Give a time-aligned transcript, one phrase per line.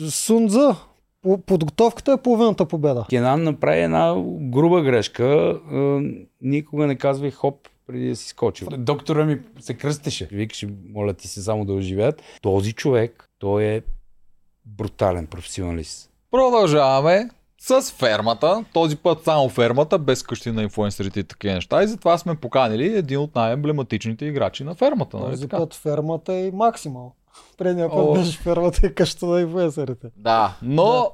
[0.00, 0.76] Сунза,
[1.22, 3.06] по- подготовката е половината победа.
[3.10, 5.24] Кенан направи една груба грешка.
[5.24, 6.00] А,
[6.40, 8.68] никога не казвай хоп преди да си скочил.
[8.70, 10.28] Доктора ми се кръстеше.
[10.32, 12.22] Викаше, моля ти се само да оживеят.
[12.42, 13.82] Този човек, той е
[14.66, 16.10] брутален професионалист.
[16.30, 17.30] Продължаваме
[17.60, 18.64] с фермата.
[18.72, 21.82] Този път само фермата, без къщи на инфуенсерите и такива неща.
[21.82, 25.16] И затова сме поканили един от най-емблематичните играчи на фермата.
[25.16, 25.56] Нали Този така?
[25.56, 27.14] път фермата и максимал.
[27.58, 28.14] Предния път О.
[28.14, 30.06] беше фермата и къщата на инфуенсерите.
[30.16, 31.08] Да, но Да.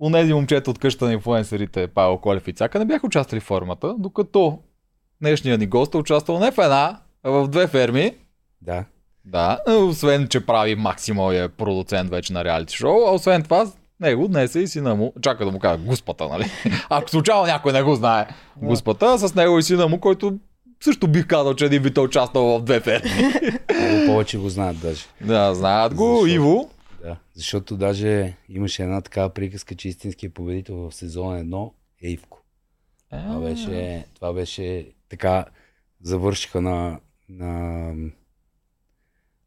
[0.00, 3.94] унези момчета от къща на инфуенсерите, Павел Колев и Цака, не бяха участвали в формата,
[3.98, 4.58] докато
[5.20, 8.12] днешният ни гост е участвал не в една, а в две ферми.
[8.62, 8.84] Да.
[9.24, 13.66] Да, освен, че прави максимал и е продуцент вече на реалити шоу, а освен това,
[14.00, 16.44] него днес е и сина му, чака да му кажа Господа, нали?
[16.90, 18.28] Ако случайно някой не го знае.
[18.56, 20.38] Господа, с него и сина му, който
[20.80, 23.10] също бих казал, че един вид е участвал в две ферми.
[23.80, 25.04] Много повече го знаят даже.
[25.20, 26.34] да, знаят го, Защо?
[26.34, 26.70] Иво.
[27.02, 27.16] Да.
[27.34, 31.72] Защото даже имаше една такава приказка, че истинският победител в сезон 1
[32.02, 32.42] е Ивко.
[33.10, 35.44] Това беше, това беше така,
[36.02, 37.92] завършиха на, на,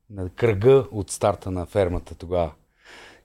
[0.09, 2.51] на кръга от старта на фермата тогава.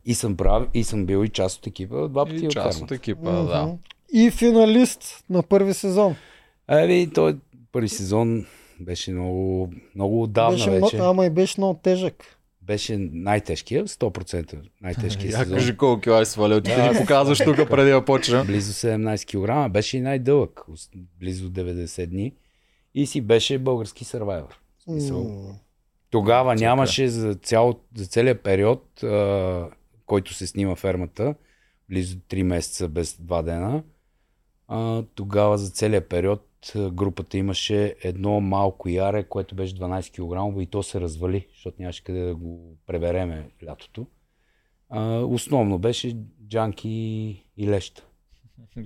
[0.05, 2.83] И съм, прав, и съм бил и част от екипа, два пъти И от част
[2.83, 3.77] от екипа, да.
[4.13, 6.17] И финалист на първи сезон.
[6.67, 7.37] Ами, той
[7.75, 8.47] първи сезон
[8.81, 10.97] беше много, много отдавна беше вече.
[10.97, 12.25] Ама и беше много тежък.
[12.63, 15.59] Беше най-тежкия, 100% най-тежкия Я сезон.
[15.59, 18.47] кажи колко кила си свалил, ти ни показваш тук преди да почнем.
[18.47, 20.65] Близо 17 кг, беше и най-дълъг,
[21.21, 22.35] близо 90 дни.
[22.95, 24.61] И си беше български сървайвър.
[26.11, 29.69] Тогава нямаше за, цял, за целият период, а,
[30.07, 31.35] който се снима фермата,
[31.89, 33.83] близо 3 месеца без 2 дена.
[34.69, 40.11] А, тогава за целият период групата имаше едно малко яре, което беше 12
[40.55, 44.07] кг и то се развали, защото нямаше къде да го пребереме лятото.
[44.91, 46.17] А, основно беше
[46.49, 46.91] джанки
[47.57, 48.05] и леща.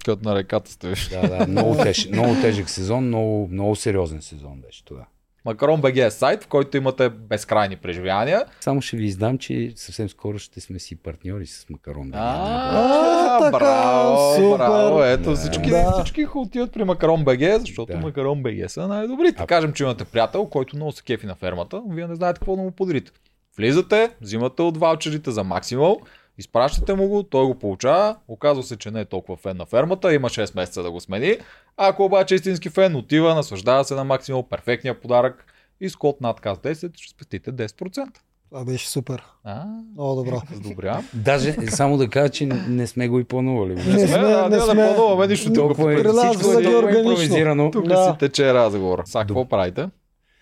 [0.04, 1.08] Като на реката стоиш.
[1.08, 5.06] Да, да, много, теж, много тежък сезон, много, много сериозен сезон беше това.
[5.48, 8.44] Макарон БГ е сайт, в който имате безкрайни преживявания.
[8.60, 12.10] Само ще ви издам, че съвсем скоро ще сме си партньори с Макарон.
[12.14, 15.02] А, така, браво, браво.
[15.02, 17.96] Ето всички, всички отиват при Макарон БГ, защото.
[17.96, 19.42] Макарон БГ са най-добрите.
[19.42, 22.56] А- Кажем, че имате приятел, който много се кефи на фермата, вие не знаете какво
[22.56, 23.10] да му подарите.
[23.56, 26.00] Влизате, взимате от ваучерите за максимал,
[26.38, 30.14] изпращате му го, той го получава, оказва се, че не е толкова фен на фермата,
[30.14, 31.36] има 6 месеца да го смени.
[31.78, 35.44] Ако обаче истински фен, отива, наслаждава се на максимал, перфектния подарък
[35.80, 38.06] и с код надказ 10 ще спестите 10%.
[38.48, 39.22] Това беше супер.
[39.44, 40.42] А, Много добро.
[40.60, 40.94] добре.
[41.14, 43.74] Даже само да кажа, че не сме го и планували.
[43.74, 44.74] Не Не сме, не не сме.
[44.74, 45.52] да плануваме нищо.
[45.52, 46.98] Толкова е, всичко е органично.
[47.00, 47.70] импровизирано.
[47.70, 48.04] Тук Да.
[48.04, 49.02] си тече разговор.
[49.06, 49.88] Сега какво правите?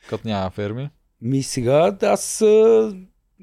[0.09, 0.91] Като няма ферми.
[1.23, 2.39] Ми сега аз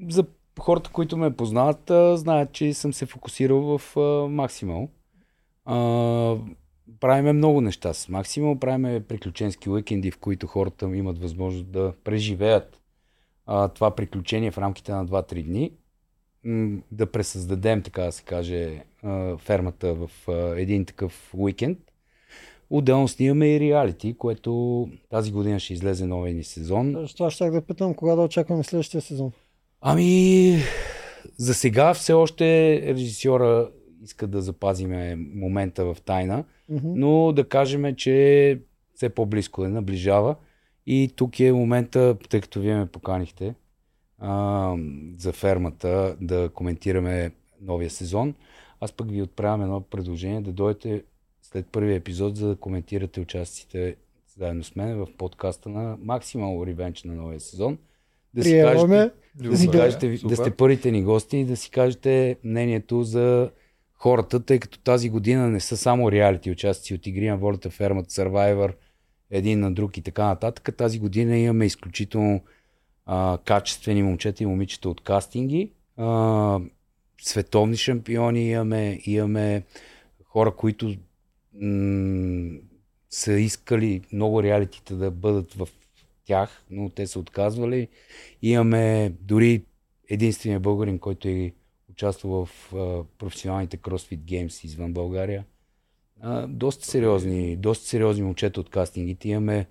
[0.08, 0.24] за
[0.60, 3.96] хората, които ме познават, знаят, че съм се фокусирал в
[4.30, 4.88] Максимал.
[7.00, 12.80] Правиме много неща с Максимал, правиме приключенски уикенди, в които хората имат възможност да преживеят
[13.46, 15.72] а, това приключение в рамките на 2-3 дни.
[16.92, 21.78] Да пресъздадем, така да се каже, а, фермата в а, един такъв уикенд.
[22.70, 27.06] Отделно снимаме и реалити, което тази година ще излезе новия ни сезон.
[27.16, 29.32] Това ще да питам, кога да очакваме следващия сезон.
[29.80, 30.56] Ами,
[31.36, 32.44] за сега все още
[32.86, 33.70] режисьора
[34.04, 36.88] иска да запазиме момента в тайна, Мгм.
[36.94, 38.58] но да кажем, че
[38.94, 40.36] все по-близко е, наближава.
[40.86, 43.54] И тук е момента, тъй като вие ме поканихте
[44.18, 44.76] а,
[45.18, 48.34] за фермата да коментираме новия сезон.
[48.80, 51.02] Аз пък ви отправям едно предложение да дойдете
[51.42, 53.96] след първия епизод, за да коментирате участите
[54.38, 57.78] заедно с мен в подкаста на Maximal Revenge на новия сезон.
[58.34, 62.36] Да си кажете, да си кажете, да сте първите ни гости и да си кажете
[62.44, 63.50] мнението за
[63.94, 68.10] хората, тъй като тази година не са само реалити участници от игри на волята, фермата,
[68.10, 68.74] Survivor,
[69.30, 70.76] един на друг и така нататък.
[70.76, 72.40] Тази година имаме изключително
[73.06, 75.72] а, качествени момчета и момичета от кастинги.
[75.96, 76.60] А,
[77.22, 79.62] световни шампиони имаме, имаме
[80.24, 80.94] хора, които
[81.60, 82.58] м-
[83.10, 85.68] са искали много реалитите да бъдат в
[86.24, 87.88] тях, но те са отказвали.
[88.42, 89.62] Имаме дори
[90.08, 91.52] единствения българин, който е
[91.94, 92.72] участвал в
[93.18, 95.44] професионалните CrossFit Games извън България.
[96.48, 99.28] Доста сериозни, доста сериозни момчета от кастингите.
[99.28, 99.66] Имаме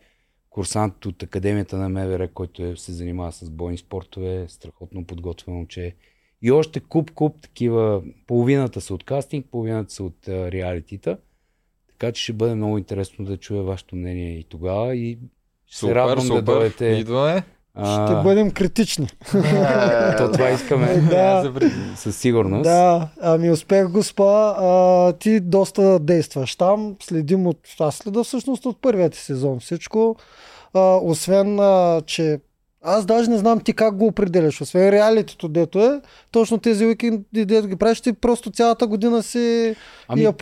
[0.49, 5.95] курсант от Академията на МВР, който е, се занимава с бойни спортове, страхотно подготвен момче.
[6.41, 11.17] И още куп-куп такива, половината са от кастинг, половината са от а, реалитита.
[11.87, 14.95] Така че ще бъде много интересно да чуя вашето мнение и тогава.
[14.95, 15.19] И
[15.65, 17.43] ще се радвам да дойдете Идваме.
[17.79, 19.07] Ще бъдем критични.
[20.17, 21.53] То това искаме да,
[21.95, 22.63] със сигурност.
[22.63, 24.55] да, ами успех госпа.
[24.59, 26.95] А, ти доста действаш там.
[27.03, 27.59] Следим от...
[27.79, 30.15] Аз следа всъщност от първият ти сезон всичко.
[30.73, 32.39] А, освен, а, че
[32.81, 34.61] аз даже не знам ти как го определяш.
[34.61, 39.75] Освен реалитето, дето е, точно тези уикенди, дето ги правиш, ти просто цялата година си
[40.07, 40.33] Ами, я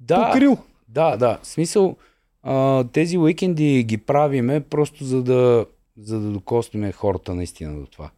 [0.00, 0.58] да, покрил.
[0.88, 1.38] Да, да.
[1.42, 1.96] В смисъл,
[2.42, 5.64] а, тези уикенди ги правиме просто за да,
[5.98, 8.10] за да докоснем хората наистина до това.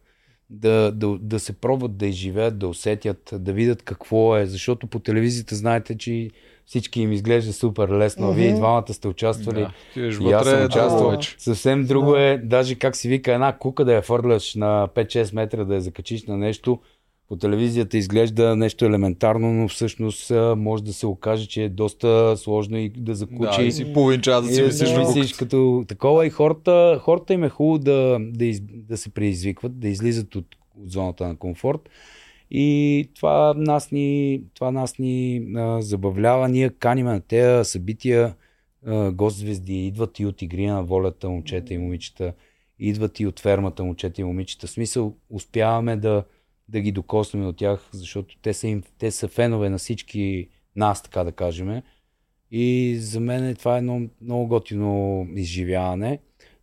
[0.49, 4.45] Да, да, да се пробват да изживеят, да усетят, да видят какво е.
[4.45, 6.29] Защото по телевизията знаете, че
[6.65, 8.27] всички им изглежда супер лесно.
[8.27, 9.59] А Вие и двамата сте участвали.
[9.59, 10.01] Да.
[10.01, 10.97] И аз съм участвал.
[10.97, 11.35] друго вече.
[11.37, 15.65] Съвсем друго е, даже как си вика една кука да я фърляш на 5-6 метра,
[15.65, 16.79] да я закачиш на нещо.
[17.27, 22.77] По телевизията изглежда нещо елементарно, но всъщност може да се окаже, че е доста сложно
[22.77, 23.57] и да закучи.
[23.57, 25.45] Да, и си половин час да си да на висиш куката.
[25.45, 29.87] като такова и хората, хората им е хубаво да, да, из, да се предизвикват, да
[29.87, 31.89] излизат от, от зоната на комфорт.
[32.51, 36.49] И това нас ни, това нас ни а, забавлява.
[36.49, 38.35] Ние каним на тези събития
[38.85, 39.87] а, гост-звезди.
[39.87, 42.33] Идват и от игри на волята момчета и момичета.
[42.79, 44.67] Идват и от фермата момчета и момичета.
[44.67, 46.23] В смисъл, успяваме да,
[46.69, 51.03] да ги докоснем от тях, защото те са, им, те са фенове на всички нас,
[51.03, 51.81] така да кажем.
[52.51, 56.19] И за мен това е едно много готино изживяване.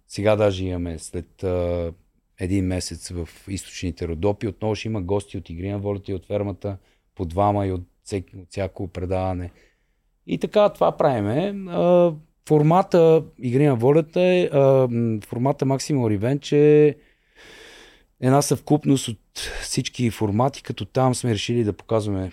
[0.09, 1.93] Сега даже имаме след а,
[2.41, 4.49] един месец в източните Родопи.
[4.49, 6.77] Отново ще има гости от Игри на волята и от фермата,
[7.15, 9.51] по двама и от, всеки, от всяко предаване.
[10.27, 11.55] И така това правиме.
[12.49, 14.89] Формата Игри на волята е, а,
[15.25, 16.97] формата Maximal Revenge е
[18.21, 19.19] една съвкупност от
[19.63, 22.33] всички формати, като там сме решили да показваме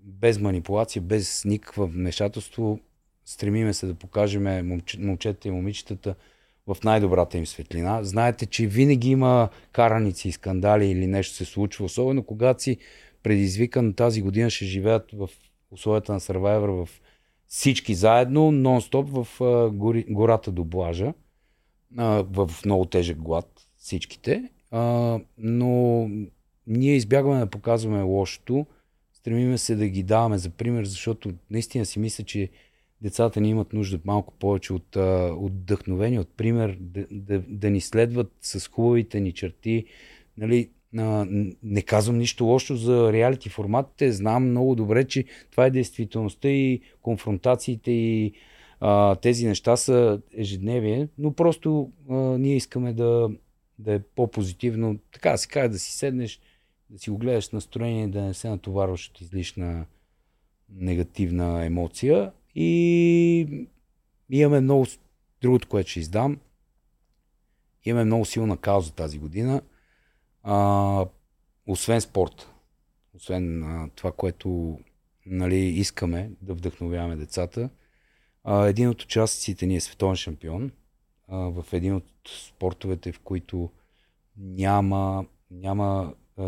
[0.00, 2.80] без манипулация, без никакво вмешателство.
[3.24, 6.14] Стремиме се да покажем момче- момчетата и момичетата
[6.66, 8.04] в най-добрата им светлина.
[8.04, 12.78] Знаете, че винаги има караници и скандали или нещо се случва, особено когато си
[13.22, 15.28] предизвикан тази година ще живеят в
[15.70, 17.00] условията на Survivor в
[17.46, 21.12] всички заедно, нон-стоп в а, гори, гората до Блажа,
[21.96, 23.46] а, в много тежък глад
[23.76, 24.50] всичките.
[24.72, 26.08] А, но
[26.66, 28.66] ние избягваме да показваме лошото,
[29.12, 32.48] стремиме се да ги даваме за пример, защото наистина си мисля, че
[33.02, 34.96] децата ни имат нужда малко повече от,
[35.36, 39.84] от вдъхновение, от пример, да, да, да ни следват с хубавите ни черти.
[40.38, 41.26] Нали, а,
[41.62, 46.80] не казвам нищо лошо за реалити форматите, знам много добре, че това е действителността и
[47.02, 48.32] конфронтациите и
[48.80, 53.28] а, тези неща са ежедневие, но просто а, ние искаме да,
[53.82, 56.40] да е по-позитивно, така да се каже, да си седнеш,
[56.90, 59.86] да си го гледаш настроение, да не се натоварваш от излишна
[60.68, 62.32] негативна емоция.
[62.54, 63.66] И
[64.30, 64.86] имаме много,
[65.42, 66.40] другото, което ще издам,
[67.84, 69.62] имаме много силна кауза тази година,
[70.42, 71.06] а,
[71.66, 72.48] освен спорт,
[73.14, 74.78] освен а, това, което
[75.26, 77.70] нали, искаме да вдъхновяваме децата.
[78.44, 80.70] А, един от участниците ни е световен шампион
[81.28, 82.04] а, в един от
[82.48, 83.70] спортовете, в които
[84.36, 86.44] няма, няма а,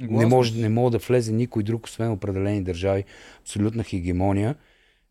[0.00, 3.04] не може, не може да влезе никой друг, освен определени държави.
[3.40, 4.56] Абсолютна хегемония.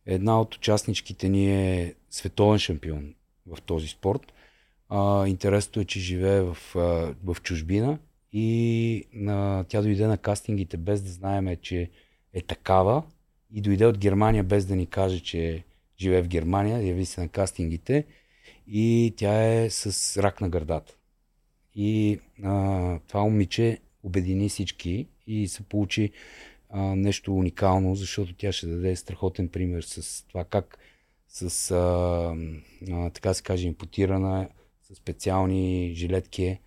[0.06, 3.14] Една от участничките ни е световен шампион
[3.48, 4.34] в този спорт.
[4.90, 8.00] А, интересното е, че живее в, а, в чужбина
[8.32, 11.90] и а, тя дойде на кастингите без да знаеме, че
[12.34, 13.04] е такава
[13.54, 15.64] и дойде от Германия без да ни каже, че
[16.00, 18.06] живее в Германия, яви се на кастингите
[18.68, 20.96] и тя е с рак на гърдата.
[21.76, 26.12] И а, това момиче обедини всички и се получи
[26.70, 30.78] а, нещо уникално, защото тя ще даде страхотен пример с това как
[31.28, 32.36] с, а,
[32.92, 34.50] а, така се каже, импутирана,
[34.82, 36.60] с специални жилетки,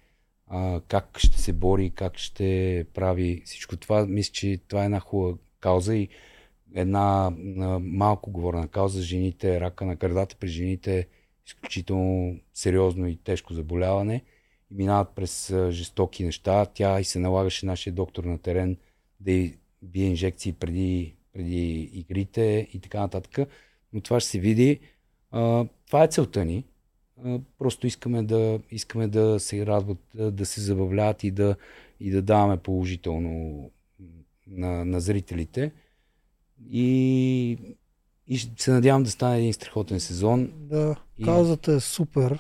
[0.47, 4.07] а, как ще се бори, как ще прави всичко това.
[4.07, 6.09] Мисля, че това е една хубава кауза и
[6.77, 7.33] една
[7.81, 9.03] малко говорена кауза.
[9.03, 11.07] Жените, рака на гърдата при жените е
[11.47, 14.23] изключително сериозно и тежко заболяване
[14.71, 16.67] и минават през жестоки неща.
[16.67, 18.77] Тя и се налагаше нашия доктор на терен
[19.21, 23.49] да й бие инжекции преди, преди игрите и така нататък.
[23.93, 24.81] Но това ще се види.
[25.87, 26.65] Това е целта ни.
[27.59, 31.57] Просто искаме да, искаме да се радват, да се забавляват и да,
[32.01, 33.71] и да даваме положително
[34.47, 35.73] на, на зрителите.
[36.73, 37.59] И,
[38.29, 40.49] и се надявам да стане един страхотен сезон.
[40.55, 42.39] Да, И- каузата е супер.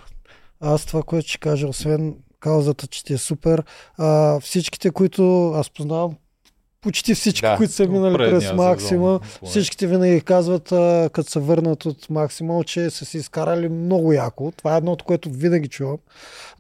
[0.60, 3.64] Аз това, което ще кажа, освен каузата, че ти е супер,
[3.98, 6.16] а, всичките, които аз познавам
[6.80, 7.56] почти всички, Да.
[7.56, 12.64] които са минали през Максима, сезон, всичките винаги казват, а, като се върнат от Максимал,
[12.64, 14.52] че са си изкарали много яко.
[14.56, 15.98] Това е едното, което винаги чувам.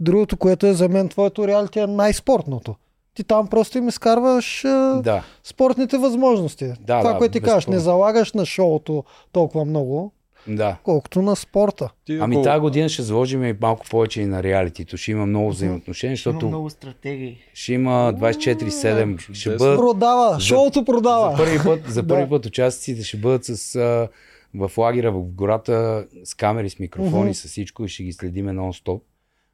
[0.00, 2.74] Другото, което е за мен, твоето реалити е най-спортното.
[3.16, 6.66] Ти там просто им изкарваш а, Да, спортните възможности.
[6.66, 7.74] Да, Това, да, което ти кажеш, безспорно.
[7.74, 10.12] не залагаш на шоуто толкова много,
[10.48, 10.76] да.
[10.82, 11.90] колкото на спорта.
[12.04, 14.96] Ти Ами тази година ще заложим и малко повече и на реалитито.
[14.96, 17.38] Ще има много взаимоотношения, Ще има защото много стратегии.
[17.54, 19.32] ще има 24-7.
[19.32, 21.30] Ще бъдат Продава, За- шоуто продава.
[21.30, 24.08] За първи път, за първи път участниците ще бъдат с, а,
[24.56, 27.32] в лагера в гората с камери, с микрофони, Мгм.
[27.32, 29.00] с всичко и ще ги следиме нон-стоп.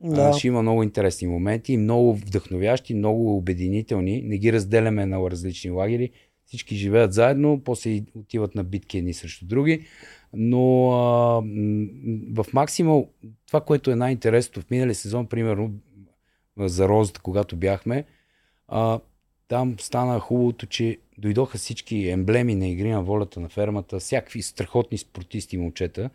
[0.05, 0.33] Да.
[0.33, 4.23] Ще има много интересни моменти, много вдъхновящи, много обединителни.
[4.23, 6.11] Не ги разделяме на различни лагери.
[6.47, 9.87] Всички живеят заедно, после отиват на битки едни срещу други.
[10.33, 11.43] Но а,
[12.35, 13.09] в Максимал,
[13.47, 15.71] това, което е най-интересното в миналия сезон, примерно
[16.59, 18.05] за Розата, когато бяхме,
[18.69, 19.01] а,
[19.49, 24.99] там стана хубавото, че дойдоха всички емблеми на игри на волята на фермата, всякакви страхотни
[24.99, 26.11] спортисти и момчета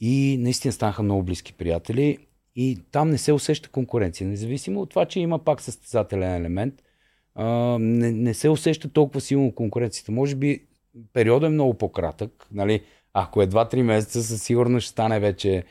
[0.00, 2.18] и наистина станаха много близки приятели
[2.56, 4.28] и там не се усеща конкуренция.
[4.28, 6.74] Независимо от това, че има пак състезателен елемент,
[7.34, 10.12] а, не, не се усеща толкова силно конкуренцията.
[10.12, 10.64] Може би
[11.12, 12.46] периодът е много по-кратък.
[12.52, 12.82] Нали?
[13.12, 15.64] Ако е 2-3 месеца, със сигурност ще стане вече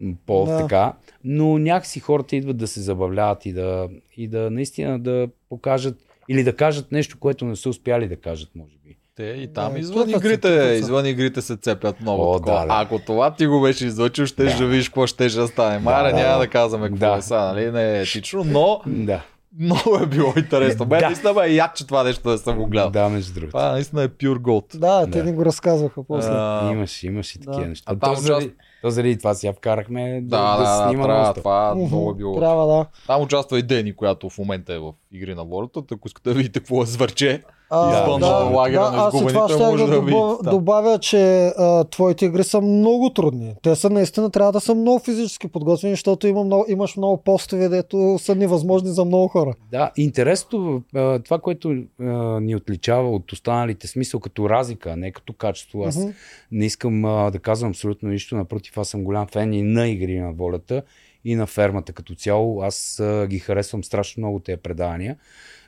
[0.00, 0.16] м, Да.
[0.26, 0.96] по-така.
[1.24, 6.44] Но някакси хората идват да се забавляват и да, и да наистина да покажат или
[6.44, 8.95] да кажат нещо, което не са успяли да кажат, може би.
[9.16, 10.74] Те и там Да, извън игрите, се.
[10.74, 12.22] извън игрите се цепят много.
[12.24, 12.54] О, такова.
[12.54, 12.74] да, да.
[12.74, 14.56] Ако това ти го беше излъчил, ще Да.
[14.56, 14.66] да.
[14.66, 15.78] видиш какво ще ще стане.
[15.78, 16.38] Маре, да, няма да.
[16.38, 17.16] да казваме какво Да.
[17.16, 17.70] е сега, нали?
[17.70, 19.20] Не е етично, но Да,
[19.58, 20.86] много е било интересно.
[20.86, 21.06] Мен Да.
[21.06, 22.90] наистина ме е яд, че това нещо да съм го гледал.
[22.90, 23.50] да, между другото.
[23.50, 24.76] Това наистина е pure gold.
[24.76, 25.24] Да, те Да.
[25.24, 26.30] ни го разказваха после.
[26.32, 27.66] А, Имаш, имаш и такива Да.
[27.66, 27.84] неща.
[27.86, 30.88] А то, там заради, участ- то заради това си я вкарахме да, Да, да, да,
[30.88, 32.38] снима трябва, това много е било.
[32.38, 32.86] Трябва да.
[33.06, 35.82] Там участва и Дени, която в момента е в игри на волята.
[35.92, 39.18] Ако искате да видите какво е звърче, А, Извън да, лагера да, на аз и
[39.18, 40.50] това изгубените ще може да, да добавя, там.
[40.54, 43.54] добавя, че а, твоите игри са много трудни.
[43.62, 47.68] Те са наистина трябва да са много физически подготвени, защото има много, имаш много постове,
[47.68, 49.54] дето са невъзможни за много хора.
[49.70, 52.04] Да, интересно, а, това, което а,
[52.40, 55.84] ни отличава от останалите, смисъл като разлика, не като качество.
[55.84, 56.08] Аз Мгм.
[56.52, 60.18] не искам а, да казвам абсолютно нищо, напротив, аз съм голям фен и на игри
[60.18, 60.82] на волята
[61.26, 62.62] и на фермата като цяло.
[62.62, 65.16] Аз а, ги харесвам страшно много тези предавания.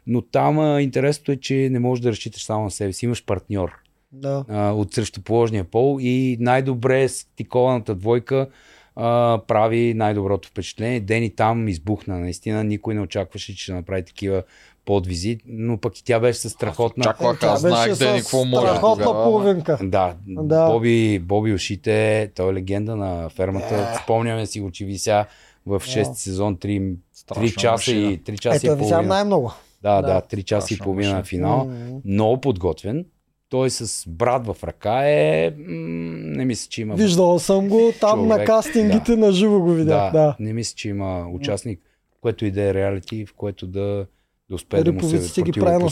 [0.06, 3.04] Но там а, интересното е, че не можеш да разчиташ само на себе си.
[3.04, 3.70] Имаш партньор
[4.12, 4.44] Да.
[4.48, 8.48] а, от срещуположния пол и най-добре стикованата двойка
[8.96, 11.00] а, прави най-доброто впечатление.
[11.00, 14.42] Дени там избухна, наистина никой не очакваше, че ще направи такива
[14.84, 17.02] подвизи, но пък и тя беше със страхотна...
[17.02, 18.66] Очаквах, Е, тя аз знаех с какво може.
[18.66, 19.24] Страхотна тогава.
[19.24, 19.78] половинка.
[19.82, 20.42] Да, Да.
[20.42, 20.70] да.
[20.70, 23.76] Боби, Боби Ушите, той е легенда на фермата.
[23.76, 24.00] Да.
[24.04, 25.26] Спомняме си го, че вися
[25.66, 28.12] в 6 сезон 3, Страшна 3 часа машина.
[28.12, 29.02] и 3 часа Ето, и половина.
[29.02, 29.52] най-много.
[29.82, 30.08] Да, Да.
[30.08, 31.24] да, 3 часа и половина на машина.
[31.24, 31.64] финал.
[31.66, 32.00] М.
[32.04, 33.04] Много подготвен.
[33.48, 35.52] Той с брат в ръка е...
[35.58, 36.94] Не мисля, че има...
[36.94, 40.12] Виждал съм го там на Човек, кастингите на живо го видях.
[40.12, 40.36] Да.
[40.40, 41.80] не мисля, че има участник,
[42.20, 44.06] което и да е реалити, в което да,
[44.48, 45.84] да успее да му се ги прави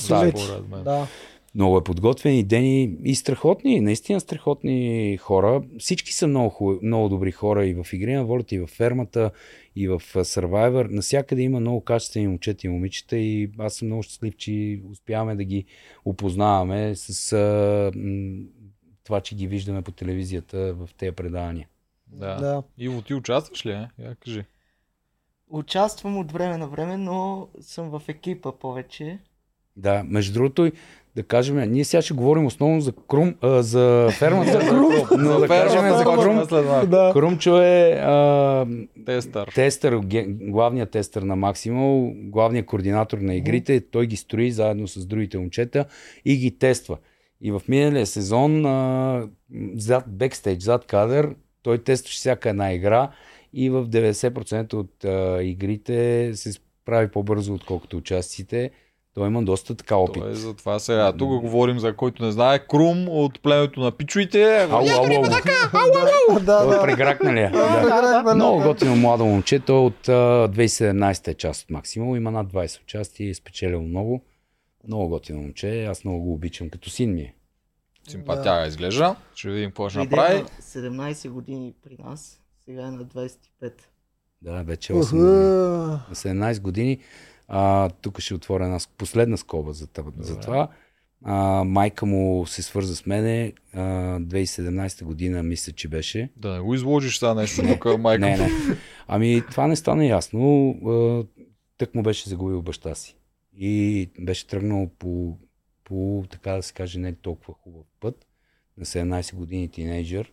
[0.70, 0.84] на.
[0.84, 1.06] Да.
[1.56, 5.62] Много е подготвен и Дени и страхотни, наистина страхотни хора.
[5.78, 9.30] Всички са много, хубави, много добри хора и в игри на волята, и в фермата,
[9.76, 10.90] и в Survivor.
[10.90, 15.44] Насякъде има много качествени момчета и момичета и аз съм много щастлив, че успяваме да
[15.44, 15.64] ги
[16.04, 18.44] опознаваме с а, м,
[19.04, 21.68] това, че ги виждаме по телевизията в тези предавания.
[22.06, 22.36] Да.
[22.36, 22.62] Да.
[22.78, 23.70] Иво, ти участваш ли?
[23.70, 23.88] Е?
[23.98, 24.44] Я кажи.
[25.48, 29.18] Участвам от време на време, но съм в екипа повече.
[29.76, 30.72] Да, между другото, и
[31.16, 34.70] да кажем, ние сега ще говорим основно за Крум, а, за фермата,
[35.18, 36.42] но да кажем за Крум.
[36.90, 37.10] Да.
[37.12, 38.66] Крумчо е а,
[39.06, 39.52] Тестър.
[39.54, 43.80] тестър, главният тестър на Максимал, главният координатор на игрите.
[43.90, 45.84] Той ги строи заедно с другите момчета
[46.24, 46.98] и ги тества.
[47.40, 49.28] И в миналия сезон, а,
[49.74, 53.10] зад бекстейдж, зад кадър, той тестваше всяка една игра
[53.52, 58.70] и в 90% от а, игрите се справи по-бързо, отколкото участниците.
[59.16, 60.22] Той има доста така опит.
[60.22, 61.12] Той е за това сега.
[61.12, 62.58] Тук говорим за който не знае.
[62.58, 64.56] Крум от племето на пичуите.
[64.62, 65.22] Ау, ау, ау.
[66.40, 66.82] Да, Той е да.
[66.82, 67.50] прегракналия.
[67.50, 67.80] Да.
[67.82, 68.66] Прегракна, Много да.
[68.66, 69.58] готино младо момче.
[69.58, 70.12] Той от а,
[70.48, 72.16] 2017 е част от Максимал.
[72.16, 74.24] Има над 20 участия и е спечелил много.
[74.88, 75.84] Много готино момче.
[75.84, 77.20] Аз много го обичам като син ми.
[77.20, 77.34] е.
[78.08, 79.16] Симпатяга изглежда.
[79.34, 80.38] Ще видим какво ще направи.
[80.38, 83.38] на 17 години при нас, сега е на 25.
[84.42, 85.22] Да, вече 8 години.
[85.22, 85.26] Уху.
[86.08, 86.98] На 17 години.
[87.48, 90.68] А, тук ще отворя една последна скоба за, това- за това.
[91.24, 93.52] А, майка му се свърза с мене.
[93.72, 93.80] А,
[94.18, 96.30] 2017 година мисля, че беше.
[96.36, 98.20] Да не го изложиш сега нещо тук, майка.
[98.26, 98.48] Не, не.
[99.08, 100.70] Ами това не стана ясно.
[100.86, 101.24] А,
[101.78, 103.16] Тък му беше загубил баща си.
[103.58, 105.38] И беше тръгнал по
[105.84, 108.26] по, така да се каже, не толкова хубав път.
[108.78, 110.32] На 17 години тинейджър.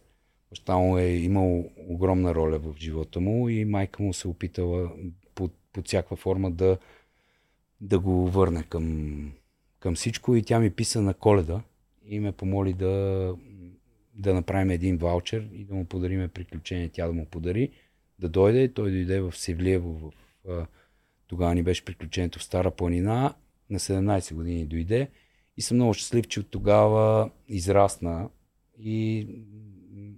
[0.49, 4.91] Баща му е имал огромна роля в живота му и майка му се опитала
[5.35, 6.77] под, под всякаква форма да,
[7.83, 9.31] да го върне към,
[9.79, 11.61] към всичко и тя ми писа на коледа
[12.05, 13.35] и ме помоли да,
[14.13, 17.71] да направим един ваучер и да му подариме приключение, тя да му подари,
[18.19, 18.73] да дойде.
[18.73, 20.11] Той дойде в Севлиево,
[20.45, 20.67] в,
[21.27, 23.33] тогава ни беше приключението в Стара планина,
[23.69, 25.09] на 17 години дойде
[25.57, 28.29] и съм много щастлив, че от тогава израсна
[28.79, 29.27] и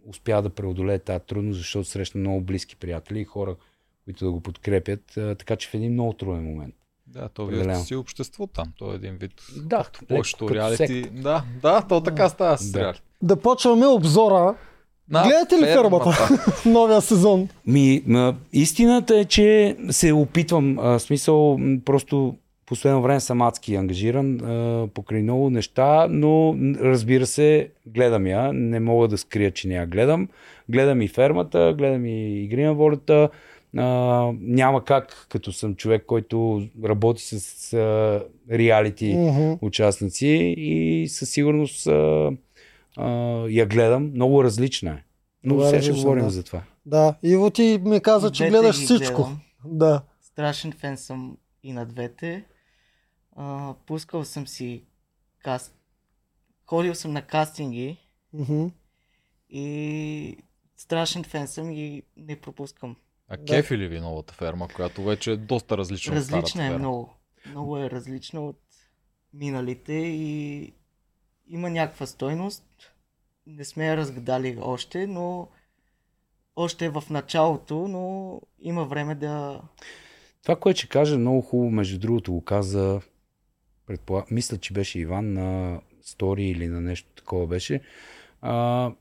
[0.06, 3.56] успя да преодолее тази трудност, защото срещна много близки приятели и хора,
[4.04, 6.76] които да го подкрепят, така че в един много труден момент.
[7.16, 8.72] Да, то вие сте си общество там.
[8.78, 9.32] То е един вид.
[9.58, 11.02] Да, повечето реалити.
[11.02, 12.94] Да, да, то така става с да.
[13.22, 14.56] да почваме обзора.
[15.10, 16.30] На Гледате ли фермата?
[16.66, 17.50] Новия сезон.
[17.68, 20.80] Ми, ма, истината е, че се опитвам.
[20.80, 27.70] А, смисъл, просто последно време съм адски ангажиран а, покрай много неща, но разбира се,
[27.88, 28.54] гледам я.
[28.54, 30.30] Не мога да скрия, че не я гледам.
[30.70, 33.30] Гледам и фермата, гледам и игри на волята.
[33.78, 39.58] А, няма как, като съм човек, който работи с а, реалити uh-huh.
[39.62, 40.28] участници
[40.58, 42.32] и със сигурност а,
[42.98, 43.10] а,
[43.50, 44.12] я гледам.
[44.14, 45.04] Много различна е.
[45.44, 46.30] Но сега ще говорим да.
[46.30, 46.64] за това.
[46.86, 49.22] Да, Иво ти ми каза, че гледаш всичко.
[49.22, 49.40] Гледам.
[49.66, 50.02] Да.
[50.22, 52.46] Страшен фен съм и на двете.
[53.36, 54.84] А, пускал съм си
[55.44, 55.76] каст...
[56.66, 57.98] Ходил съм на кастинги
[58.36, 58.72] mm-hmm.
[59.50, 60.38] и
[60.78, 62.96] страшен фен съм и не пропускам.
[63.28, 63.46] А да.
[63.46, 67.14] кефи ли ви новата ферма, която вече е доста различна Различна от старата е много.
[67.50, 68.60] Много е различна от
[69.34, 70.74] миналите и
[71.48, 72.64] има някаква стойност.
[73.48, 75.48] Не сме я разгадали още, но
[76.56, 79.62] още е в началото, но има време да...
[80.42, 83.02] Това, което ще кажа много хубаво, между другото го каза,
[83.88, 84.32] предполаг...
[84.32, 87.82] мисля, че беше Иван на стори или на нещо такова беше.
[88.42, 88.92] А,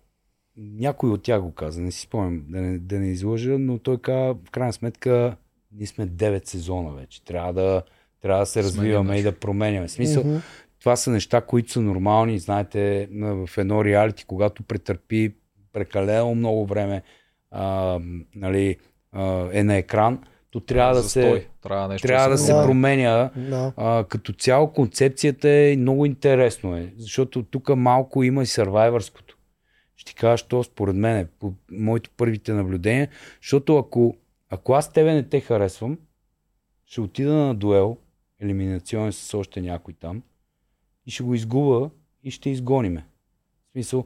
[0.56, 3.98] някой от тях го каза, не си спомням да не, да не излъжа, но той
[3.98, 5.36] каза, в крайна сметка,
[5.72, 7.24] ние сме 9 сезона вече.
[7.24, 7.82] Трябва да,
[8.22, 9.86] трябва да се развиваме и да променяме.
[9.86, 10.40] В смисъл, mm-hmm.
[10.80, 12.38] това са неща, които са нормални.
[12.38, 15.34] Знаете, в едно реалити, когато претърпи
[15.72, 17.02] прекалено много време,
[17.50, 17.98] а,
[18.34, 18.76] нали,
[19.12, 20.18] а, е на екран,
[20.50, 22.64] то трябва да, да се, трябва, нещо трябва да се да.
[22.64, 23.30] променя.
[23.36, 23.72] Да.
[23.76, 29.33] А, като цяло концепцията е много интересно е, защото тук малко има и сървайвърското.
[29.96, 33.08] Ще ти кажа, що според мен, по моите първите наблюдения,
[33.42, 34.16] защото ако,
[34.50, 35.98] ако аз тебе не те харесвам,
[36.86, 37.96] ще отида на дуел,
[38.40, 40.22] елиминационен с още някой там,
[41.06, 41.90] и ще го изгуба
[42.22, 43.06] и ще изгониме.
[43.68, 44.04] В смисъл,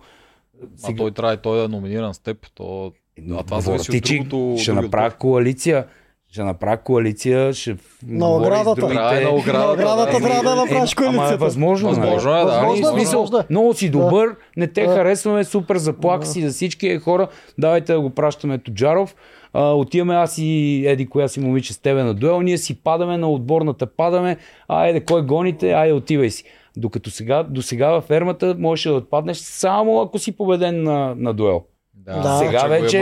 [0.76, 0.94] сега...
[0.94, 2.50] А той трябва и той да е номиниран с теб.
[2.54, 2.92] То...
[3.30, 4.56] А това зависи от другото.
[4.62, 5.88] Ще направя коалиция
[6.30, 8.80] ще направя коалиция, ще на оградата.
[8.80, 9.20] Другите...
[9.20, 10.18] на оградата.
[10.18, 11.24] трябва да направиш коалицията.
[11.24, 11.88] Ама е възможно.
[11.88, 12.44] Възможно е, да.
[12.44, 13.46] Възможно, е, смисъл, възможно.
[13.50, 14.94] много си добър, не те да.
[14.94, 17.28] харесваме, супер заплаха си за всички е хора.
[17.58, 19.14] Давайте да го пращаме Тоджаров.
[19.52, 23.18] А, отиваме аз и Еди, коя си момиче с тебе на дуел, ние си падаме
[23.18, 24.36] на отборната, падаме,
[24.68, 26.44] айде кой гоните, айде отивай си.
[26.76, 31.34] Докато сега, до сега във фермата можеш да отпаднеш само ако си победен на, на
[31.34, 31.62] дуел.
[32.08, 32.38] Да, да.
[32.38, 32.98] Сега вече,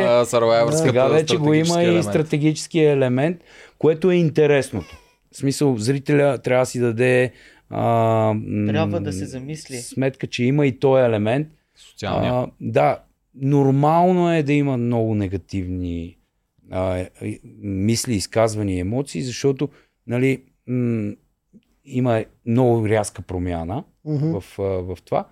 [0.66, 3.40] го сега вече го има и стратегически елемент,
[3.78, 4.96] което е интересното.
[5.32, 7.32] В смисъл, зрителя трябва да си даде
[7.70, 8.34] а,
[8.66, 9.76] трябва да се замисли.
[9.76, 11.48] Сметка, че има и този елемент.
[11.76, 12.32] Социалния.
[12.32, 12.98] А, да,
[13.34, 16.16] нормално е да има много негативни
[16.70, 17.06] а,
[17.62, 19.68] мисли, изказвания и емоции, защото
[20.06, 21.12] нали, м-
[21.84, 24.40] има много рязка промяна mm-hmm.
[24.40, 24.56] в,
[24.94, 25.26] в това,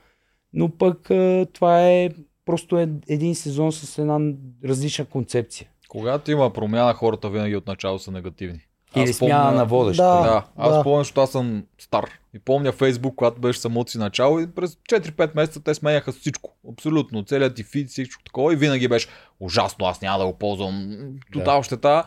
[0.52, 2.10] но пък а, това е
[2.44, 4.32] просто е един сезон с една
[4.64, 5.68] различна концепция.
[5.88, 8.60] Когато има промяна, хората винаги отначало са негативни.
[8.96, 9.58] Или аз смяна помня...
[9.58, 9.96] на водещ.
[9.96, 10.82] Да, да, аз да.
[10.82, 12.04] помня, защото аз съм стар.
[12.34, 16.54] И помня Фейсбук, когато беше самото си начало и през 4-5 месеца те сменяха всичко.
[16.72, 17.24] Абсолютно.
[17.24, 19.08] Целият ти фид, всичко такова и винаги беше
[19.40, 20.96] ужасно, аз няма да го ползвам.
[21.32, 21.62] Тотал да.
[21.62, 22.04] щета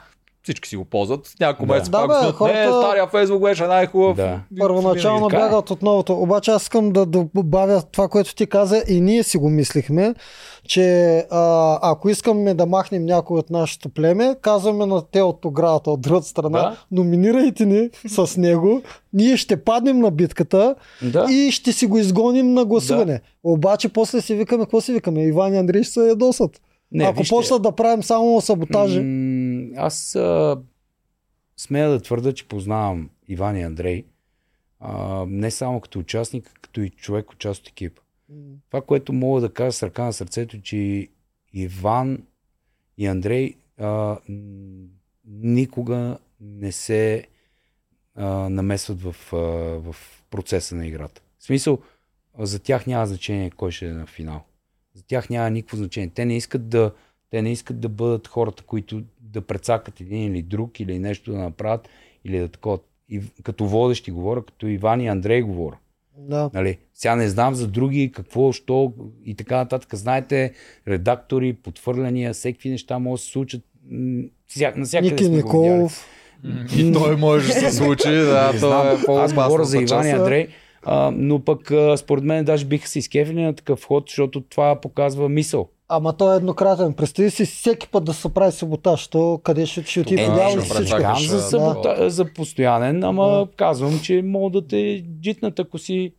[0.48, 1.26] всички си го ползват.
[1.26, 1.74] С няколко да.
[1.74, 2.60] месеца да, пак бе, хората...
[2.60, 4.18] не, стария Фейсбук беше най-хубав.
[4.18, 4.40] Да.
[4.60, 6.14] Първоначално бягат от новото.
[6.14, 10.16] Обаче аз искам да добавя това, което ти каза и ние си го мислихме,
[10.68, 15.92] че а, ако искаме да махнем някой от нашето племе, казваме на те от оградата,
[15.92, 16.78] от другата страна, да?
[16.92, 18.82] номинирайте ни с него,
[19.14, 21.26] ние ще паднем на битката да.
[21.30, 23.14] и ще си го изгоним на гласуване.
[23.14, 23.20] Да.
[23.44, 25.24] Обаче после си викаме, какво си викаме?
[25.24, 26.62] Иван и Андрей ще се ядосат.
[26.92, 29.00] Не, Ако вижте, почнат да правим само саботажи.
[29.00, 30.62] М- аз а,
[31.58, 34.06] смея да твърда, че познавам Иван и Андрей.
[34.80, 38.02] А, не само като участник, като и човек от част от екипа.
[38.70, 41.08] Това, което мога да кажа с ръка на сърцето, че
[41.54, 42.24] Иван
[42.98, 44.18] и Андрей а,
[45.26, 47.28] никога не се
[48.16, 49.38] а, намесват в, а,
[49.92, 49.96] в
[50.30, 51.22] процеса на играта.
[51.40, 51.80] В смисъл,
[52.40, 54.44] за тях няма значение кой ще е на финал.
[54.98, 56.12] За тях няма никакво значение.
[56.16, 56.92] Те не искат да,
[57.30, 61.38] те не искат да бъдат хората, които да прецакат един или друг, или нещо да
[61.38, 61.90] направят,
[62.26, 62.80] или да такова.
[63.10, 65.78] И като водещи говоря, като Иван и Андрей говоря.
[66.18, 66.50] Да.
[66.54, 66.78] Нали?
[66.94, 68.94] Сега не знам за други, какво, що
[69.26, 69.96] и така нататък.
[69.96, 70.54] Знаете,
[70.88, 73.62] редактори, подхвърляния, всеки неща могат да се случат.
[74.48, 75.74] Вся, навсякъде Ники сме го видяли.
[75.74, 76.08] Николов.
[76.78, 78.88] И той може да се случи, да, Не то знам.
[78.88, 79.44] е Аз по-опасно.
[79.44, 80.48] говоря за Иван и Андрей,
[80.84, 84.82] а, но пък а, според мен даже биха се изкефили на такъв ход, защото това
[84.82, 85.70] показва мисъл.
[85.90, 86.94] Ама той е еднократен.
[86.94, 89.08] Представи си всеки път да се прави саботаж.
[89.08, 90.24] То къде ще, ще отиде?
[90.24, 91.00] Е, да, всичко.
[91.20, 91.42] за, да.
[91.42, 93.48] сабота, за постоянен, ама Да.
[93.56, 96.14] казвам, че могат да те джитнат, ако си...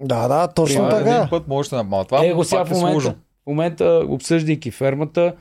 [0.00, 1.16] Да, да, точно Това така.
[1.16, 2.06] един път може да направи.
[2.06, 5.34] Това Е, го сега в е момента, в момента, обсъждайки фермата,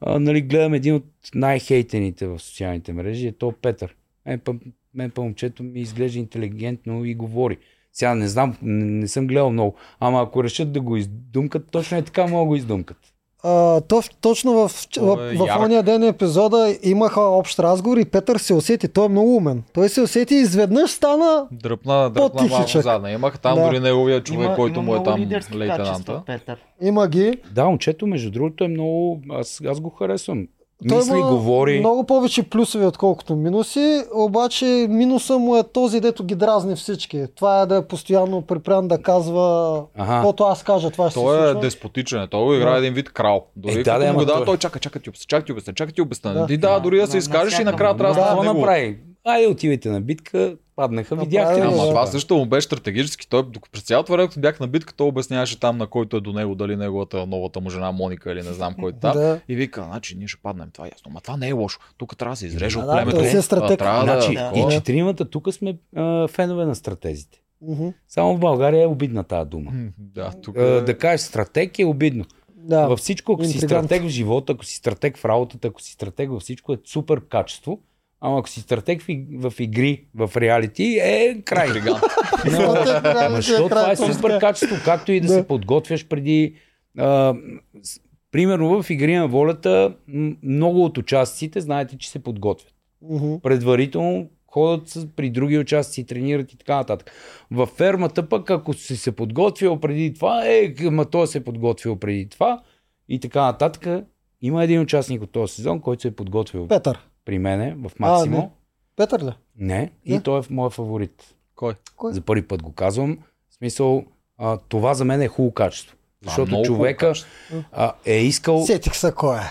[0.00, 1.04] а, нали, гледам един от
[1.34, 3.94] най-хейтените в социалните мрежи, е то Петър.
[4.26, 4.54] Мен, па,
[4.94, 7.58] мен па момчето ми изглежда интелигентно и говори.
[7.92, 11.98] Сега не знам, не, не съм гледал много, ама ако решат да го издумкат, точно
[11.98, 12.96] е така могат да го издумкат.
[13.44, 18.38] А, то, точно в, в, е в, ония ден епизода имаха общ разговор и Петър
[18.38, 18.88] се усети.
[18.88, 19.62] Той е много умен.
[19.74, 23.10] Той се усети и изведнъж стана Дръпна, дръпна малко задна.
[23.12, 23.64] Имах там Да.
[23.64, 25.76] дори неговия човек, Има, който има му е там лейтенанта.
[25.76, 26.58] качества, Петър.
[26.82, 27.34] има ги.
[27.50, 29.20] Да, момчето, между другото, е много...
[29.30, 30.46] Аз, аз го харесвам.
[30.82, 31.78] Той Мисли, има говори.
[31.78, 37.24] много повече плюсове, отколкото минуси, обаче минуса му е този, дето ги дразни всички.
[37.36, 41.36] Това е да е постоянно припрян да казва, каквото аз кажа, това ще се Той
[41.36, 41.60] е случва.
[41.60, 42.78] деспотичен, той го играе Да.
[42.78, 43.46] един вид крал.
[43.56, 45.72] Дори Е, да, да, му дава, той- той чака, чака ти обясня, чака ти обясня,
[45.74, 46.32] чака ти обясня.
[46.32, 46.46] Да.
[46.46, 48.54] Ти да, дори да се На- изкажеш и накрая трябва да Да, него.
[48.54, 48.98] направи?
[49.24, 51.54] Айде отивайте на битка, паднаха, видяхте.
[51.54, 51.66] да.
[51.66, 51.88] Ама Да.
[51.88, 53.28] това също му беше стратегически.
[53.28, 56.20] Той докато през цялото време, като бях на битка, той обясняваше там на който е
[56.20, 59.12] до него, дали неговата новата му жена Моника или не знам кой е там.
[59.12, 59.40] Да.
[59.48, 61.10] И вика, значи ние ще паднем, това е ясно.
[61.10, 61.78] Ма това не е лошо.
[61.98, 63.16] Тук трябва да се изреже Да, от да, племето.
[63.16, 63.78] той си е стратег.
[63.78, 64.58] Трябва Значи, да, Да.
[64.60, 67.38] и четиримата тук сме а, фенове на стратезите.
[67.62, 67.88] Мгм.
[68.08, 69.70] Само в България е обидна тази дума.
[69.98, 72.24] Да, тук А, да кажеш стратег е обидно.
[72.56, 72.86] Да.
[72.86, 73.86] Във всичко, ако си интригант.
[73.86, 77.20] стратег в живота, ако си стратег в работата, ако си стратег във всичко е супер
[77.20, 77.80] качество.
[78.24, 79.14] Ама ако си стратег в,
[79.50, 81.68] в игри, в реалити, е край.
[81.68, 81.72] Е
[83.30, 85.32] защото това е супер качество, както и да, Да.
[85.32, 86.54] се подготвяш преди.
[86.98, 87.34] А,
[87.82, 88.00] с-
[88.32, 89.94] примерно в Игри на волята,
[90.42, 92.72] много от участниците знаете, че се подготвят.
[93.02, 93.34] Мгм.
[93.42, 97.12] Предварително ходят с, при други участници, тренират и така нататък.
[97.50, 101.96] Във фермата пък, ако си се подготвил преди това, е, ма той се е подготвил
[101.96, 102.62] преди това
[103.08, 104.04] и така нататък.
[104.42, 106.98] Има един участник от този сезон, който се е подготвил Петър.
[107.24, 108.36] При мене в Максимо.
[108.36, 108.50] не.
[108.96, 109.32] Петър ли?
[109.56, 109.90] не.
[110.04, 110.22] И Не.
[110.22, 111.34] той е моят фаворит.
[111.54, 111.74] Кой?
[111.96, 112.12] Кой?
[112.12, 113.18] За първи път го казвам.
[113.50, 114.04] В смисъл,
[114.38, 115.96] а, това за мен е хубаво качество.
[116.24, 117.30] Защото хубаво човека качество.
[117.72, 118.66] а, е искал...
[118.66, 119.42] Сетих се кой е.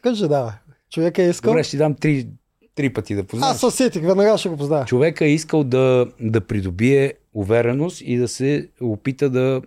[0.00, 0.52] Кажи давай.
[0.90, 1.52] Човек е искал.
[1.52, 2.28] Добре, ще ти дам три,
[2.74, 3.54] три пъти да познаваш.
[3.54, 4.88] Аз се сетих, веднага ще го познаваш.
[4.88, 9.62] Човека е искал да, да придобие увереност и да се опита да,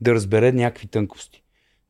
[0.00, 1.42] да разбере някакви тънкости.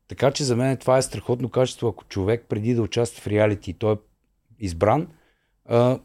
[0.08, 3.72] Така че за мен това е страхотно качество, ако човек преди да участва в реалити
[3.72, 3.96] той е
[4.60, 5.08] избран,
[5.64, 5.98] а,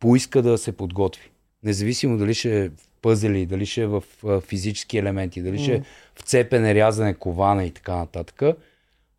[0.00, 1.30] поиска да се подготви.
[1.62, 5.74] Независимо дали ще е в пъзели, дали ще е в а, физически елементи, дали ще
[5.74, 5.82] е
[6.14, 8.42] в цепене, рязане, коване и така нататък.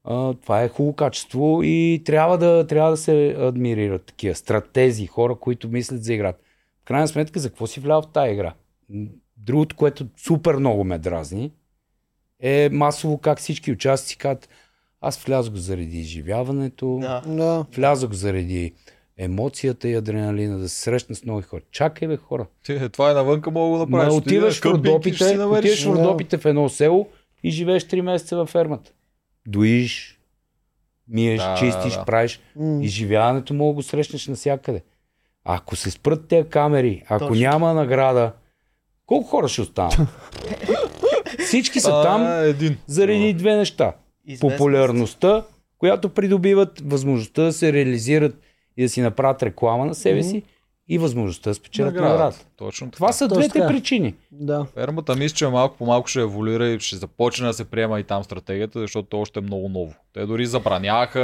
[0.03, 5.35] А, това е хубаво качество и трябва да, трябва да се адмирират такива стратези, хора,
[5.35, 6.39] които мислят за играта.
[6.81, 8.53] В крайна сметка, за какво си влял в тази игра?
[9.37, 11.51] Другото, което супер много ме дразни,
[12.39, 14.49] е масово как всички участници казват,
[15.03, 17.21] аз влязох заради изживяването, Да.
[17.27, 17.65] Да.
[17.75, 18.73] влязох заради
[19.17, 21.61] емоцията и адреналина, да се срещна с нови хора.
[21.71, 22.45] Чакай бе хора.
[22.65, 24.17] Ти, това е навънка мога да Ма, направиш.
[24.17, 25.97] отиваш в ще Родопите, отиваш в Да.
[25.97, 27.07] Родопите в едно село
[27.43, 28.91] и живееш 3 месеца във фермата.
[29.47, 30.19] Доиш,
[31.07, 32.05] миеш, Да, чистиш, да.
[32.05, 32.39] правиш.
[32.55, 32.79] М.
[32.83, 34.83] Изживяването мога да го срещнеш навсякъде.
[35.45, 37.41] Ако се спрат тези камери, ако Точно.
[37.41, 38.31] няма награда,
[39.05, 39.93] колко хора ще останат?
[41.39, 42.77] Всички са Това там е един.
[42.87, 43.93] заради две неща.
[44.25, 44.57] Известност.
[44.57, 45.45] Популярността,
[45.77, 48.35] която придобиват, възможността да се реализират
[48.77, 50.43] и да си направят реклама на себе си
[50.87, 52.13] и възможността да спечелят Награда.
[52.13, 52.35] награда.
[52.57, 52.95] Точно така.
[52.95, 53.67] Това са Точно двете така.
[53.67, 54.15] причини.
[54.31, 54.65] Да.
[54.65, 58.03] Фермата мисля, че малко по малко ще еволюира и ще започне да се приема и
[58.03, 59.93] там стратегията, защото то още е много ново.
[60.13, 61.21] Те дори забраняха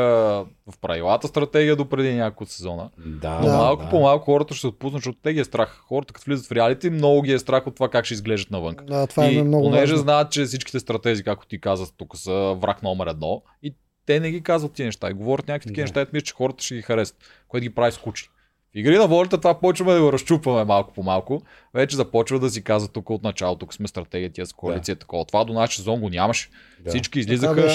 [0.68, 2.90] в правилата стратегия до преди няколко сезона.
[3.00, 3.54] Да, Но Да.
[3.54, 3.90] малко да.
[3.90, 5.82] по малко хората ще се отпуснат, защото те ги е страх.
[5.82, 8.76] Хората като влизат в реалити, много ги е страх от това как ще изглеждат навън.
[8.84, 9.98] да, това е и много понеже важно.
[9.98, 13.74] знаят, че всичките стратези, както ти каза, тук са враг номер едно и
[14.06, 15.90] те не ги казват тия неща и говорят някакви такива Да.
[15.90, 17.18] неща, и мисля, че хората ще ги харесат,
[17.48, 18.30] което ги прави скучни.
[18.70, 21.42] В игри на волята това почваме да го разчупваме малко по малко.
[21.74, 25.26] Вече започва да си казва тук от начало, тук сме стратегия, тия с коалиция, такова.
[25.26, 26.50] Това до нашия сезон го нямаше.
[26.80, 26.90] Да.
[26.90, 27.70] Всички излизаха.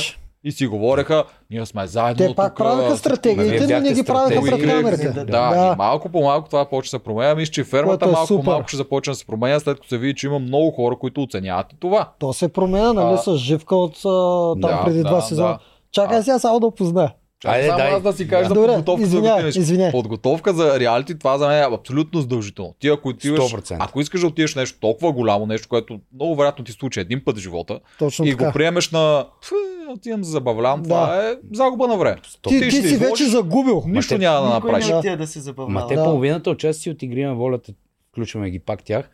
[0.47, 2.27] И си говореха, ние сме заедно.
[2.29, 4.41] Те пак тук, правиха всичко стратегиите, ме- но не ги стратеги.
[4.43, 5.09] пред камерите.
[5.11, 5.73] Да, Да.
[5.75, 7.35] и малко по малко това почва да се променя.
[7.35, 9.99] Мисля, че фермата е малко по малко ще започне да се променя, след като се
[9.99, 12.11] види, че има много хора, които оценяват и това.
[12.19, 15.49] То се променя, нали, А, с живка от там да, преди да, два сезона.
[15.49, 15.59] да.
[15.93, 16.23] Чакай А.
[16.23, 17.13] сега само да позная.
[17.47, 17.91] Айде, само дай.
[17.91, 19.57] аз да си кажа за Добре, подготовка за извиняй, отидеш.
[19.57, 19.91] извиняй.
[19.91, 22.75] Подготовка за реалити, това за мен е абсолютно задължително.
[22.79, 23.77] Ти ако отиваш, 100%.
[23.81, 27.37] ако искаш да отидеш нещо толкова голямо, нещо, което много вероятно ти случи един път
[27.37, 28.47] в живота Точно и така.
[28.47, 29.55] го приемеш на «Фу,
[29.89, 30.89] отивам да забавлявам, Да.
[30.89, 32.17] това е загуба на време.
[32.43, 33.83] Ти, Ти ти си изложиш- вече загубил.
[33.87, 35.05] Нищо те- няма да Никой направиш.
[35.05, 35.17] не Да.
[35.17, 35.89] да се Ма забавлява.
[35.89, 36.05] те Да.
[36.05, 37.73] половината участници от Игри на волята,
[38.09, 39.11] включваме ги пак тях,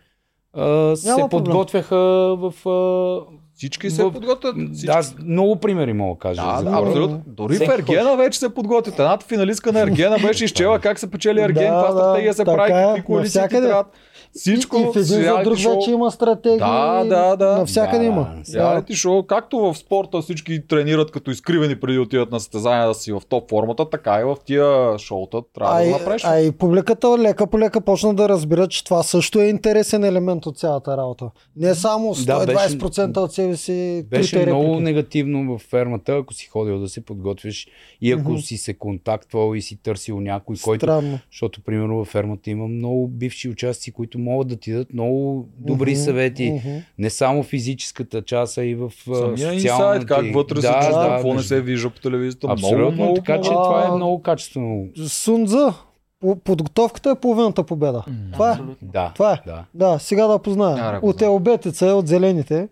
[0.55, 1.97] а, се подготвяха
[2.37, 2.53] в...
[2.67, 4.57] А, Всички се В- подготвят.
[4.75, 5.03] Всички.
[5.03, 6.43] с- много примери мога да кажа.
[6.43, 7.23] Да, да, абсолютно.
[7.27, 8.99] Дори в Ергена вече се подготвят.
[8.99, 12.73] Едната финалистка на Ергена беше изчела как се печели Ерген, каква да, стратегия се прави,
[12.73, 13.67] какви коалиции ти навсякъде.
[13.67, 13.87] трябват.
[14.33, 15.75] Всичко и, и в един за друг шоу.
[15.75, 16.59] вече има стратегии.
[16.59, 17.57] Да, да, да.
[17.59, 18.35] Навсякъде Да, има.
[18.49, 18.59] Да.
[18.61, 22.95] Реалити шоу, както в спорта всички тренират като изкривени преди да отидат на състезания да
[22.95, 24.65] си в топ формата, така и в тия
[24.99, 26.23] шоута трябва А, да го направиш.
[26.25, 30.47] а и публиката лека по лека почна да разбира, че това също е интересен елемент
[30.47, 31.31] от цялата работа.
[31.57, 34.83] Не само Да, беше- 120% от себе си Беше трите много реплики.
[34.83, 37.69] негативно в фермата, ако си ходил да се подготвиш
[38.01, 38.39] и ако Мгм.
[38.39, 40.87] си се контактвал и си търсил някой, който...
[40.87, 41.19] Странно.
[41.31, 45.91] Защото, примерно, във фермата има много бивши участници, които могат да ти дадат много добри
[45.91, 46.51] Мгм, съвети.
[46.57, 46.77] мгм.
[46.99, 49.57] Не само физическата част, а и в а, Самия социалната.
[49.97, 52.47] инсайт, как вътре се да, чувства, да, какво не се вижда по телевизията.
[52.47, 53.65] Абсолютно, много, много, така че много.
[53.65, 54.87] това е А, много качествено.
[54.99, 55.75] Сунза.
[56.21, 58.05] По- Подготовката е половината победа.
[58.33, 58.57] Това е.
[58.83, 59.41] Да, Това е.
[59.47, 59.65] да.
[59.75, 60.79] Да, сега да познаем.
[60.79, 62.69] Аре, От елбетица, от зелените.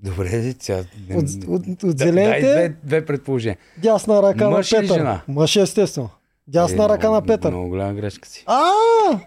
[0.00, 0.78] Добре, сега...
[1.10, 3.58] От, от, от Да, зелените, дай две, две предположения.
[3.78, 4.94] дясна ръка Мъж на Петър.
[4.94, 5.20] жена?
[5.28, 6.08] Мъж естествено.
[6.46, 7.50] Дясна Е, ръка на Петър.
[7.50, 8.44] Много голяма грешка си.
[8.46, 8.70] А,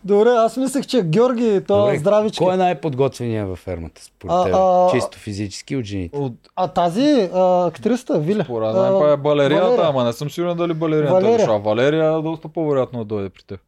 [0.03, 2.37] добре, аз мислех, че Георги, то Добре, здравички.
[2.37, 4.53] Кой е най-подготвения във фермата според А, теб?
[4.55, 6.17] а, Чисто физически от жените.
[6.17, 7.01] От А тази
[7.33, 8.43] а, актрисата, Виля.
[8.43, 9.85] Според мен е балерината, Валерия.
[9.85, 11.35] ама не съм сигурен дали балерината Валерия.
[11.35, 11.59] е дошла.
[11.59, 13.59] Валерия доста по-вероятно да дойде при теб.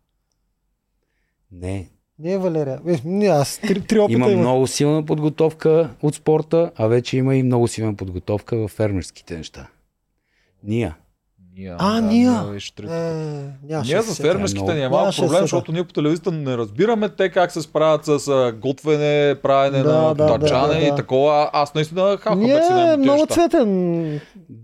[1.52, 1.90] Не.
[2.20, 2.80] Не е Валерия.
[2.88, 4.40] Е, не, аз три, три опита Има имам.
[4.40, 9.68] много силна подготовка от спорта, а вече има и много силна подготовка в фермерските неща.
[10.64, 10.98] Ния.
[11.58, 12.44] Ния, А, да, Ния.
[12.44, 12.94] беше трета.
[12.94, 16.58] Е, нямаше Ние да за фермерските ни е малко проблем, защото ние по телевизията не
[16.58, 20.90] разбираме те как се справят с готвене, правене Да, на да, тачане да, да, и
[20.90, 20.96] да.
[20.96, 21.50] такова.
[21.54, 24.20] Аз наистина хахам Ние си е на много цветен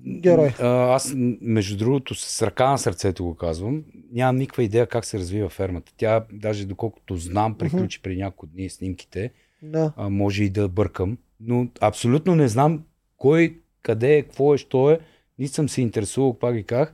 [0.08, 0.54] герой.
[0.60, 5.20] А, Аз, между другото, с ръка на сърцето го казвам, нямам никаква идея как се
[5.20, 5.92] развива фермата.
[5.98, 9.92] Тя, даже доколкото знам, приключи при няколко дни снимките, Да.
[9.98, 12.82] а, може и да бъркам, но абсолютно не знам
[13.18, 15.00] кой, къде е, какво е, що е.
[15.40, 16.94] Не съм се интересувал, пак ги казах.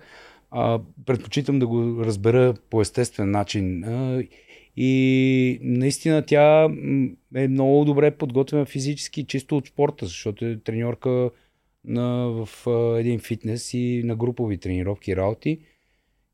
[0.52, 3.84] А, предпочитам да го разбера по естествен начин.
[3.84, 4.24] А,
[4.78, 6.70] и наистина тя
[7.36, 11.30] е много добре подготвена физически, чисто от спорта, защото е треньорка
[11.86, 15.60] на, в а, един фитнес и на групови тренировки и работи.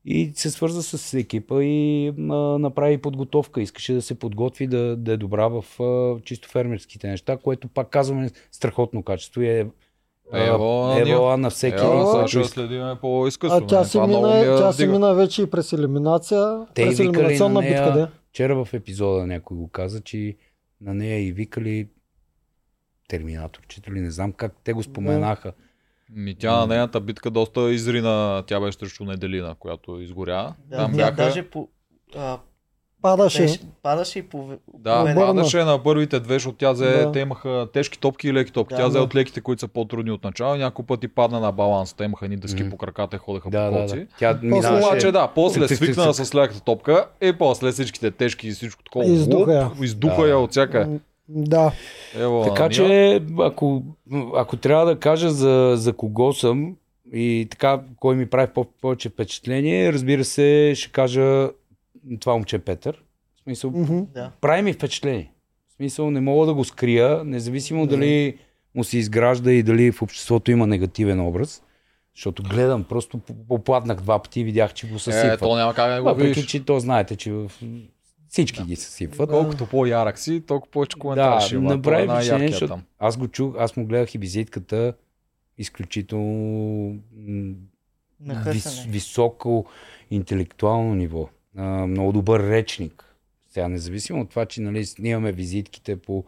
[0.04, 2.12] И се свърза с екипа и а,
[2.58, 3.62] направи подготовка.
[3.62, 7.90] Искаше да се подготви да, да е добра в а, чисто фермерските неща, което пак
[7.90, 9.66] казваме страхотно качество и е
[10.32, 11.76] Ево, а, ние- евала на всеки.
[11.76, 13.56] Ева, Ева, който ще следиме по-изкъсно.
[13.56, 16.66] А тя си, мина, тя си мина вече и през елиминация.
[16.74, 18.10] Те през елиминационна на нея- битка, да.
[18.28, 20.36] Вчера в епизода някой го каза, че
[20.80, 21.88] на нея и викали
[23.08, 25.52] Терминатор, чето ли не знам как те го споменаха.
[26.10, 28.44] Ми, тя на нейната битка доста изрина.
[28.46, 30.54] Тя беше срещу Неделина, която изгоря.
[30.66, 31.16] Да, Там тя бяха...
[31.16, 31.68] даже по,
[32.16, 32.38] а,
[33.02, 33.42] Падаше.
[33.42, 34.48] беше, падаше и по...
[34.74, 35.14] Да, Обърна.
[35.16, 37.12] падаше на първите две, защото тя взе, Да.
[37.12, 38.70] те имаха тежки топки и леки топки.
[38.70, 39.04] Да, тя взе да.
[39.04, 41.92] от леките, които са по-трудни от начало няколко пъти падна на баланс.
[41.92, 42.70] Те имаха ни дъски Мгм.
[42.70, 43.96] по краката и ходеха Да, по да, колци.
[43.96, 44.06] да.
[44.18, 44.86] Тя После минаваше...
[44.86, 49.04] Обаче да, после свикна с леката топка и после всичките тежки и всичко такова.
[49.06, 49.70] Издуха я.
[49.82, 50.28] Издуха Да.
[50.28, 50.88] я от всяка.
[51.28, 51.72] Да.
[52.16, 52.70] Ево, Така Ния.
[52.70, 53.82] че, ако,
[54.36, 56.76] ако трябва да кажа за, за кого съм
[57.12, 61.50] и така, кой ми прави по- повече впечатление, разбира се, ще кажа
[62.20, 63.02] това момче Петър.
[63.36, 63.70] В смисъл.
[64.14, 64.32] Да.
[64.40, 65.32] прави ми впечатление.
[65.68, 68.38] В смисъл, не мога да го скрия, независимо дали
[68.74, 71.62] му се изгражда и дали в обществото има негативен образ.
[72.14, 75.40] Защото гледам, просто попладнах два пъти и видях, че го Е, съсипват.
[75.40, 77.52] то няма как да го Въпреки, че то знаете, че в...
[78.28, 79.30] всички ги съсипват.
[79.30, 81.70] Колкото по-ярък си, толкова повече коментари Да, ще има.
[81.70, 82.82] направи е впечатление, защото там.
[82.98, 84.94] аз го чух, аз му гледах и визитката
[85.58, 86.98] изключително
[88.20, 89.66] вис, високо
[90.10, 91.28] интелектуално ниво.
[91.56, 93.16] А, много добър речник.
[93.48, 96.24] Сега, независимо от това, че нали, снимаме визитките по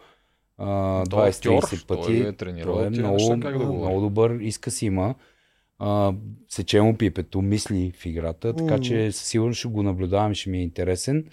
[0.58, 4.00] а, Той е 20-30 актьор, пъти, той е тренирал той е много, неща, да много
[4.00, 5.14] добър, иска си има.
[5.78, 6.14] А,
[6.48, 10.50] сече му пипето, мисли в играта, така че със сигурност ще го наблюдавам и ще
[10.50, 11.24] ми е интересен.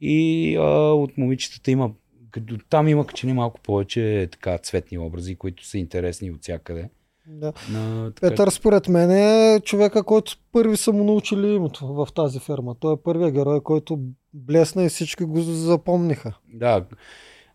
[0.00, 1.90] И а, от момичетата има,
[2.30, 6.42] като там има като че ли малко повече така цветни образи, които са интересни от
[6.42, 6.88] всякъде.
[7.32, 7.52] Да.
[7.72, 12.38] На, така, Петър според мен е човека, който първи са му научили името в тази
[12.38, 12.74] ферма.
[12.80, 13.98] Той е първият герой, който
[14.34, 16.38] блесна и всички го запомниха.
[16.54, 16.84] Да.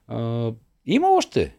[0.08, 0.52] А,
[0.86, 1.56] има още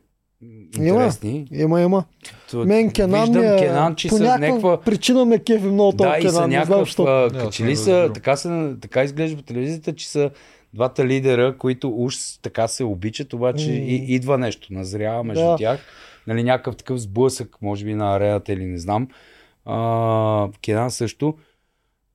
[0.77, 1.47] интересни.
[1.53, 2.05] Има, има.
[2.51, 4.81] Т- Мен Кенан Виждам ми е, Кенан, че по някаква някаква...
[4.81, 6.33] причина ме кефи много този Да, и са Кенан.
[6.33, 6.99] Знам, някакъв...
[6.99, 8.11] а, че ли са...
[8.15, 10.31] Така, са, така изглежда по телевизията, че са
[10.75, 13.75] двата лидера, които уж така се обичат, обаче М.
[13.75, 15.57] и, идва нещо, назрява между Да.
[15.57, 15.81] тях.
[16.29, 19.09] Нали, някакъв такъв сблъсък, може би на арената или не знам.
[19.65, 21.35] А, Кенан също.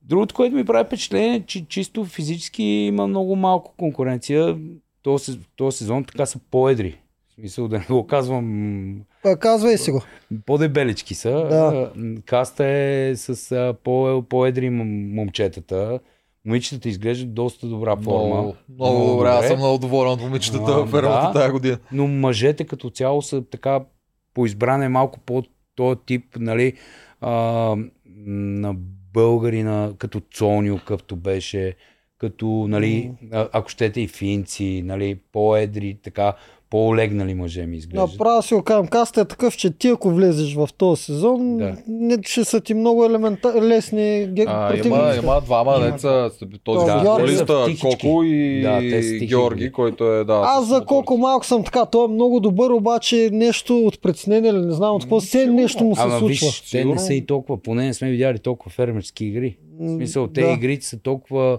[0.02, 4.56] Другото, което ми прави впечатление, е, че чисто физически има много малко конкуренция.
[5.02, 6.98] Този, се- този сезон така са по-едри.
[7.28, 10.02] В смисъл да не го казвам А, Казвай си го.
[10.46, 11.30] по-дебелички са.
[11.30, 11.92] Да.
[12.26, 13.74] Каста е с
[14.28, 16.00] по-едри момчетата.
[16.44, 18.26] Момичетата изглеждат доста добра форма.
[18.34, 21.32] Много, много добре, аз съм много доволен от момичетата А, в фермата да.
[21.32, 21.78] тази година.
[21.92, 23.80] Но мъжете като цяло са така
[24.34, 25.42] поизбране малко по
[25.74, 26.72] този тип, нали,
[27.20, 27.30] а,
[28.26, 28.74] на
[29.12, 31.74] българина, като Цонио, какъвто беше,
[32.18, 36.34] като, нали, ако щете и финци, нали, по-едри, така,
[36.74, 38.10] по-олегнали мъже ми изглеждат.
[38.10, 41.76] Направо си го казвам, каста е такъв, че ти ако влезеш в този сезон, Да.
[41.88, 43.62] не, ще са ти много елемента...
[43.62, 44.44] лесни ге...
[44.48, 45.84] А, има, има двама Има.
[45.92, 46.30] деца,
[46.64, 48.06] този Да, тихички.
[48.06, 48.80] Коко и Да.
[49.26, 50.42] Георги, който е, да.
[50.44, 54.58] Аз за колко малко съм така, той е много добър, обаче нещо от притеснение или
[54.58, 56.28] не знам от какво, все нещо му се Ама случва.
[56.28, 59.56] виж, те не са и толкова, поне не сме видяли толкова фермерски игри.
[59.80, 60.50] В смисъл, те да.
[60.50, 61.58] игрите са толкова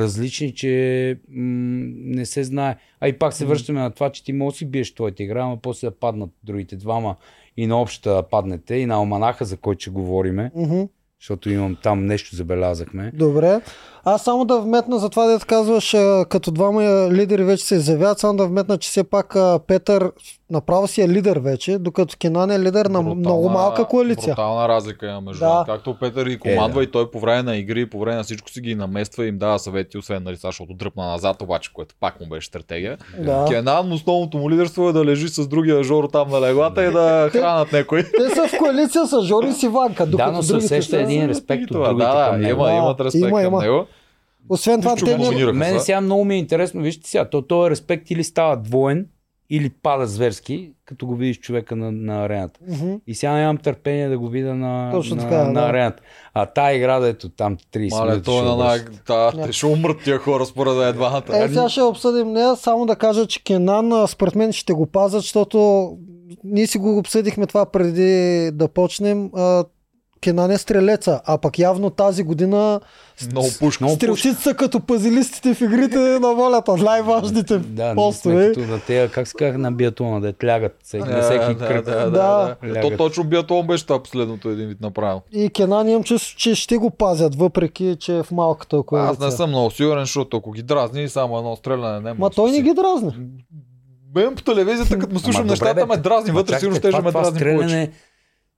[0.00, 2.76] различни, че м- не се знае.
[3.00, 5.42] А и пак се връщаме на това, че ти можеш да си биеш твоята игра,
[5.42, 7.16] ама после да паднат другите двама
[7.56, 10.82] и на общата да паднете, и на Алманаха, за който ще говориме, Мгм.
[11.22, 13.10] Защото имам там нещо забелязахме.
[13.14, 13.60] Добре.
[14.04, 15.96] Аз само да вметна за това, дето казваш,
[16.28, 20.12] като двама лидери вече се изявяват, само да вметна, че все пак Петър
[20.50, 24.34] направо си е лидер вече, докато Кенан е лидер на Брутална- много малка коалиция.
[24.34, 25.58] Брутална разлика има между Да.
[25.58, 25.64] да.
[25.66, 26.88] Както Петър и командва Е, да.
[26.88, 29.38] и той по време на игри, по време на всичко си ги намества и им
[29.38, 32.98] дава съвети, освен нали, защото дръпна назад, обаче, което пак му беше стратегия.
[33.18, 33.44] Да.
[33.48, 37.28] Кенан, основното му лидерство е да лежи с другия Жоро там на леглата и да
[37.32, 38.02] хранат някой.
[38.02, 40.06] Те са в коалиция с Жори и Сиванка.
[40.06, 42.60] Да, но се другите усеща един респект от другите да, към да, него.
[42.60, 43.62] има, Да, имат респект има, към има.
[43.62, 43.86] него.
[44.48, 45.18] Освен това, те
[45.52, 45.64] не...
[45.70, 45.80] са.
[45.80, 49.06] сега много ми е интересно, вижте сега, то, този респект или става двоен,
[49.50, 52.60] или пада зверски, като го видиш човека на, на арената.
[52.68, 52.94] Мгм.
[53.06, 55.60] И сега нямам търпение да го видя на, Точно на, така, на да.
[55.60, 56.02] арената.
[56.34, 58.24] А тая игра, да ето там 30 Мале, минути.
[58.24, 58.90] той ще на обръща.
[59.06, 61.22] Да, те ще умрат тия хора според мен двамата.
[61.32, 65.22] Е, сега ще обсъдим нея, само да кажа, че Кенан според мен ще го пазят,
[65.22, 65.90] защото
[66.44, 69.30] ние си го обсъдихме това преди да почнем.
[70.22, 72.80] Кенан е стрелеца, а пък явно тази година
[73.30, 73.84] Много пушка.
[73.84, 78.48] Много стрелците са като пазилистите в игрите на волята, най-важните Да, постове.
[78.48, 81.66] като на тея, как се казах на биатлона, да лягат всеки, на Да, всеки да,
[81.68, 81.84] кръг.
[81.84, 82.56] да, да, Да.
[82.68, 82.80] да.
[82.80, 85.22] То точно биатлон беше това последното един вид направено.
[85.32, 89.12] И Кенан имам чувство, че ще го пазят, въпреки че е в малката коалиция.
[89.12, 92.50] Аз не съм много сигурен, защото ако ги дразни, само едно стреляне не Ма той
[92.50, 93.12] да не ги дразни.
[94.14, 97.88] Бем по телевизията, като му слушам Ама нещата, ме дразни вътре, сигурно ще ме дразни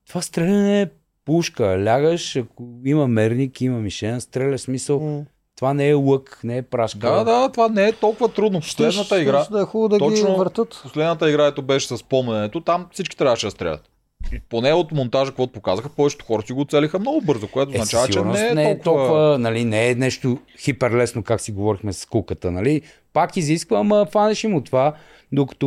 [0.09, 0.87] това стреляне е
[1.25, 1.85] пушка.
[1.87, 5.01] Лягаш, ако има мерник, има мишен, стреля смисъл.
[5.01, 5.23] М.
[5.57, 6.99] Това не е лък, не е прашка.
[6.99, 8.61] Да, да, това не е толкова трудно.
[8.61, 10.81] Последната игра, Да е хубаво да ги точно- въртат.
[10.83, 13.91] последната игра, ето беше с спомненето, там всички трябваше да стрелят.
[14.33, 17.75] И поне от монтажа, каквото показаха, повечето хора си го оцелиха много бързо, което Е,
[17.75, 19.07] означава, че не е, не е толкова...
[19.07, 22.83] толкова, нали, не е нещо хиперлесно, как си говорихме с куката, нали?
[23.13, 24.95] Пак изисква, ама фанеш му това,
[25.33, 25.67] докато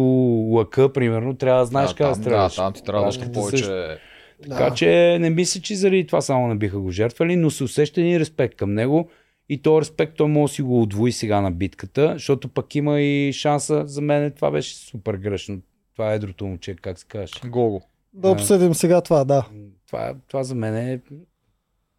[0.51, 2.55] лъка, примерно, трябва да знаеш да, как да там, стреляш.
[2.55, 3.57] Да, там ти трябва да повече...
[3.57, 3.97] също.
[4.43, 8.01] Така че не мисля, че заради това само не биха го жертвали, но се усеща
[8.01, 9.09] един респект към него
[9.49, 13.01] и то респект той може да си го отвои сега на битката, защото пък има
[13.01, 15.61] и шанса, за мен това беше супер грешно.
[15.93, 17.33] Това е едрото момче, как се каже.
[17.45, 17.81] Гого.
[18.13, 19.47] Да обсъдим сега това, да.
[19.87, 20.99] Това, това за мен е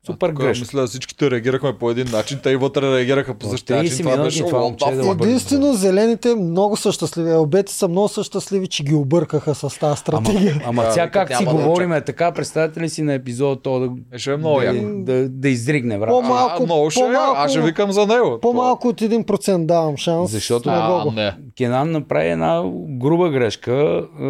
[0.06, 0.62] супер грешно.
[0.62, 3.90] Мисля, всичките реагирахме по един начин, те и вътре реагираха по същия начин.
[3.90, 5.10] 30 Това беше това момче да.
[5.12, 7.30] Единствено зелените много са щастливи.
[7.30, 10.62] Елбети са много са щастливи, че ги объркаха с тази Ама, стратегия.
[10.66, 13.56] ама Да, сега викат, как си да говорим е така, представете ли си на епизода
[13.56, 14.78] то да, Беше много да, яко.
[14.94, 16.12] да, да изригне врата.
[16.12, 18.38] По-малко- А, много ще е, по-малко- аз ще викам за него.
[18.42, 20.30] По-малко от 1% давам шанс.
[20.30, 21.32] Защото- А, не.
[21.56, 23.72] Кенан направи една груба грешка.
[24.20, 24.24] Е,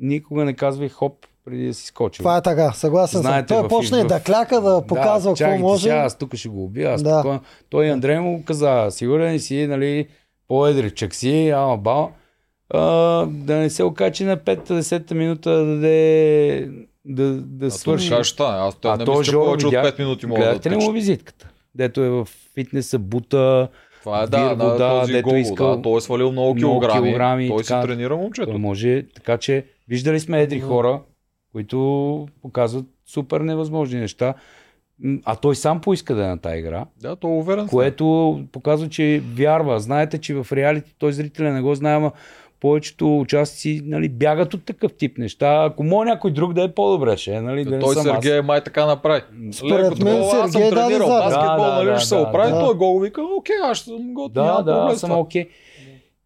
[0.00, 1.12] никога не казвай хоп
[1.48, 2.22] преди да си скочил.
[2.22, 3.22] Това е така, съгласен съм.
[3.22, 5.82] Знаете, Той в почна и избор- да кляка, да показва какво чакайте може.
[5.82, 6.92] Сега, аз тук ще го убия.
[6.92, 7.22] Аз Да.
[7.22, 7.40] да.
[7.70, 10.06] Той и Андрей му каза, сигурен си, нали,
[10.48, 12.10] по-едричък си, ама бал.
[12.70, 12.80] А,
[13.26, 16.68] да не се окачи на 5-10 минута да даде
[17.04, 18.10] да, да А свърши.
[18.10, 18.42] Как ще?
[18.42, 20.92] Аз А те не мисля, повече от видя- 5 минути мога да Гледате ли му
[20.92, 21.48] визитката?
[21.74, 23.68] Дето е в фитнеса, бута,
[24.02, 26.54] Това е да, Вирго, да, да, този дето гол, искал да, той е свалил много
[26.54, 27.02] много килограми.
[27.02, 27.82] килограми той си така.
[27.82, 28.50] тренира момчето.
[28.50, 29.04] той може.
[29.14, 31.00] Така че, виждали сме едри хора,
[31.52, 34.34] които показват супер невъзможни неща.
[35.24, 37.68] А той сам поиска да е на тази игра, Да, то е уверен.
[37.68, 39.80] което показва, че вярва.
[39.80, 42.12] Знаете, че в реалити той зрителя не го знае, ама
[42.60, 45.64] повечето участници нали, бягат от такъв тип неща.
[45.64, 48.24] Ако може някой друг да е по-добре, ще е, нали, да не той съм аз.
[48.24, 49.22] Сергей май така направи.
[49.52, 51.24] Според Леко мен такова, аз съм Сергей тренирал заден.
[51.24, 52.52] баскетбол, Да, да, нали, да, ще се да, оправи.
[52.52, 52.60] да.
[52.60, 54.32] Той гол вика, окей, аз съм готов.
[54.32, 55.48] Да, да, проблем аз с съм окей.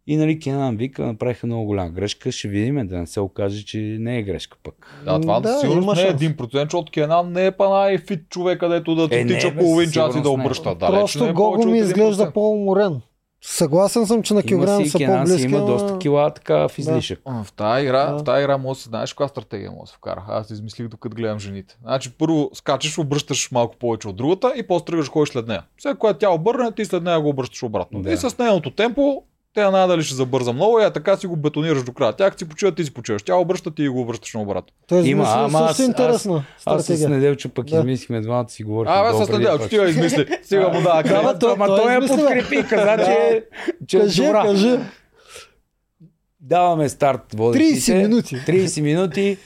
[0.07, 2.31] И нали Кенан вика, направиха много голяма грешка.
[2.31, 5.01] Ще видим, да не се окаже, че не е грешка пък.
[5.05, 6.21] Да, това Да, да, сигурно не е шанс.
[6.21, 9.85] 1%, защото Кенан не е па най-фит човек, където да Е, не, тича бе, половин
[9.85, 10.43] час и да сигурност не.
[10.43, 10.75] обръща.
[10.75, 12.33] Далеч не Просто е Гого ми изглежда 1%.
[12.33, 13.01] по-уморен.
[13.45, 15.43] Съгласен съм, че на си са Кенан си по-близки.
[15.45, 17.21] има ама- доста кила така в излишък.
[17.25, 18.17] А, В тази игра, Да.
[18.17, 20.23] в тази игра може да си знаеш каква стратегия може да се вкара.
[20.27, 21.77] Аз измислих докато гледам жените.
[21.81, 25.63] Значи първо скачаш, обръщаш малко повече от другата и после тръгваш ходиш след нея.
[25.77, 28.01] След което тя обърне, ти след нея го обръщаш обратно.
[28.01, 28.11] Да.
[28.11, 29.23] И с нейното темпо,
[29.53, 32.13] тя няма дали ще забърза много и а така си го бетонираш до края.
[32.13, 33.23] Тя като си почива, ти си почиваш.
[33.23, 34.73] Тя обръща, ти го обръщаш наобратно.
[34.87, 37.09] Той Има, измисля ама аз- също аз- интересна Аз с стратегия.
[37.09, 37.77] Неделчо пък Да.
[37.77, 38.95] измислихме двамата си говорихме.
[38.95, 39.25] А, бе, долу
[39.59, 40.27] с че ти я измисли.
[40.43, 43.43] Сега му дава Да, той- Ама той я подкрепи, каза, че,
[43.87, 44.43] че е Кажи, добра.
[44.43, 44.79] кажи.
[46.41, 47.93] Даваме старт 30 водещите.
[47.97, 48.35] минути.
[48.37, 49.37] 30 минути.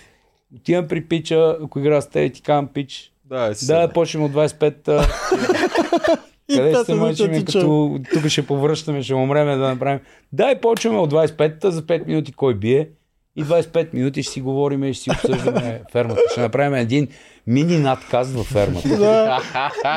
[0.56, 3.12] Отивам при пича, ако игра с теб и ти казвам пич.
[3.26, 5.04] Да, е, Да, почнем от 25 а,
[5.34, 6.18] И
[6.56, 10.00] Къде се мъчим, като тук ще повръщаме, ще умреме да направим.
[10.34, 12.90] Дай почваме от 25-та за 5 минути кой бие.
[13.36, 16.22] И 25 минути ще си говорим и ще си обсъждаме фермата.
[16.32, 17.08] Ще направим един
[17.48, 18.90] мини надкаст във фермата.
[18.90, 19.40] Да.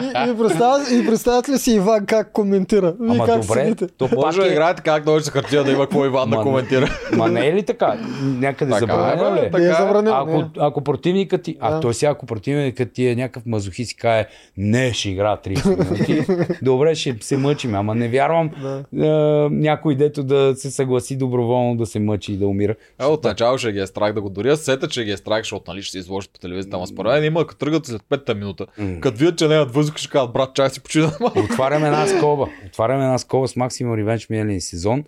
[0.02, 2.94] И, и, представят, и представят ли си Иван как коментира?
[3.00, 3.86] Вие Ама как добре, седите?
[3.88, 4.50] то Може да е...
[4.50, 6.88] играете как да с хартия да има какво Иван да коментира.
[7.12, 7.98] Ма не е ли така?
[8.22, 9.46] Някъде Така забранено е, ли?
[9.46, 9.50] е?
[9.50, 9.72] така е е.
[9.72, 10.16] забранено.
[10.16, 10.44] Ако, не.
[10.58, 11.80] ако противникът ти, а Да.
[11.80, 14.26] той сега ако противникът ти е някакъв мазохист и каже,
[14.56, 16.26] не, ще игра 30 минути,
[16.62, 18.84] добре, ще се мъчим, ама не вярвам Да.
[18.98, 19.08] а,
[19.50, 22.74] някой дето да се съгласи доброволно да се мъчи и да умира.
[23.00, 24.56] Е, от начало ще ги е страх да го дори.
[24.56, 26.76] Сета, че ги е страх, защото нали, ще се изложат по телевизията.
[26.76, 28.66] Ама според мен има, като тръгат след петта минута.
[28.78, 29.00] М.
[29.00, 31.12] Като видят, че нямат въздух, ще кажат, брат, чай си почина.
[31.36, 32.46] Отваряме една скоба.
[32.66, 35.04] Отваряме една скоба с Maximum Revenge миналия сезон.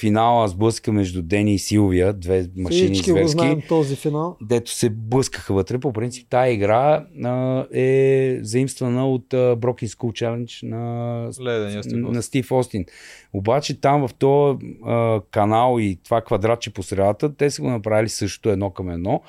[0.00, 3.32] Финала сблъска между Дени и Силвия, две машини Всички го зверски.
[3.32, 4.36] знаем този финал.
[4.42, 5.78] дето се блъскаха вътре.
[5.78, 11.92] По принцип, тази игра а, е заимствана от а, Broken School Challenge на, стих.
[11.94, 12.84] на Стив Остин.
[13.32, 18.08] Обаче там в този а, канал и това квадратче по средата, те са го направили
[18.08, 19.22] също едно към едно.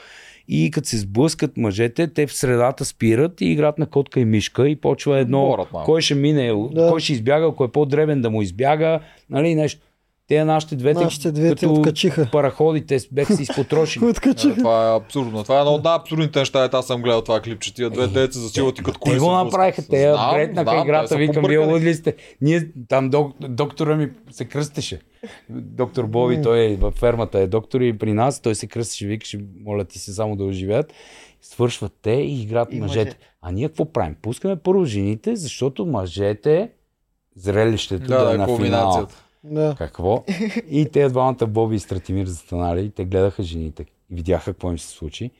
[0.47, 4.69] И като се сблъскат мъжете, те в средата спират и играят на котка и мишка
[4.69, 5.83] и почва едно, малко.
[5.85, 6.89] кой ще мине, Да.
[6.89, 9.81] кой ще избяга, ако е по-дребен да му избяга, нали нещо.
[10.27, 12.29] Те нашите двете, Нашите двете като откачиха.
[12.31, 14.05] параходи, те бяха си изпотрошили.
[14.05, 14.55] Е, Откачиха.
[14.55, 15.43] това е абсурдно.
[15.43, 16.69] Това е едно от най-абсурдните неща.
[16.73, 17.73] Аз съм гледал това клипче.
[17.73, 19.87] Тия две деца засилват и като коли Те го се направиха, те
[20.55, 22.15] те играта, викам, вие лудли сте.
[22.41, 24.99] Ние, там док, доктора ми се кръстеше.
[25.49, 29.39] Доктор Боби, той е във фермата е доктор и при нас, той се кръстеше, викаше,
[29.59, 30.93] моля ти се само да оживеят.
[31.41, 32.99] Свършват те и играят И мъжете.
[32.99, 33.17] мъжете.
[33.41, 34.15] А ние какво правим?
[34.21, 36.69] Пускаме първо жените, защото мъжете,
[37.35, 38.55] зрелището Да, да, да, е на финал.
[38.57, 39.23] комбинацията.
[39.43, 39.75] Да.
[39.77, 40.23] Какво?
[40.69, 43.85] И те двамата Боби и Стратимир застанали и те гледаха жените.
[44.11, 45.31] И видяха какво им се случи.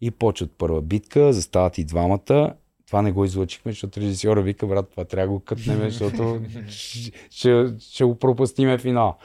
[0.00, 2.54] И почват първа битка, застават и двамата.
[2.90, 7.12] Това не го излъчихме, защото режисьора вика, брат, това трябва да го кътнем, защото ще,
[7.30, 9.18] ще, ще го пропустиме финал.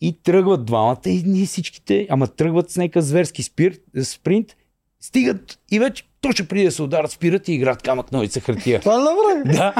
[0.00, 4.56] И тръгват двамата и ние всичките, ама тръгват с някакъв зверски спир, спринт,
[5.00, 8.80] стигат и вече точно преди да се ударят, спират и играят камък ножица хартия.
[8.80, 9.56] Това направи?
[9.56, 9.74] Да.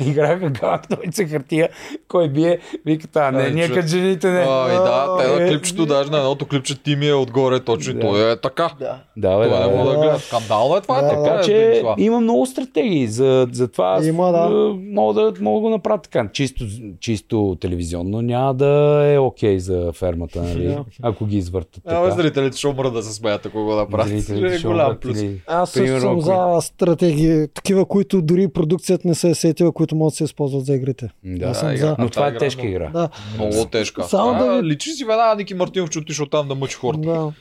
[0.00, 1.68] Играха камък ножица хартия.
[2.08, 2.58] Кой бие?
[2.86, 4.38] Вика, та, не, Ай, ние като жените не.
[4.40, 7.60] А, и да, те на Е, клипчето, даже на едното клипче ти ми е отгоре
[7.60, 8.00] точно и Да.
[8.00, 8.70] той е така.
[8.78, 8.98] Да.
[9.16, 9.96] Да, Това да, не мога да.
[9.96, 10.18] да гледа.
[10.18, 11.00] Скандално е това.
[11.00, 11.22] Да, е така.
[11.24, 11.94] Така е, че Денислав.
[11.98, 13.86] има много стратегии за, за това.
[13.88, 14.38] аз, Има, да.
[14.38, 16.28] е, Мога да, мога да го направя така.
[16.32, 16.64] Чисто,
[17.00, 18.66] чисто телевизионно няма да
[19.06, 20.64] е окей за фермата, нали?
[20.66, 20.84] Да.
[21.02, 22.10] ако ги извъртат А, така.
[22.12, 24.08] зрителите ще умрат да се смеят, ако го направят.
[24.08, 25.19] Зрителите Ще е голям плюс.
[25.20, 29.72] Или- Аз също Примерно, съм за стратегии, такива, които дори продукцията не се е сетила,
[29.72, 31.08] които могат да се използват за игрите.
[31.24, 31.78] Да, Аз съм игра.
[31.78, 31.96] за.
[31.98, 32.90] но това е игра тежка игра.
[32.90, 34.02] Да, Много тежка.
[34.02, 37.00] Само Само да ви- Личи си веднага Ники Мартинов, че отишъл там да мъчи хората.
[37.02, 37.32] да.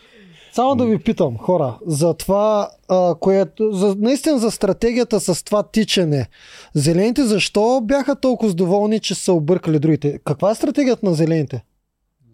[0.54, 5.64] Само да ви питам, хора, за това, а, което, за, наистина за стратегията с това
[5.64, 6.28] тичане.
[6.74, 10.20] Зелените защо бяха толкова доволни, че са объркали другите?
[10.20, 11.64] Каква е стратегията на зелените?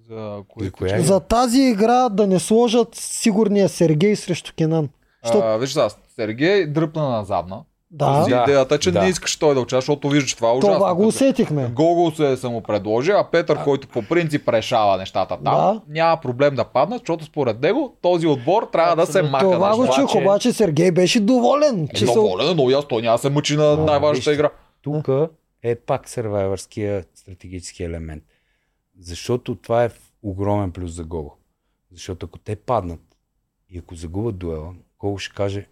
[0.09, 1.01] За За коя е?
[1.01, 4.89] За тази игра да не сложат сигурния Сергей срещу Кенан.
[5.25, 5.39] Що...
[5.39, 7.61] А, виж сега, Сергей дръпна на задна.
[7.91, 9.01] Да, Да, идеята, че да.
[9.01, 10.75] не искаш той да участва, защото вижда, че това е ужасно.
[10.75, 11.65] това го усетихме.
[11.65, 15.81] Гого се е само предложи, а Петър, който по принцип решава нещата там, Да.
[15.87, 19.31] няма проблем да паднат, защото според него този отбор трябва да се Абсолютно.
[19.31, 19.51] мака.
[19.51, 19.95] Това го нещо.
[19.95, 21.83] чух, че- обаче Сергей беше доволен.
[21.83, 22.13] Е, Че са...
[22.13, 24.49] доволен, е, но ясно, той няма да се мъчи на най-важната игра.
[24.81, 25.09] Тук
[25.63, 28.23] е пак сървайвърския стратегически елемент.
[28.99, 29.89] Защото това е
[30.23, 31.33] огромен плюс за Гого.
[31.91, 32.99] Защото ако те паднат
[33.69, 35.67] И ако загубят дуела, колко ще каже,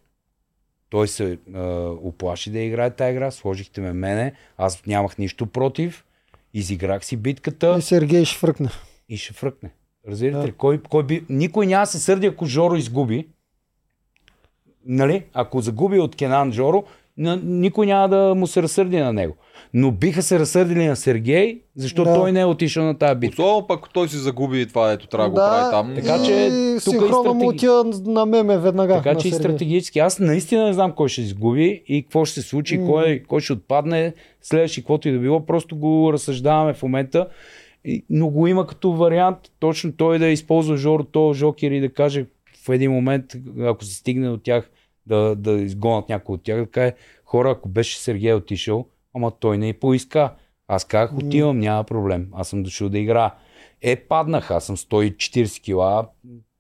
[0.90, 6.06] той се а, оплаши да играе тази игра, сложихте ме мене, аз нямах нищо против,
[6.54, 8.70] изиграх си битката И Сергей ще фръкне.
[9.10, 9.72] и ще фръкне.
[10.08, 10.48] Разбирате Да.
[10.48, 10.52] ли?
[10.52, 11.26] Кой, кой би...
[11.30, 13.28] Никой няма се сърди, ако Жоро изгуби.
[14.86, 15.26] Нали?
[15.34, 16.84] Ако загуби от Кенан Жоро,
[17.44, 19.36] никой няма да му се разсърди на него.
[19.74, 22.16] Но биха се разсърдили на Сергей, защото Да.
[22.16, 23.44] той не е отишъл на тази битка.
[23.44, 25.92] Особено пък той си загуби това, ето трябва да го прави там.
[25.96, 28.94] Така че и тук и стратеги- отива на меме веднага.
[28.96, 30.00] Така че и стратегически.
[30.00, 32.86] Аз наистина не знам кой ще изгуби и какво ще се случи, М.
[32.88, 35.46] кой, кой ще отпадне, следващи каквото и да било.
[35.46, 37.28] Просто го разсъждаваме в момента.
[38.10, 42.26] Но го има като вариант точно той да използва Жоро, то Жокер и да каже
[42.66, 43.26] в един момент,
[43.62, 44.70] ако се стигне до тях,
[45.06, 46.94] да, да изгонят някой от тях, да каже,
[47.26, 50.34] хора, ако беше Сергей отишъл, ама той не и поиска.
[50.68, 52.30] Аз казах, отивам, няма проблем.
[52.34, 53.36] Аз съм дошъл да игра.
[53.82, 54.52] Е, паднах.
[54.52, 56.08] Аз съм 140 кила.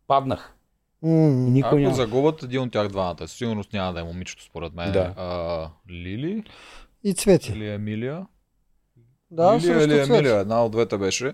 [0.07, 0.55] Паднах.
[1.01, 1.09] М.
[1.27, 1.93] Никой Ако няма.
[1.95, 4.91] загубят един от тях двамата, със сигурност няма да е момичето според мен.
[4.91, 5.13] Да.
[5.17, 6.43] А, Лили
[7.03, 7.51] И Цвети.
[7.51, 8.25] или Емилия?
[9.31, 9.99] Да, Лилия или.
[9.99, 11.33] Емилия, една от двете беше.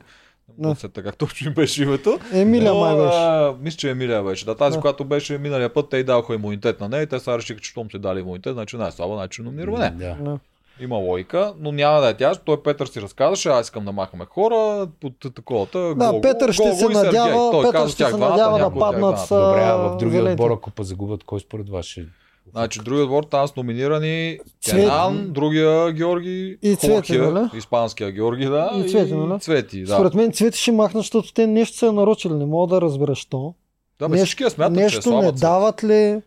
[0.57, 2.19] Не сета как точно им беше името.
[2.33, 3.17] Емилия май беше.
[3.17, 4.45] а, мисля, че Емилия беше.
[4.45, 4.81] Да, тази, Да.
[4.81, 7.69] която беше миналия път, те й даваха имунитет на нея и те сега решиха, че
[7.69, 9.79] щом се дали имунитет, значи най-слаба, значи номинираме.
[9.79, 9.89] Не.
[9.89, 10.15] Да.
[10.21, 10.39] Да.
[10.81, 12.35] Има логика, но няма да е тя.
[12.35, 15.95] Той Петър си разказваше, аз искам да махаме хора под таковата.
[15.95, 19.17] Да, Петър ще се надява, Той Петър каза, ще се двамата, надява да от паднат
[19.29, 22.05] Добре, а в другия отбор, ако па загубят, кой според вас ще...
[22.51, 24.77] Значи, другия отбор там са номинирани Цвети.
[24.81, 27.49] Кенан, другия Георги, И Цвети, нали?
[27.57, 29.39] испанския Георги, да, И Цвети, нали?
[29.39, 29.93] Цвети, да.
[29.93, 32.33] Според мен Цвети ще махнат, защото те нещо са нарочили.
[32.33, 33.53] Не мога да разбера, що.
[33.99, 36.21] да, бе, нещо- всички я смятат, че е нещо слаба не дават ли?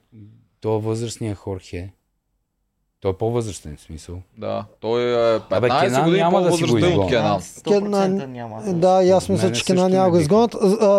[0.60, 1.92] То възрастния Хорхе.
[3.02, 4.18] Той е по-възрастен смисъл.
[4.38, 7.08] Да, той е 15 Абе, Кенан години няма да си го по-възрастен от.
[7.08, 7.40] Кенан.
[7.40, 8.62] 100% няма.
[8.62, 8.72] да.
[8.72, 10.56] Да, и аз мисля, че също Кена няма го изгонят.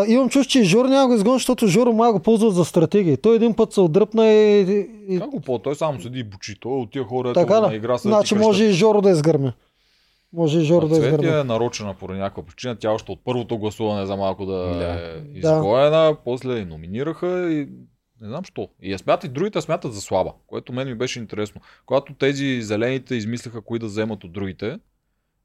[0.07, 3.17] Имам чувство, че и Жор няма го изгонят, защото Жоро май го ползва за стратегии.
[3.17, 4.59] Той един път се отдръпна и...
[5.09, 5.19] и...
[5.19, 5.59] Как го по?
[5.59, 6.59] Той само седи и бучи.
[6.59, 7.67] Той от тия хора, Така да.
[7.67, 9.53] на игра са Значи може и Жоро да изгърме.
[10.33, 11.39] Може и Жоро да Цвети изгърме.
[11.39, 12.75] е нарочена по някаква причина.
[12.75, 14.93] Тя още от първото гласуване за малко да, Да.
[14.93, 16.15] е изгоена.
[16.25, 17.67] После номинираха и
[18.23, 18.69] не знам що.
[18.81, 21.61] И я смятат, и другите смятат за слаба, което мен ми беше интересно.
[21.85, 24.79] Когато тези зелените измислиха кои да вземат от другите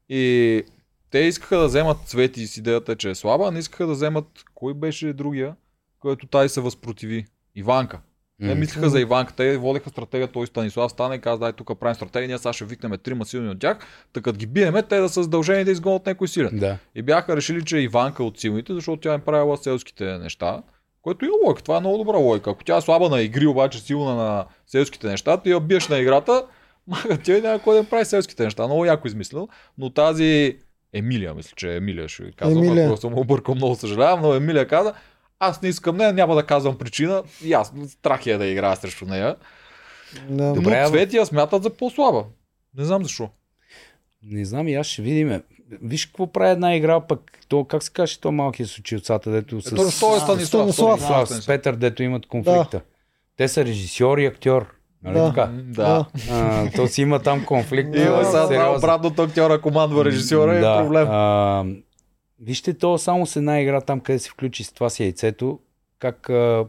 [0.09, 0.63] и
[1.11, 4.25] те искаха да вземат Цвети с идеята, че е слаба, а не искаха да вземат
[4.55, 5.55] кой беше другия,
[5.99, 7.25] който тай се възпротиви.
[7.55, 7.99] Иванка.
[8.41, 9.33] Те мислиха за Иванка.
[9.33, 12.65] Те водеха стратегия, той Станислав стане и каза, дай тук правим стратегия, ние сега ще
[12.65, 13.77] викнем трима силни от тях,
[14.13, 16.59] така ги биеме, те да са задължени да изгонят някой силен.
[16.59, 16.77] Да.
[16.95, 20.63] И бяха решили, че е Иванка от силните, защото тя е правила селските неща.
[21.01, 21.63] Което има логика.
[21.63, 22.49] Това е много добра логика.
[22.49, 25.97] Ако тя е слаба на игри, обаче силна на селските неща, ти я биеш на
[25.97, 26.45] играта,
[26.87, 28.65] мага тя и няма кой да прави селските неща.
[28.65, 29.47] Много яко измислил.
[29.77, 30.57] Но тази
[30.93, 32.87] Емилия, мисля, че Емилия ще ви казвам, Емилия.
[32.87, 34.93] ако съм объркал, много съжалявам, но Емилия каза,
[35.39, 37.23] аз не искам нея, няма да казвам причина.
[37.43, 39.35] И аз страх е да играя срещу нея.
[40.29, 40.53] Да.
[40.53, 42.25] Добре, но в- Цвети я смятат за по-слаба.
[42.77, 43.29] Не знам защо.
[44.23, 45.41] Не знам и аз ще видим.
[45.81, 49.61] Виж какво прави една игра, пък то, как се каже, то малкия с очилцата, дето
[49.61, 50.19] с, Ето, той е Станислав.
[50.19, 50.99] Станислав.
[50.99, 52.81] Станислав, с Петър, дето имат конфликта.
[53.37, 54.75] Те са режисьор и актьор.
[55.03, 55.27] Нали Да.
[55.29, 55.51] така?
[55.53, 56.05] Да.
[56.31, 57.95] А, то си има там конфликт.
[57.95, 61.07] Има а, сега това обратното актьора командва режисьора е да, проблем.
[61.11, 61.65] А,
[62.39, 65.59] вижте, то само с една игра там, къде се включи с това си яйцето,
[65.99, 66.65] как а,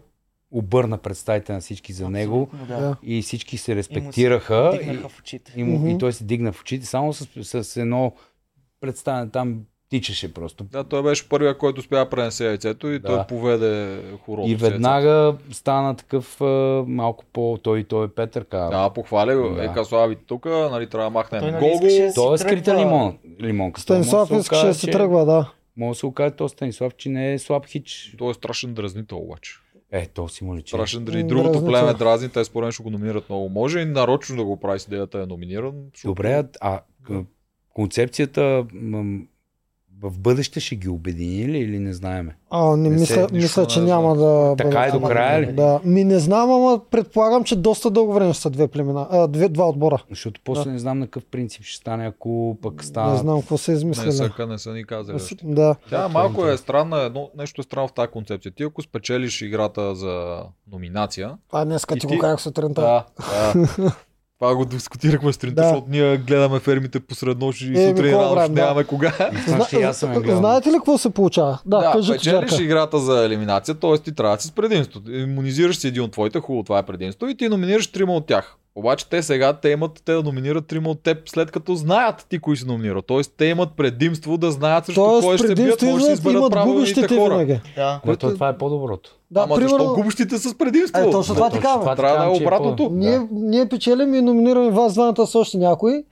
[0.51, 2.81] обърна представите на всички за него Абсолютно, Да.
[2.81, 2.97] Да.
[3.03, 4.79] и всички се И му се респектираха.
[4.79, 5.53] Дигнаха в очите.
[5.57, 7.29] И, и, му, и той се дигна в очите, само с,
[7.65, 8.13] с едно
[8.81, 9.61] представяне там
[9.91, 10.65] тичаше просто.
[10.65, 13.09] Да, той беше първия, който успя да пренесе яйцето и Да.
[13.09, 14.49] той поведе хорото.
[14.49, 17.59] И веднага стана такъв а, малко по...
[17.63, 18.71] Той, той е Петър каза.
[18.71, 19.49] Да, похвали го.
[19.49, 19.65] Да.
[19.65, 21.87] Е, Касуави тук, нали, трябва да махнем Той, нали, Гого.
[21.87, 23.81] да Той е скрита лимон, лимонка.
[23.81, 25.53] Станислав искаше да се тръгва, да.
[25.77, 28.15] Може да се окаже то Станислав, че не е слаб хич.
[28.19, 29.53] Той е страшен дразнител обаче.
[29.93, 30.69] Е, то си му личи.
[30.71, 31.29] Страшен дразнител.
[31.29, 31.81] Другото дразнител.
[31.81, 33.49] племе дразни, те според мен ще го номинират много.
[33.49, 35.75] Може и нарочно да го прави с идеята е номиниран.
[36.05, 36.81] Добре, а,
[37.71, 38.65] концепцията
[40.03, 42.37] в бъдеще ще ги обедини ли или не знаеме?
[42.51, 45.01] А, не, Не се- мисля, нищо мисля, не че няма да Така бъдат е до
[45.03, 45.53] края ли?
[45.53, 45.81] Да.
[45.85, 49.07] Ми не знам, ама предполагам, че доста дълго време ще са две племена.
[49.11, 50.03] А, две, два отбора.
[50.09, 50.71] Защото после Да.
[50.71, 53.17] не знам на какъв принцип ще стане, ако пък Не стана...
[53.17, 54.13] знам какво се Не измислили.
[54.13, 55.17] са, не са ни казали.
[55.17, 55.37] още.
[55.45, 55.75] Да.
[55.91, 58.53] Тя е малко е странна, едно, нещо е странно в тази концепция.
[58.53, 60.43] Ти ако спечелиш играта за
[60.73, 62.81] номинация, А днеска И ти ти- го казах сутринта.
[62.81, 63.05] Да,
[63.79, 63.97] да.
[64.41, 65.69] Това го дискутирахме сутринта, Да.
[65.69, 68.61] защото ние гледаме фермите посред нощ и Е, сутрин рано ще правим, да.
[68.63, 69.13] нямаме кога.
[69.73, 70.15] И аз съм.
[70.27, 71.59] Знаете ли какво се получава?
[71.67, 73.99] Да, Да, кажи печелиш играта за елиминация, т.е.
[73.99, 75.01] ти трябва да си с предимство.
[75.11, 78.57] Имунизираш си един от твоите, хубаво, това е предимство и ти номинираш трима от тях.
[78.81, 82.39] Обаче те сега, те имат, те да номинират трима от теб, след като знаят ти
[82.39, 83.03] кои си номинирал.
[83.03, 86.37] Тоест те имат предимство да знаят срещу кой Тоест, ще се бият, може да изберат
[86.37, 87.35] имат правилните губещите хора.
[87.35, 87.61] винаги.
[87.77, 88.01] Да.
[88.05, 89.11] Но то, това е по-доброто.
[89.31, 91.01] Да, Ама примерно, защо губещите с предимство?
[91.01, 91.97] Е, точно това ти казвам.
[91.97, 92.91] Трябва да е че обратното.
[92.93, 96.05] Ние, ние печелим и номинираме вас двамата с още някой.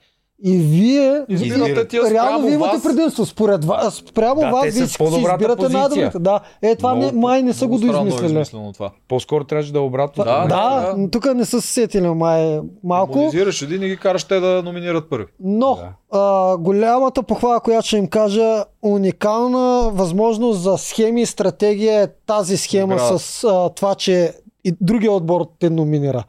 [0.43, 2.83] И вие Избирате тия реално вие имате вас.
[2.83, 3.25] предимство.
[3.25, 5.79] Според вас, спрямо Да, вас, вие си избирате позиция.
[5.79, 6.19] най-добрите.
[6.19, 8.43] Да, е, това не, Много- май не са го е доизмислили.
[8.73, 8.91] това.
[9.07, 10.23] По-скоро трябваше да е обратно.
[10.23, 11.09] Да, Да, да.
[11.09, 13.17] тук не са се сетили май малко.
[13.17, 15.25] Монизираш един и ги караш те да номинират първи.
[15.39, 16.19] Но Да.
[16.19, 19.59] а, голямата похвала, която ще им кажа, уникална
[19.89, 23.17] възможност за схеми и стратегия е тази схема Игра.
[23.17, 24.33] с а, това, че
[24.63, 26.23] и другия отбор те номинира.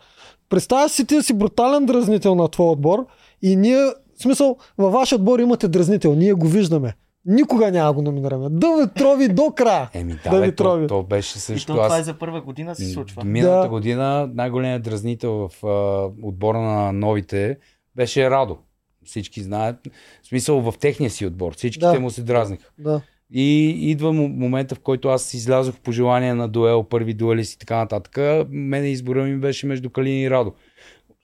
[0.48, 3.06] Представя си ти да си брутален дразнител на твой отбор
[3.42, 3.76] и ние,
[4.16, 6.94] в смисъл, във вашия отбор имате дразнител, ние го виждаме.
[7.26, 8.46] Никога няма го номинираме.
[8.50, 9.90] Да ви трови до края.
[9.94, 10.86] Еми да, Да бе, ви то, трови.
[10.86, 11.66] то беше И също.
[11.66, 13.24] то това е Аз за първа година се случва.
[13.24, 13.68] Миналата Да.
[13.68, 17.58] година най-големият дразнител в а, отбора на новите
[17.96, 18.56] беше Радо.
[19.04, 19.76] Всички знаят.
[20.22, 21.54] В смисъл в техния си отбор.
[21.54, 22.00] Всичките Да.
[22.00, 22.68] му се дразниха.
[22.78, 23.00] Да.
[23.32, 27.76] И идва момента, в който аз излязох по желание на дуел, първи дуелист и така
[27.76, 28.18] нататък.
[28.48, 30.52] Мене избора ми беше между Калин и Радо.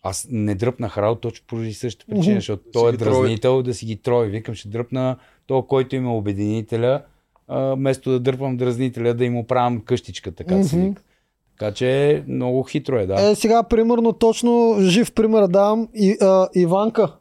[0.07, 2.35] Аз не дръпнах Радо точно поради същата причина, Мгм.
[2.35, 3.11] защото си той е трови.
[3.13, 4.29] дразнител да си ги трои.
[4.29, 7.03] Викам, ще дръпна то, който има обединителя,
[7.49, 10.87] вместо да дърпам дразнителя, да им оправям къщичка, така да се Мгм.
[10.87, 11.03] вика.
[11.51, 13.21] Така че много хитро е, да.
[13.23, 17.13] Е, сега, примерно, точно жив пример давам и, а, Иванка.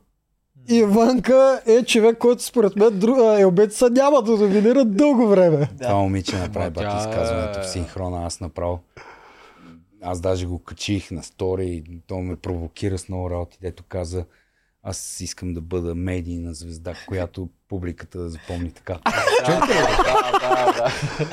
[0.69, 5.69] Иванка е човек, който според мен друг, а, елбеца няма да доминира дълго време.
[5.81, 8.79] Това момиче направи бати е- изказването в синхрона, аз направо.
[10.07, 14.25] Аз даже го качих на стори и то ме провокира с много работи, дето каза
[14.83, 18.99] аз искам да бъда медийна звезда, която публиката да запомни така.
[19.45, 19.85] Чуйте ли?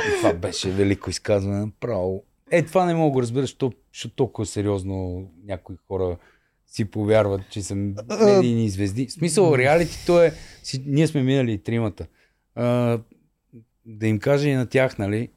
[0.08, 2.24] И това беше велико изказване направо.
[2.50, 6.16] Е, това не мога да го разбера, защото, защото толкова сериозно някои хора
[6.66, 9.06] си повярват, че са медийни звезди.
[9.06, 12.06] В смисъл, реалитито е, си, ние сме минали и тримата.
[12.54, 12.98] А,
[13.86, 15.28] да им кажа и на тях, нали,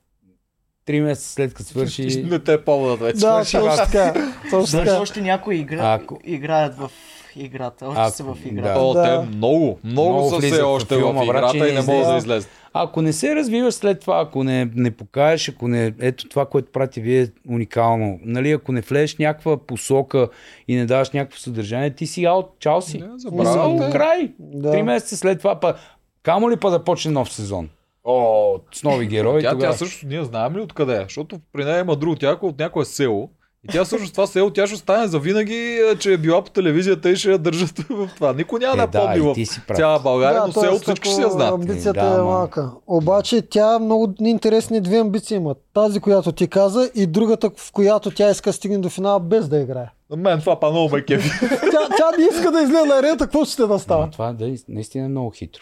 [0.86, 2.24] три месеца след като свърши...
[2.24, 3.18] Не те поводът вече.
[3.20, 4.32] Да, свърши точно така.
[4.52, 5.00] Точно така.
[5.02, 5.94] още някои игра...
[5.94, 6.92] Ако- играят в
[7.36, 7.88] играта.
[7.88, 8.50] Още Ако- са в да.
[8.50, 8.80] играта.
[8.80, 9.04] О, Да.
[9.04, 11.82] те много, много, Много са все в още филма, в брат, играта че и не
[11.82, 12.50] не могат да излезат.
[12.74, 15.94] Ако не се развиваш след това, ако не, не покажеш, ако не...
[16.00, 18.20] Ето това, което прати вие е уникално.
[18.24, 20.28] Нали, ако не влезеш някаква посока
[20.68, 22.98] и не даваш някакво съдържание, ти си аут, чао си.
[22.98, 23.92] Не, забравяте.
[23.92, 24.32] край.
[24.40, 24.72] Да.
[24.72, 25.74] Три месеца след това па...
[26.24, 27.70] Камо ли па да почне нов сезон?
[28.06, 29.74] О, с нови герои Тя, тя тогава.
[29.74, 31.02] също, ние знаем ли откъде е?
[31.02, 33.30] Защото при нея има друго тяко от някое село.
[33.64, 37.10] И тя всъщност това село, тя ще остане за винаги, че е била по телевизията
[37.10, 38.34] и ще я държат в това.
[38.34, 40.64] Никой няма Е, да я помни да, в цяла България, но т.е.
[40.64, 41.54] селото всички ще я знаят.
[41.54, 42.24] Амбицията Е, да, е ма.
[42.24, 42.72] малка.
[42.88, 45.56] Обаче тя много интересни две амбиции има.
[45.74, 49.48] Тази, която ти каза и другата, в която тя иска да стигне до финала без
[49.48, 49.88] да играе.
[50.10, 51.30] На мен това па много ме кефи.
[51.50, 54.10] Тя, тя не иска да излезе на арета, какво ще да Но става?
[54.10, 55.62] това да, наистина е много хитро.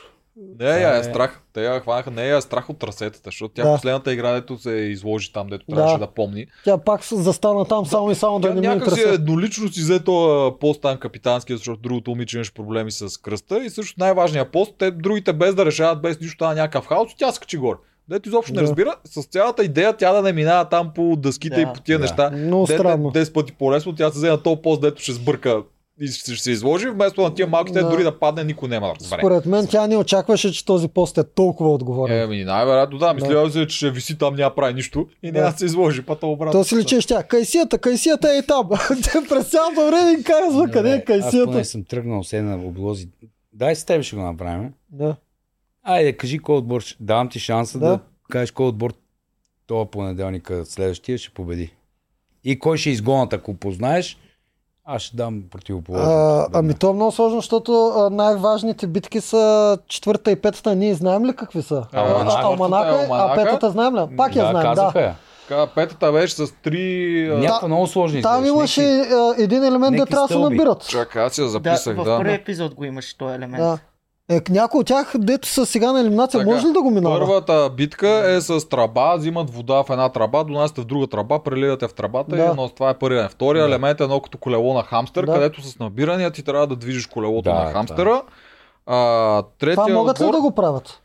[0.60, 1.42] Не, я е- е страх.
[1.54, 3.76] Те я хванаха, не я е страх от трасетата, защото тя Да.
[3.76, 5.76] последната игра, дето се изложи там, дето Да.
[5.76, 6.46] трябваше да помни.
[6.66, 9.82] Тя пак застана там само и само да Тя не ми някак си еднолично си
[9.82, 14.52] взе този пост там капитанския, защото другото момиче имаше проблеми с кръста и също най-важният
[14.52, 17.78] пост, те другите без да решават, без нищо, стана някакъв хаос, тя скачи горе.
[18.10, 18.64] Дето изобщо не Да.
[18.64, 21.62] разбира, с цялата идея тя да не минава там по дъските Да.
[21.62, 22.02] и по тия Да.
[22.02, 22.30] неща.
[22.30, 23.12] Много Де- странно.
[23.12, 25.64] де- 10 пъти по-лесно, тя се взе на този пост, дето ще сбърка
[26.02, 27.90] ще ще се изложи, вместо на тия малките Да.
[27.90, 29.20] дори да падне, никой няма да разбере.
[29.20, 32.22] Според мен тя не очакваше, че този пост е толкова отговорен.
[32.22, 35.32] Е, ми, най-вероятно да, мисля се, че ще виси там, няма да прави нищо и
[35.32, 35.40] Да.
[35.40, 36.52] няма да се изложи, пътя обратно.
[36.52, 37.24] То си личиш тя.
[37.24, 38.70] Кайсията, кайсията е и там.
[39.04, 41.46] Те през цялото време им казва къде е Аз кайсията.
[41.46, 43.10] поне съм тръгнал се на облози.
[43.54, 44.74] Дай с теб ще го направим.
[44.92, 45.16] Да.
[45.84, 46.84] Айде, кажи кой отбор.
[47.00, 47.92] Давам ти шанса да, Да.
[47.92, 48.94] да кажеш кой отбор
[49.68, 51.74] това понеделника следващия ще победи.
[52.44, 54.18] И кой ще изгонат, ако познаеш,
[54.86, 56.12] аз ще дам противоположно.
[56.12, 60.76] А, ами то е много сложно, защото а, най-важните битки са четвърта и петата.
[60.76, 61.86] Ние знаем ли какви са?
[61.94, 62.90] А, А, Алманака.
[63.02, 64.16] Алманака, е, а петата знаем ли?
[64.18, 65.06] Пак я да, знаем, казаха да.
[65.06, 65.16] я.
[65.76, 67.28] Петата беше с три...
[67.32, 70.88] а, Някаква много сложни Там имаше а, един елемент да някакви трябва да се набират.
[70.88, 72.18] Чакай, аз я Да, записах, в да.
[72.18, 73.64] първи епизод го имаше този елемент.
[73.64, 73.78] Да.
[74.30, 77.20] Е, някой от тях, дето са сега на елиминация, Така, може ли да го минава?
[77.20, 81.88] Първата битка е с траба, взимат вода в една траба, донасяте в друга траба, преливате
[81.88, 82.44] в трабата Да.
[82.46, 83.32] и но това е първият.
[83.32, 83.70] Втория Да.
[83.70, 85.34] елемент е едно като колело на хамстер, Да.
[85.34, 88.22] където с набирания ти трябва да движиш колелото Да, на хамстера.
[88.86, 91.00] А, третия Това могат ли отбор, да го правят?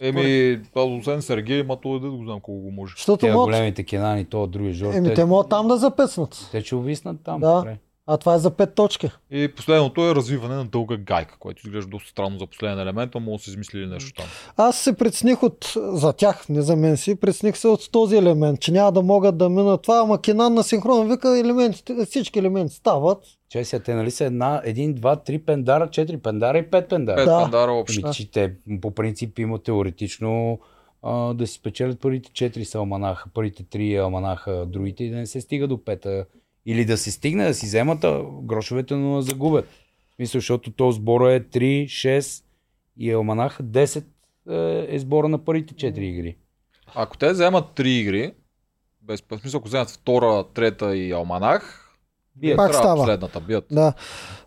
[0.00, 2.94] Еми, това освен Сергей, ма той да го знам колко го може.
[2.96, 3.46] Защото Тия могат...
[3.46, 4.94] големите кенани, то от други жор.
[4.94, 6.48] Еми, те могат там да запеснат.
[6.52, 7.40] те ще увиснат там.
[7.40, 7.54] Да.
[7.56, 7.78] добре.
[8.06, 9.10] А това е за 5 точки.
[9.30, 13.20] И последното е развиване на дълга гайка, което изглежда доста странно за последен елемент, но
[13.20, 14.26] може да са измислили нещо там.
[14.56, 18.60] Аз се прецених от, за тях, не за мен си, прецених се от този елемент,
[18.60, 22.74] че няма да могат да минат това, ама Кенан на синхрон вика елементите, всички елементи
[22.74, 23.24] стават.
[23.48, 27.16] Че сега те нали са една, един, два, три пендара, четири пендара и пет пендара.
[27.16, 27.40] Пет Да.
[27.42, 28.00] пандара общо.
[28.04, 30.58] Ами, че те по принцип има теоретично
[31.02, 35.16] а, да си спечелят първите 4 са алманаха, първите 3 е алманаха, другите и да
[35.16, 36.24] не се стига до пета.
[36.66, 39.68] Или да се стигне да си вземат а, грошовете, но да загубят.
[40.12, 42.44] В смисъл, защото то сбора е 3, 6
[42.98, 44.04] и алманаха 10
[44.50, 46.36] е, е сбора на първите 4 игри.
[46.94, 48.32] Ако те вземат три игри,
[49.02, 51.78] без смисъл, ако вземат втора, трета и Алманах,
[52.36, 52.56] Бият.
[52.56, 53.00] Пак трябва става.
[53.00, 53.64] последната бият.
[53.70, 53.92] Да.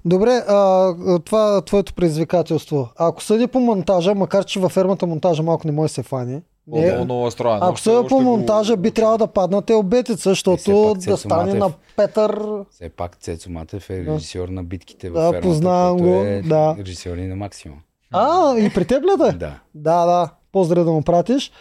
[0.05, 2.89] Добре, а, това е твоето предизвикателство.
[2.95, 6.31] Ако съди по монтажа, макар че във фермата монтажа малко не може да се фане,
[6.31, 7.59] Много, не, много, много е странно.
[7.61, 11.43] ако още по го- монтажа, би трябвало да паднат обетица, Е, защото пак да стане
[11.45, 11.59] Матев.
[11.59, 12.39] на Петър.
[12.71, 14.13] Все пак Цецо Матев е Да.
[14.13, 16.75] режисьор на битките в Да, фермата, познавам го, Е да.
[16.79, 17.77] режисьор и на максимум.
[18.11, 19.27] А, и при теб ли да?
[19.27, 19.31] е?
[19.31, 19.51] Да.
[19.75, 20.29] Да, да.
[20.51, 21.51] Поздрави да му пратиш.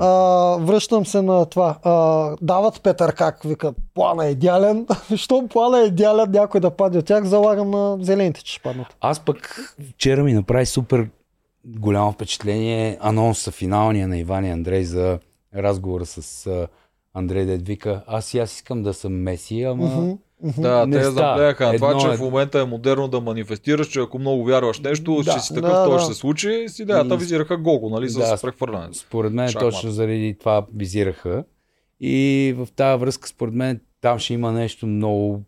[0.00, 0.08] А,
[0.56, 1.76] връщам се на това.
[1.82, 1.92] А,
[2.40, 4.86] дават Петър как викат, плана е идеален.
[5.16, 8.86] Щом плана е идеален, някой да падне от тях, залагам на зелените, че ще паднат.
[9.00, 11.08] Аз пък вчера ми направи супер
[11.66, 15.18] голямо впечатление анонса финалния на Иван и Андрей за
[15.56, 16.66] разговора с
[17.14, 20.16] Андрей Дед вика, аз и аз искам да съм Меси, ама.
[20.58, 24.00] Да, Не те заблеяха на това, че е- в момента е модерно да манифестираш, че
[24.00, 25.30] ако много вярваш нещо, Да.
[25.32, 25.98] ще си такъв, Да, то да.
[25.98, 26.64] ще се случи.
[26.68, 28.94] С идеята И- визираха Гого, нали, за Да, прехвърляне.
[28.94, 29.72] според мен Шахмат.
[29.72, 31.44] точно заради това визираха.
[32.00, 35.42] И в тази връзка, според мен, там ще има нещо много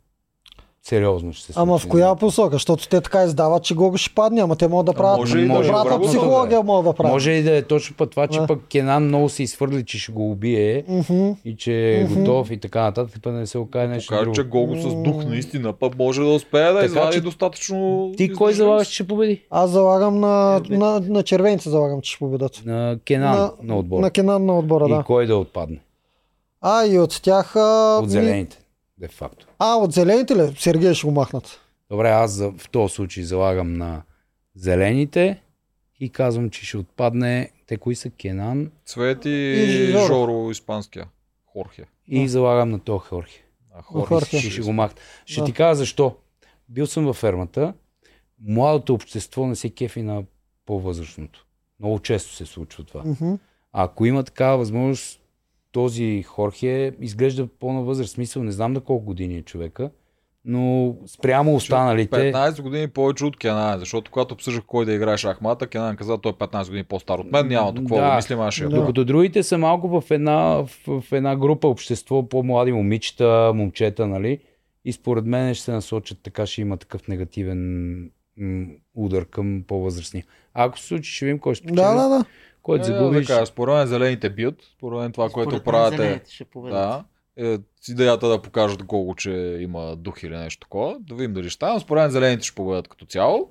[0.83, 1.33] сериозно.
[1.33, 1.87] Ще се Ама случи.
[1.87, 2.53] в коя посока?
[2.53, 5.41] Защото те така издават, че Гого ще падне, ама те могат да правят може и
[5.41, 7.12] да е добрата обратното, психология, могат да правят.
[7.12, 8.47] Може и да е точно път това, че Да.
[8.47, 11.31] пък Кенан много се изхвърли, че ще го убие Мгм.
[11.45, 12.14] и че е Мгм.
[12.14, 14.35] готов и така нататък, пък да не се окаже нещо Покаже, друго.
[14.35, 18.12] че Гого с дух наистина пък може да успее да Така извади че достатъчно...
[18.16, 19.43] Ти кой залагаш, че ще победи?
[19.51, 22.62] Аз залагам на, на, на червените, залагам, че ще победат.
[22.64, 24.01] На Кенан на, на отбора.
[24.01, 25.03] На Кенан на отбора, и да.
[25.03, 25.81] кой да отпадне?
[26.61, 27.57] А, и от тях...
[27.57, 28.59] А, От ми- зелените,
[29.01, 29.47] де факто.
[29.59, 30.55] А, от зелените ли?
[30.59, 31.61] Сергей ще го махнат.
[31.91, 34.03] Добре, аз за, в този случай залагам на
[34.55, 35.41] зелените
[36.01, 40.07] и казвам, че ще отпадне те кои са Кенан Цвети И и Жоро.
[40.07, 41.07] Жоро испанския.
[41.47, 41.85] Хорхе.
[42.07, 42.29] и Да.
[42.29, 43.45] залагам на този Хорхе.
[43.75, 44.39] А, Хорхе.
[44.39, 45.01] Ще, ще го махна.
[45.27, 45.47] Ще Да.
[45.47, 46.17] ти кажа защо.
[46.69, 47.75] Бил съм във фермата.
[48.43, 50.23] Младото общество не се кефи на
[50.67, 51.47] по-възрастното.
[51.81, 53.03] Много често се случва това.
[53.73, 55.20] А ако има такава възможност,
[55.73, 58.12] този Хорхе изглежда по-на възраст.
[58.12, 59.91] Смисъл, не знам на колко години е човека,
[60.45, 62.33] но спрямо останалите...
[62.33, 66.33] 15 години повече от Кенан, защото когато обсъждах кой да играе шахмата, Кенан каза, той
[66.33, 68.11] е 15 години по-стар от мен, няма какво Да.
[68.11, 68.77] да мислим, аз ще Да.
[68.77, 74.39] Докато другите са малко в една, в, в една група общество, по-млади момичета, момчета, нали?
[74.85, 78.11] И според мен ще се насочат така, ще има такъв негативен
[78.95, 80.25] удар към по-възрастни.
[80.55, 82.25] А ако се случи, ще видим кой ще Да, да, да.
[82.63, 83.27] Който Е, загубиш.
[83.27, 86.21] да според мен зелените бият, според мен това, което Според мен правят е,
[86.71, 87.05] да,
[87.37, 89.31] е с идеята да покажат Гого, че
[89.61, 90.97] има дух или нещо такова.
[91.01, 91.73] Да видим дали ще стане.
[91.75, 93.51] но Според мен зелените ще победят като цяло.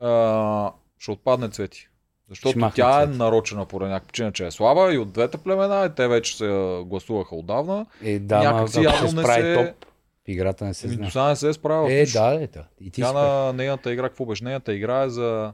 [0.00, 1.88] А, ще отпадне Цвети.
[2.28, 5.94] Защото тя е нарочена по някаква причина, че е слаба и от двете племена, и
[5.94, 6.46] те вече се
[6.86, 7.86] гласуваха отдавна.
[8.02, 9.86] Е, да, ма, някакси ако явно се не справи се- топ,
[10.26, 11.06] играта не се Еми, знае.
[11.06, 11.92] до сега не се е справила.
[11.92, 12.64] Е, да, е, да.
[12.80, 14.44] И ти Тя на нейната игра, какво беше?
[14.44, 15.52] Нейната игра е за,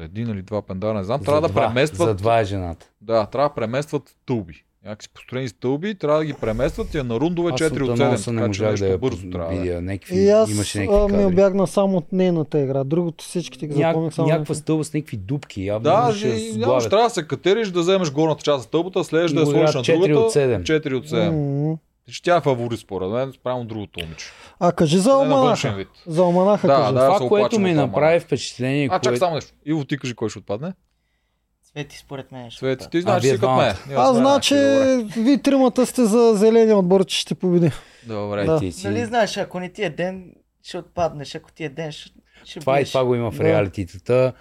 [0.00, 1.18] за един или два пендара, не знам.
[1.18, 1.24] прав.
[1.24, 2.08] Трябва За да два, преместват.
[2.08, 2.86] За два е жената.
[3.00, 4.54] Да, трябва да преместват стълби.
[4.84, 8.02] Някакси построени стълби, трябва да ги преместват и е на рундове 4 от 7.
[8.02, 9.48] анонса не така че нещо да я бързо трябва.
[9.48, 9.58] да е.
[9.60, 9.80] видя.
[9.82, 12.84] Някакви, И аз имаше а, някакви ми обягна само от нейната игра.
[12.84, 14.28] Другото всичките ги запомних Няк, само.
[14.28, 15.64] някаква стълба с някакви дупки.
[15.64, 19.04] Явно Да, ще и, нямаш, трябва да се катериш, да вземеш горната част от стълбата,
[19.04, 20.18] следваш да я сложиш на 4 другата.
[20.18, 20.62] от 7.
[20.62, 21.76] 4 от 7.
[22.10, 24.26] Ще тя е фаворит според мен, спрямо другото момиче.
[24.60, 25.84] А кажи за Оманаха.
[26.06, 26.94] За Оманаха Да, кажи.
[26.94, 27.06] да.
[27.08, 29.18] Това, което ми направи впечатление, А, чак което...
[29.18, 29.52] само нещо.
[29.66, 30.72] Иво, ти кажи кой ще отпадне.
[31.64, 32.90] Цвети според мен Цвети, победят.
[32.90, 33.74] ти знаеш си като мен.
[33.74, 34.54] Сме значи
[35.16, 37.70] ви тримата сте за зеления отбор, че ще победи.
[38.06, 38.44] Добре.
[38.44, 38.58] Да.
[38.58, 38.86] ти си...
[38.86, 40.32] Нали знаеш, ако не ти е ден,
[40.62, 42.10] ще отпаднеш, ако ти е ден, ще,
[42.44, 43.44] ще Това и това го има в Да.
[43.44, 44.32] реалитетата.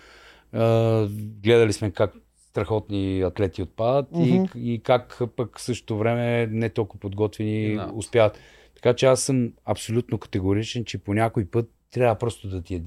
[0.53, 1.07] А,
[1.43, 2.13] гледали сме как
[2.52, 4.24] страхотни атлети отпадат Мгм.
[4.56, 7.91] и, и как пък в същото време не толкова подготвени Да.
[7.93, 8.38] успяват.
[8.76, 12.80] Така че аз съм абсолютно категоричен, че по някой път трябва просто да ти е,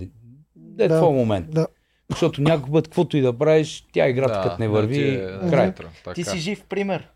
[0.57, 0.97] да е Да.
[0.99, 1.51] твой момент.
[1.51, 1.67] Да.
[2.11, 5.75] Защото някой път, каквото и да правиш, тя играта като не върви, ти е- край.
[5.75, 6.15] Така.
[6.15, 7.09] Ти си жив пример.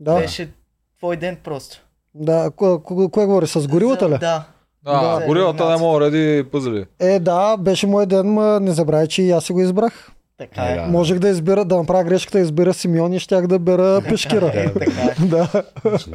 [0.00, 0.50] Да, Беше
[0.98, 1.86] твой ден просто.
[2.14, 2.50] да.
[2.50, 2.78] Кое,
[3.08, 3.46] говори?
[3.46, 4.18] С горилата ли?
[4.18, 4.44] Да.
[4.84, 5.26] А, Да.
[5.26, 6.84] горилата не мога да реди пъзели.
[6.98, 10.12] Е, да, беше мой ден, ма не забравяй, че и аз си го избрах.
[10.40, 10.74] Така е.
[10.74, 10.86] Да.
[10.86, 14.52] Можех да избера, да направя грешката, да избера Симеон и щях да бера Пешкира.
[14.54, 15.26] Е, е.
[15.26, 15.64] да.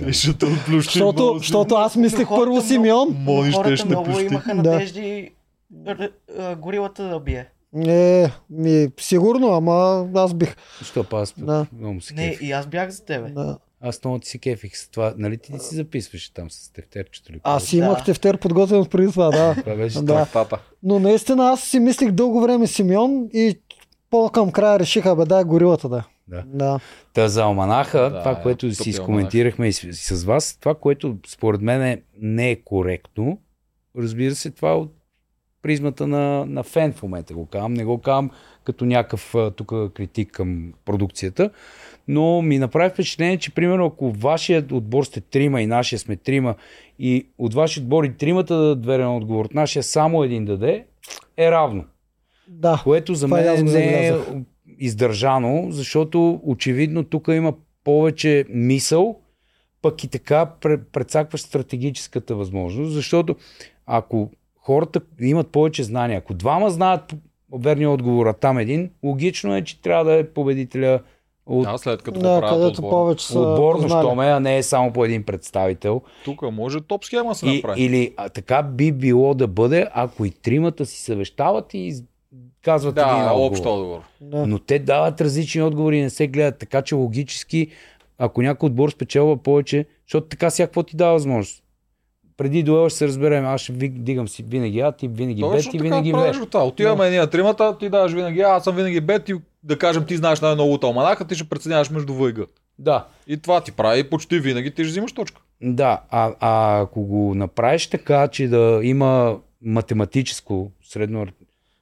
[0.06, 0.86] Пишете от плющи.
[0.86, 3.16] Защото, защото аз мислех първо Симеон.
[3.20, 4.72] Мони да много имаха Да.
[4.72, 5.32] надежди
[6.58, 7.46] горилата да бие.
[7.88, 10.56] Е, ми, сигурно, ама аз бих.
[10.84, 11.66] Що па аз Да.
[11.80, 13.30] много се Не, и аз бях за тебе.
[13.30, 13.58] Да.
[13.82, 15.14] Аз много ти се кефих с това.
[15.18, 17.40] Нали ти си записваше там с тефтерчето ли?
[17.44, 17.86] Аз си Да.
[17.86, 19.56] имах тефтер подготвен от преди това, да.
[19.56, 20.06] Това беше Да.
[20.06, 20.60] Трактата.
[20.84, 23.60] Но наистина аз си мислих дълго време Симеон и
[24.10, 26.04] по-към края решиха, бе, дай горилата да.
[26.28, 26.44] Да.
[26.48, 26.80] да.
[27.14, 30.76] Та за Алманаха, Да, това, е, което си тъпия изкоментирахме и с, с вас, това,
[30.76, 33.38] което според мен е, не е коректно,
[33.98, 34.94] разбира се, това е от
[35.62, 37.74] призмата на, на фен в момента го казвам.
[37.74, 38.32] Не го казвам
[38.64, 41.50] като някакъв тук критик към продукцията,
[42.08, 46.56] но ми направи впечатление, че примерно ако вашият отбор сте трима и нашия сме трима
[47.00, 50.86] и от вашия отбор и тримата да дадат верен отговор, от нашия само един даде,
[51.38, 51.84] е равно.
[52.48, 52.82] Да.
[52.84, 54.14] Което за мен не е
[54.80, 59.20] издържано, защото очевидно тук има повече мисъл,
[59.82, 63.36] пък и така пре- прецакваш стратегическата възможност, защото
[63.86, 67.16] ако хората имат повече знания, ако двама знаят
[67.54, 71.00] верния отговор, а там един, логично е, че трябва да е победителя
[71.46, 72.90] от А след като Да, го правят където отбор.
[72.90, 74.06] повече са отборно, познали.
[74.06, 76.02] що ме, а не е само по един представител.
[76.26, 77.82] Тук може топ схема се направи.
[77.82, 81.96] или а, така би било да бъде, ако и тримата си съвещават и
[82.66, 83.52] казват един Да, отговор.
[83.52, 84.00] общ отговор.
[84.22, 84.48] да.
[84.48, 86.58] Но те дават различни отговори и не се гледат.
[86.58, 87.68] Така че логически,
[88.18, 91.62] ако някой отбор спечелва повече, защото така всяко ти дава възможност.
[92.38, 95.80] Преди дуела ще се разберем, аз ще дигам си винаги А, ти винаги Б, ти
[95.80, 96.56] винаги правиш В.
[96.58, 100.06] Отиваме ние на тримата, ти даваш винаги А, аз съм винаги Б, ти да кажем
[100.06, 102.46] ти знаеш най-много от алманака, ти ще преценяваш между В и Г.
[102.80, 105.42] Да, И това ти прави почти винаги, ти ще взимаш точка.
[105.62, 106.02] да.
[106.10, 111.26] А, а ако го направиш така, че да има математическо, средно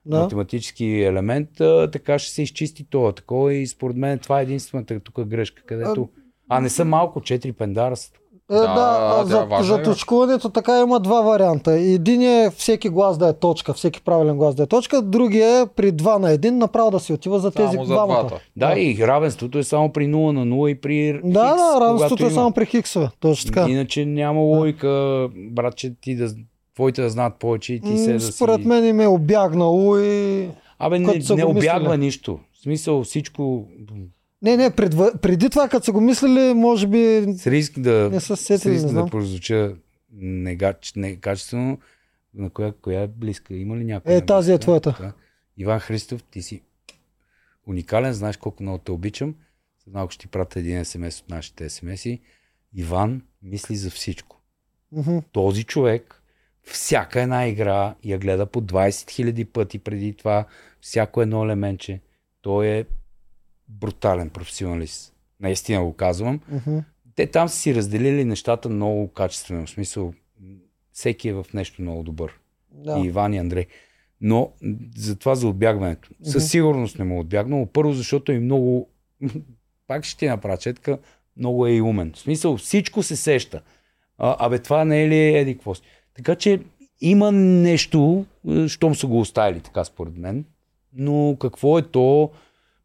[0.06, 0.20] да.
[0.20, 3.12] математически елемент, а, така ще се изчисти това.
[3.12, 6.10] Такова и според мен това е единствената тук грешка, където...
[6.50, 8.12] А не са малко, четири пендара са.
[8.52, 11.72] Е, да, Да, а тя е за, за точкуването така има два варианта.
[11.72, 15.66] Един е всеки глас да е точка, всеки правилен глас да е точка, другия е
[15.68, 18.20] при 2 на 1 направо да се отива за тези Само за двамата.
[18.20, 18.40] двата.
[18.56, 21.32] Да, и равенството е само при 0 на 0 и при Да, хикс,
[21.74, 22.34] да, равенството е има.
[22.34, 23.10] само при хиксове.
[23.20, 23.70] Точно така.
[23.70, 26.28] Иначе няма логика, братче, ти да
[26.74, 28.68] твоите да знаят повече и ти се да Според си...
[28.68, 30.50] мен им е обягнало и...
[30.80, 32.40] Абе, не, не обягва нищо.
[32.54, 33.68] В смисъл всичко
[34.42, 35.12] Не, не, предва...
[35.22, 38.72] преди това, като са го мислили, може би с риск да, не са с сетили,
[38.72, 39.10] не риск да знам.
[39.10, 39.76] прозвуча
[40.12, 41.78] негач, некачествено.
[42.34, 43.54] На коя, коя е близка?
[43.56, 44.16] Има ли някоя?
[44.16, 44.62] Е, тази е близка?
[44.62, 44.98] твоята.
[45.00, 45.14] Да.
[45.58, 46.62] Иван Христов, ти си
[47.68, 49.36] уникален, знаеш колко много те обичам.
[49.84, 52.22] След малко ще ти пратя един смс от нашите смс-и.
[52.76, 54.40] Иван мисли за всичко.
[54.92, 55.18] Мгм.
[55.32, 56.23] този човек
[56.64, 60.46] всяка една игра я гледа по 20 000 пъти преди това,
[60.82, 62.02] всяко едно елементче.
[62.42, 62.86] Той е
[63.68, 65.14] брутален професионалист.
[65.40, 66.40] Наистина го казвам.
[66.52, 66.78] Мгм.
[67.16, 69.66] Те там са си разделили нещата много качествено.
[69.66, 70.14] В смисъл,
[70.92, 72.40] всеки е в нещо много добър.
[72.72, 73.00] Да.
[73.00, 73.66] И Иван и Андрей.
[74.22, 74.52] Но
[74.98, 76.10] за това за отбягването.
[76.20, 76.30] Мгм.
[76.30, 77.66] Със сигурност не му е отбягнал.
[77.66, 78.90] Първо, защото е много...
[79.88, 81.00] Пак ще ти направя четка.
[81.38, 82.12] Много е и умен.
[82.16, 83.62] В смисъл, всичко се сеща.
[84.18, 85.82] А, абе, това не е ли еди какво си?
[86.16, 86.60] Така че
[87.02, 90.46] има нещо, е, щом са го оставили така според мен.
[90.94, 92.30] Но какво е то?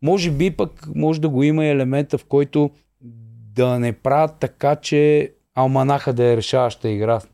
[0.03, 2.71] Може би пък може да го има и елемента, в който
[3.55, 7.21] да не правят така, че Алманаха да е решаваща игра.
[7.21, 7.27] В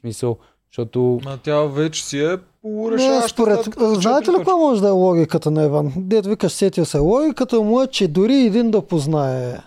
[0.00, 0.38] смисъл,
[0.70, 3.28] защото Ма тя вече си е Не, полурешаваща.
[3.28, 3.64] според...
[3.64, 5.92] като Знаете ли каква може да е логиката на Иван?
[5.96, 6.98] Дед викаш, сетил се.
[6.98, 9.58] Логиката му е, че дори един да познае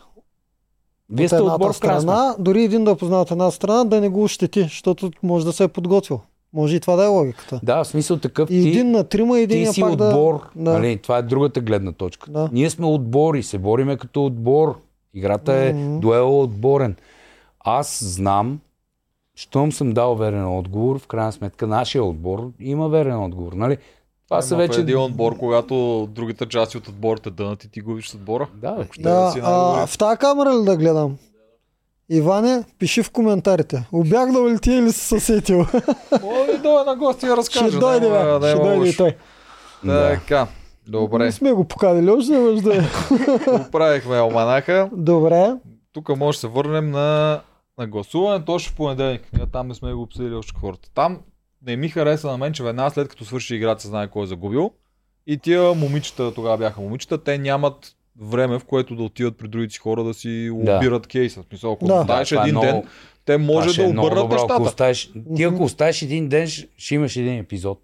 [1.10, 4.24] вие от сте едната отбор страна, дори един да от една страна, да не го
[4.24, 6.20] ощети, защото може да се е подготвил.
[6.54, 7.60] Може и това да е логиката.
[7.64, 10.42] Да, в смисъл такъв И ти, един на трима, един ти си пак отбор.
[10.56, 10.74] да...
[10.74, 12.32] Нали, това е другата гледна точка.
[12.32, 12.50] Да.
[12.52, 14.76] Ние сме отбори, се бориме като отбор.
[15.14, 16.00] Играта е Мгм.
[16.00, 16.96] дуел отборен.
[17.60, 18.60] Аз знам,
[19.36, 23.54] щом съм дал верен отговор, в крайна сметка нашия отбор има верен отговор.
[23.54, 23.78] Нали?
[24.30, 24.80] Това са в вече...
[24.80, 28.48] един отбор, когато другите части от отборите дънат и ти губиш с отбора.
[28.54, 28.76] Да.
[28.80, 31.18] Ако ще Да, си а, в тази камера ли да гледам?
[32.10, 33.88] Иване, пиши в коментарите.
[33.92, 35.60] Обягнал ли ти или си съсетил?
[36.24, 37.70] Ой, дойде на гости да разкаже.
[37.70, 38.50] Ще дойде, няма- бе.
[38.50, 39.16] Ще дойде и той.
[39.84, 40.10] Да.
[40.10, 40.48] Така,
[40.88, 41.24] добре.
[41.24, 42.82] Не сме го поканили още, не може да е.
[43.46, 44.90] Поправихме Алманаха.
[44.94, 45.54] Добре.
[45.94, 47.42] Тук може да се върнем на,
[47.78, 48.46] на гласуване.
[48.46, 49.22] Точно в понеделник.
[49.34, 50.90] Ние там не сме го обсъдили още хората.
[50.94, 51.20] Там
[51.66, 54.28] не ми хареса на мен, че веднага след като свърши играта се знае кой е
[54.28, 54.72] загубил.
[55.28, 59.74] И тия момичета, тогава бяха момичета, те нямат време, в което да отиват при другите
[59.74, 61.42] си хора да си лобират кейса.
[61.42, 62.04] В смисъл, ако Да.
[62.04, 62.20] да.
[62.20, 62.84] е един много- ден,
[63.26, 64.62] те може да е много обърнат добро, Ако нещата.
[64.64, 66.48] оставиш, ти ако оставиш един ден,
[66.78, 67.82] ще имаш един епизод.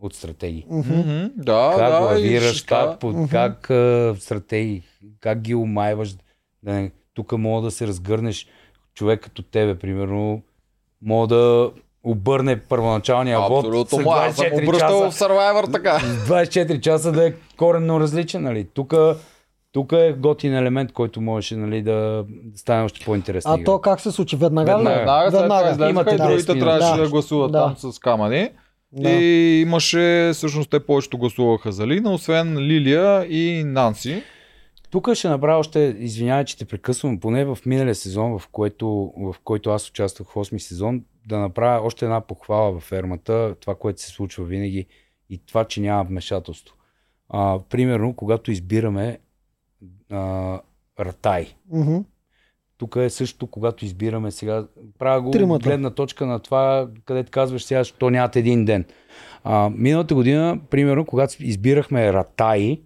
[0.00, 0.66] от стратегии.
[0.70, 1.98] Мгм, Да, как да.
[1.98, 3.26] лавираш, ще как, под, Мгм.
[3.30, 4.82] как а, стратегии,
[5.20, 6.14] как ги омайваш.
[6.62, 8.46] Да не, тук мога да се разгърнеш
[8.94, 10.42] човек като тебе, примерно,
[11.02, 11.70] мога да
[12.10, 15.26] обърне първоначалния вод Абсолютно, ма, аз съм 24 обръщал часа.
[15.26, 15.98] в Survivor така.
[15.98, 18.66] 24 часа да е коренно различен, нали?
[18.74, 18.94] Тук
[19.72, 23.52] тук е готин елемент, който можеше нали, да, да стане още по-интересен.
[23.52, 24.36] А то как се случи?
[24.36, 24.76] Веднага ли?
[24.76, 24.98] Веднага.
[24.98, 27.02] Веднага след това излезаха Имате 10 другите трябваше Да.
[27.02, 27.74] да гласуват Да.
[27.80, 28.50] там с камъни.
[28.92, 29.10] Да.
[29.10, 34.22] И имаше, всъщност те повечето гласуваха за Лина, освен Лилия и Нанси.
[34.90, 39.34] Тук ще направя още, извинявай, че те прекъсвам, поне в миналия сезон, в който, в
[39.44, 44.00] който аз участвах в 8 сезон, да направя още една похвала във фермата, това, което
[44.00, 44.86] се случва винаги
[45.30, 46.76] и това, че няма вмешателство.
[47.28, 49.18] А, примерно, когато избираме
[50.10, 50.60] а,
[51.00, 51.96] Ратай, Мгм.
[52.78, 54.66] тук е също, когато избираме сега,
[54.98, 55.68] правя го Тримата.
[55.68, 58.84] гледна точка на това, където казваш сега, що нямате един ден.
[59.44, 62.82] А, миналата година, примерно, когато избирахме Ратаи,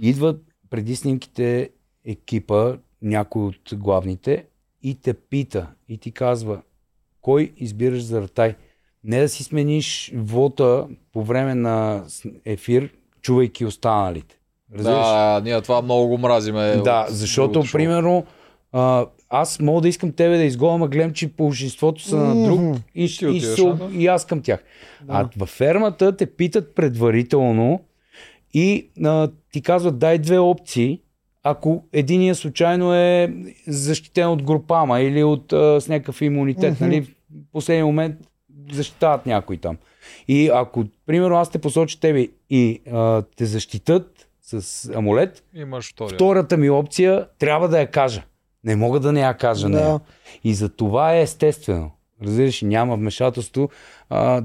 [0.00, 1.70] идват преди снимките
[2.04, 4.46] екипа, някой от главните,
[4.82, 6.62] и те пита, и ти казва,
[7.24, 8.54] кой избираш за Ратай?
[9.04, 12.04] Не да си смениш вота по време на
[12.44, 12.90] ефир,
[13.22, 14.38] чувайки останалите.
[14.74, 14.96] Разбираш?
[14.96, 16.76] Да, ние това много го мразиме.
[16.76, 18.24] Да, от защото, примерно,
[18.72, 22.60] а, аз мога да искам тебе да изголя, ма гледам, че большинството са на друг
[22.60, 22.72] Мгм.
[22.94, 23.88] и, Ти и, отиваш, да?
[23.92, 24.64] и аз към тях.
[25.08, 27.80] А във фермата те питат предварително
[28.54, 31.00] и а, ти казват дай две опции,
[31.44, 33.34] ако единия случайно е
[33.66, 36.84] защитен от групама или от, а, с някакъв имунитет, Мгм.
[36.84, 37.06] нали, в
[37.52, 38.16] последния момент
[38.72, 39.76] защитават някой там.
[40.28, 46.14] И ако, примерно, аз те посоча тебе и а, те защитат с амулет, Имаш втория.
[46.14, 48.22] Втората ми опция трябва да я кажа.
[48.64, 49.76] Не мога да не я кажа Да.
[49.76, 50.00] нея.
[50.44, 51.90] И за това е естествено.
[52.22, 53.68] Разбираш, няма вмешателство.
[54.10, 54.42] А,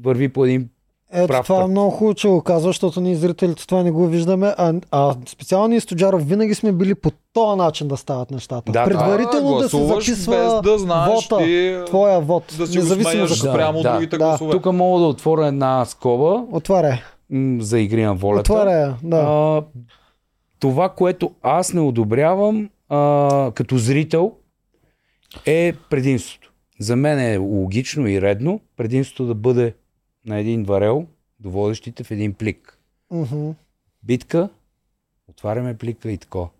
[0.00, 0.68] върви по един
[1.12, 4.06] Ето Прав това е много хубаво, че го казва, защото ние зрителите това не го
[4.06, 8.72] виждаме, а, а специално ние Стоджаров винаги сме били по този начин да стават нещата.
[8.72, 12.78] Да, Предварително да, се гласуваш записва без да знаеш вота, ти, твоя вод, да си
[12.78, 13.52] го независимо за какво.
[13.52, 14.24] спрямо Да, другите да.
[14.24, 14.50] гласове.
[14.50, 17.02] Тук мога да отворя една скоба Отваря.
[17.58, 18.52] за игри на волята.
[18.52, 19.16] Отваря, да.
[19.16, 19.62] А,
[20.60, 24.32] това, което аз не одобрявам а, като зрител
[25.46, 26.52] е предимството.
[26.80, 29.74] За мен е логично и редно предимството да бъде
[30.28, 31.06] на един варел
[31.40, 32.78] до водещите в един плик.
[33.10, 33.50] Мгм.
[34.02, 34.48] битка,
[35.30, 36.50] отваряме плика и тако.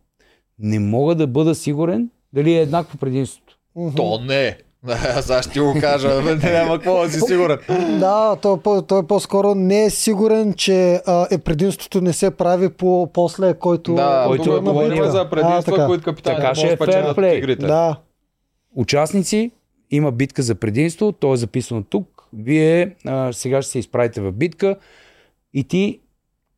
[0.58, 3.58] Не мога да бъда сигурен дали е еднакво предимството.
[3.76, 3.96] Мгм.
[3.96, 4.58] То не.
[4.88, 7.58] Аз ще ти го кажа, няма какво да си сигурен.
[7.98, 12.68] Да, той, е той по-скоро не е сигурен, че а, е предимството не се прави
[12.68, 15.86] по после, който, Да, който тук е говорим за А, предимства, така.
[15.86, 16.78] които капитани Така ще
[17.18, 17.56] е.
[17.56, 17.96] Да,
[18.74, 19.50] Участници,
[19.90, 22.17] има битка за предимство, то е записано тук.
[22.32, 24.76] Вие а, сега ще се изправите в битка
[25.54, 26.00] и ти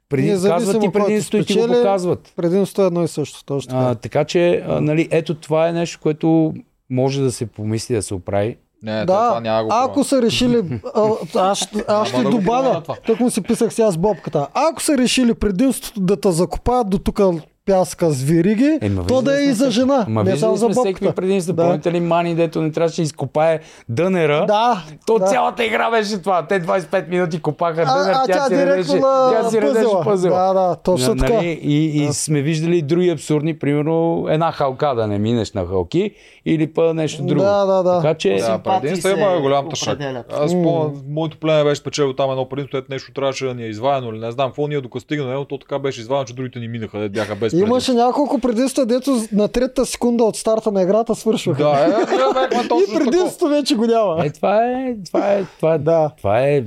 [0.08, 2.32] преди казват ти предимството и ти го показват.
[2.36, 3.44] предимството е едно и също.
[3.44, 3.94] Точно А, така.
[3.94, 6.54] така че, а, нали, ето това е нещо, което
[6.90, 8.56] може да се помисли да се оправи.
[8.82, 12.82] Не, да, това няма го ако са решили, а, аз, ще- аз ще да добавя,
[12.82, 12.96] това.
[12.96, 16.98] тък му си писах сега с бобката, ако са решили предимството да те закопаят до
[16.98, 17.20] тук
[17.66, 21.04] пяска с вириги, Е, то да е и за жена, Ма не само за всеки.
[21.04, 21.54] Да.
[21.56, 24.44] Помните ли Мани, дето не трябваше да изкопае дънера?
[24.46, 25.26] Да, То да.
[25.26, 26.46] цялата игра беше това.
[26.46, 29.60] Те 25 минути копаха А, дънер, а тя, тя си директно редеше, на тя си
[29.60, 30.38] редеше пъзела.
[30.38, 31.32] Да, да, точно така.
[31.32, 31.60] Нали?
[31.62, 32.12] И, и Да.
[32.12, 36.10] сме виждали други абсурдни, примерно една халка да не минеш на халки
[36.46, 37.40] или па нещо друго.
[37.40, 38.00] Да, да, да.
[38.00, 39.98] Така че Да, се има голям тъшак.
[40.32, 44.12] Аз по моето племе беше спечелил там едно предимство, нещо трябваше да ни е извадено
[44.12, 47.08] или не знам какво, ние докато стигнем, то така беше извадено, че другите ни минаха,
[47.08, 48.06] бяха без Имаше предимство.
[48.06, 51.62] няколко предимства, дето на третата секунда от старта на играта свършваха.
[51.62, 51.88] Да, е,
[52.34, 54.26] бяхме и точно предимството вече го няма.
[54.26, 56.64] е, това е, това е, това е, Да, това е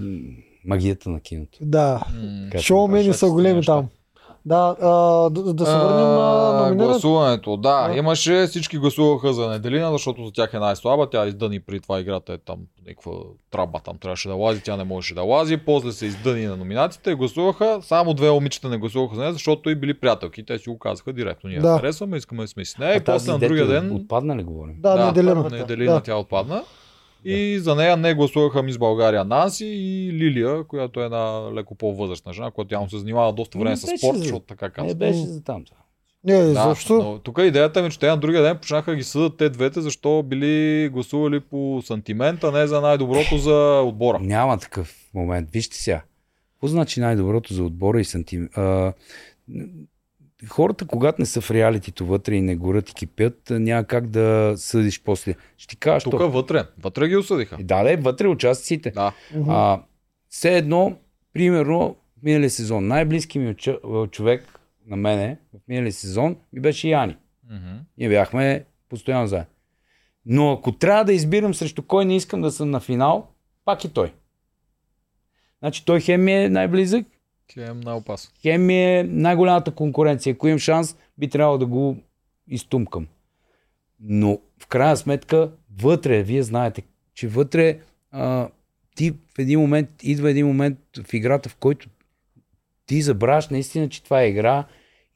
[0.65, 1.57] магията на киното.
[1.61, 1.99] да.
[2.59, 3.85] Шоумени са големи там.
[4.45, 4.89] Да, а,
[5.29, 6.85] да, да се върнем на А, номинирането.
[6.85, 7.97] Гласуването, да, Да.
[7.97, 12.33] имаше, всички гласуваха за Неделина, защото за тях е най-слаба, тя издъни при това играта
[12.33, 13.11] е там някаква
[13.51, 17.11] траба, там трябваше да лази, тя не можеше да лази, после се издъни на номинациите
[17.11, 20.69] и гласуваха, само две момичета не гласуваха за нея, защото и били приятелки, те си
[20.69, 21.71] го казаха директно, ние Да.
[21.71, 21.77] да.
[21.77, 24.75] харесваме, искаме да сме с нея и А после на другия ден Отпадна ли говорим?
[24.79, 25.49] Да, да, неделина.
[25.51, 26.01] Неделина Да.
[26.01, 26.63] тя отпадна.
[27.25, 32.33] И за нея не гласуваха Мис България Нанси и Лилия, която е една леко по-възрастна
[32.33, 34.95] жена, която явно се занимава доста време Не с спорт, за- защото така Не казва.
[34.95, 35.65] беше за там.
[35.65, 35.77] това.
[36.25, 37.19] Не, Да, защо?
[37.23, 40.23] тук идеята ми, е, че те на другия ден почнаха ги съдат те двете, защо
[40.23, 44.19] били гласували по сантимент, а не за най-доброто за отбора.
[44.19, 45.49] Няма такъв момент.
[45.51, 46.01] Вижте сега.
[46.53, 48.49] Какво значи най-доброто за отбора и сантим...
[50.47, 54.53] Хората, когато не са в реалитито вътре и не горят и кипят, няма как да
[54.57, 55.35] съдиш после.
[55.57, 56.29] Ще ти кажа, Тук що...
[56.29, 57.57] вътре, вътре ги осъдиха.
[57.61, 58.91] Да, да, вътре участниците.
[58.91, 59.13] Да.
[59.47, 59.81] А,
[60.29, 60.97] все едно
[61.33, 67.17] примерно, миналия сезон, най-близки ми чо- човек на мене в миналия сезон ми беше Яни.
[67.49, 67.79] Мгм.
[67.97, 69.49] Ние бяхме постоянно заедно.
[70.25, 73.27] Но ако трябва да избирам срещу кой не искам да съм на финал,
[73.65, 74.13] пак и той.
[75.59, 77.05] Значи той хем ми е най-близък,
[77.53, 78.31] Ти е много опасно.
[78.41, 80.33] хем ми е най-голямата конкуренция.
[80.33, 81.97] Ако имам шанс, би трябвало да го
[82.47, 83.07] изтумкам.
[83.99, 85.51] Но в крайна сметка,
[85.81, 86.83] вътре, вие знаете,
[87.13, 87.79] че вътре
[88.11, 88.49] а,
[88.95, 90.77] ти в един момент, идва един момент
[91.07, 91.89] в играта, в който
[92.85, 94.65] ти забравяш наистина, че това е игра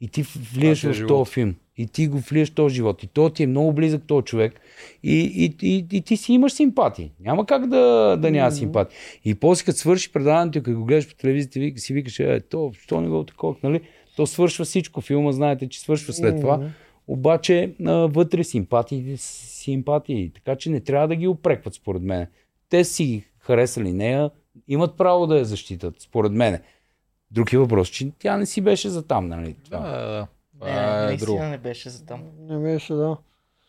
[0.00, 1.54] и ти влияш Това в е този филм.
[1.78, 3.02] И ти го влияш този живот.
[3.02, 4.60] И то ти е много близък този човек.
[5.02, 7.12] И, и, и, и ти си имаш симпатии.
[7.20, 8.98] Няма как да, да няма симпатии.
[9.24, 12.72] И после като свърши предаването, като го гледаш по телевизията, вика- си викаш, е, то,
[12.80, 13.80] що не го такова, нали?
[14.16, 15.00] То свършва всичко.
[15.00, 16.70] Филма, знаете, че свършва след това.
[17.06, 20.30] Обаче а, вътре симпатии, симпатии.
[20.34, 22.26] Така че не трябва да ги опрекват, според мен.
[22.68, 24.30] Те си харесали нея,
[24.68, 26.58] имат право да я защитат, според мен.
[27.30, 29.48] Друг е въпрос, че тя не си беше за там, нали?
[29.48, 29.78] Да, Това.
[29.78, 30.26] да, да.
[30.60, 31.42] Не, Това е наистина друго.
[31.42, 32.22] не беше за там.
[32.40, 33.16] Не беше, да.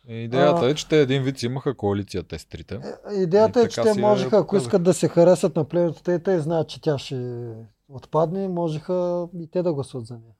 [0.07, 2.79] Идеята А- е, че те един вид имаха коалиция те с трите.
[3.13, 6.19] Идеята И е, че те можеха, я ако искат да се харесат на племенето, те,
[6.19, 7.47] те знаят, че тя ще
[7.89, 10.33] отпадне, можеха и те да гласуват за нея.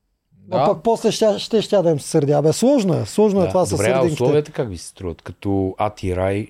[0.52, 2.42] А Да, пък после ще, ще, ще да им се сърдя.
[2.42, 3.06] Бе, сложно е.
[3.06, 4.14] Сложно е това Добре, а сърдинките.
[4.14, 5.22] условията как ви се струват?
[5.22, 6.48] Като Ати Рай,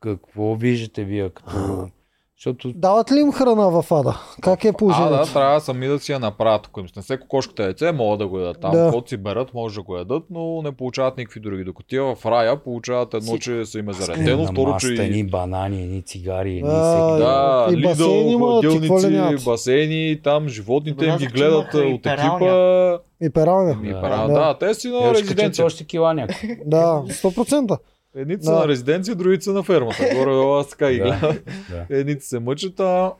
[0.00, 1.50] какво виждате вие като...
[2.42, 4.20] Защото Дават ли им храна в ада?
[4.40, 5.16] Как е а, положението?
[5.16, 6.66] да, трябва сами да си я направят.
[6.66, 8.70] Ако им се не кокошката яйце, могат да го ядат там.
[8.70, 8.84] Да.
[8.84, 11.64] Каквото си берат, може да го ядат, но не получават никакви други.
[11.64, 15.00] Докато тия в рая получават едно, Си- че са им е заредено, второ, че и
[15.00, 17.16] едни банани, едни цигари, едни А.
[17.16, 19.44] Да, И Лидъл, басейни имат, и какво ли хладилници, нямат?
[19.44, 22.98] басейни, там животните им ги гледат и от екипа.
[23.22, 23.74] И пералня.
[23.74, 24.00] Ми Да.
[24.00, 24.32] пара, Да.
[24.32, 25.64] да, те си на резиденция.
[25.66, 26.58] още кила някакви.
[26.66, 27.78] Да, 100%.
[28.16, 28.58] Едните са Да.
[28.58, 30.04] на резиденция, другите са на фермата.
[30.14, 31.04] Горе аз така ги Да.
[31.04, 31.38] гледам.
[31.70, 31.86] Да.
[31.90, 33.12] Едните се мъчат, а...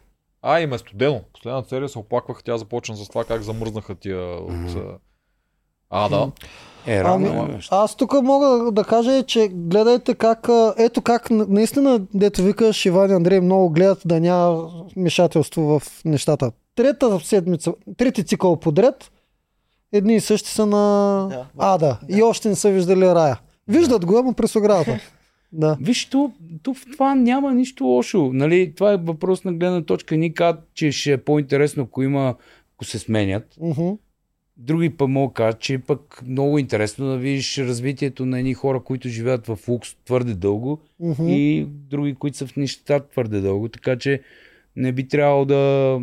[0.42, 1.20] А, им е студено.
[1.32, 4.76] Последната серия се оплакваха, тя започна с това как замръзнаха тия от...
[5.90, 6.30] А, да.
[6.86, 7.58] Е, рано Ами, е.
[7.70, 13.14] аз тук мога да кажа, че гледайте как, ето как наистина, дето викаш Иван и
[13.14, 16.52] Андрей, много гледат да няма вмешателство в нещата.
[16.74, 19.10] Трета седмица, трети цикъл подред,
[19.92, 21.46] едни и същи са на Да.
[21.58, 23.40] Ада и още не са виждали рая.
[23.68, 25.00] Виждат го, ама през оградата.
[25.52, 25.76] Да.
[25.80, 26.32] Виж, то,
[26.62, 28.30] то в това няма нищо лошо.
[28.32, 28.72] Нали?
[28.76, 30.16] Това е въпрос на гледна точка.
[30.16, 32.34] Ни казват, че ще е по-интересно, ако има,
[32.74, 33.56] ако се сменят.
[33.60, 33.88] Мгм.
[34.56, 38.80] Други пък могат кажат, че е пък много интересно да видиш развитието на едни хора,
[38.80, 41.28] които живеят в лукс твърде дълго Мгм.
[41.28, 43.68] и други, които са в нищета твърде дълго.
[43.68, 44.22] Така че
[44.76, 45.98] не би трябвало да...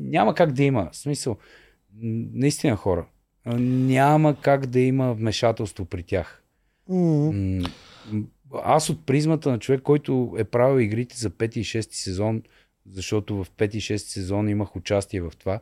[0.00, 0.88] Няма как да има.
[0.92, 1.36] В смисъл,
[2.34, 3.06] наистина хора,
[3.56, 6.43] няма как да има вмешателство при тях.
[8.64, 12.42] Аз от призмата на човек, който е правил игрите за 5 и 6 сезон,
[12.86, 15.60] защото в 5 и 6 сезон имах участие в това,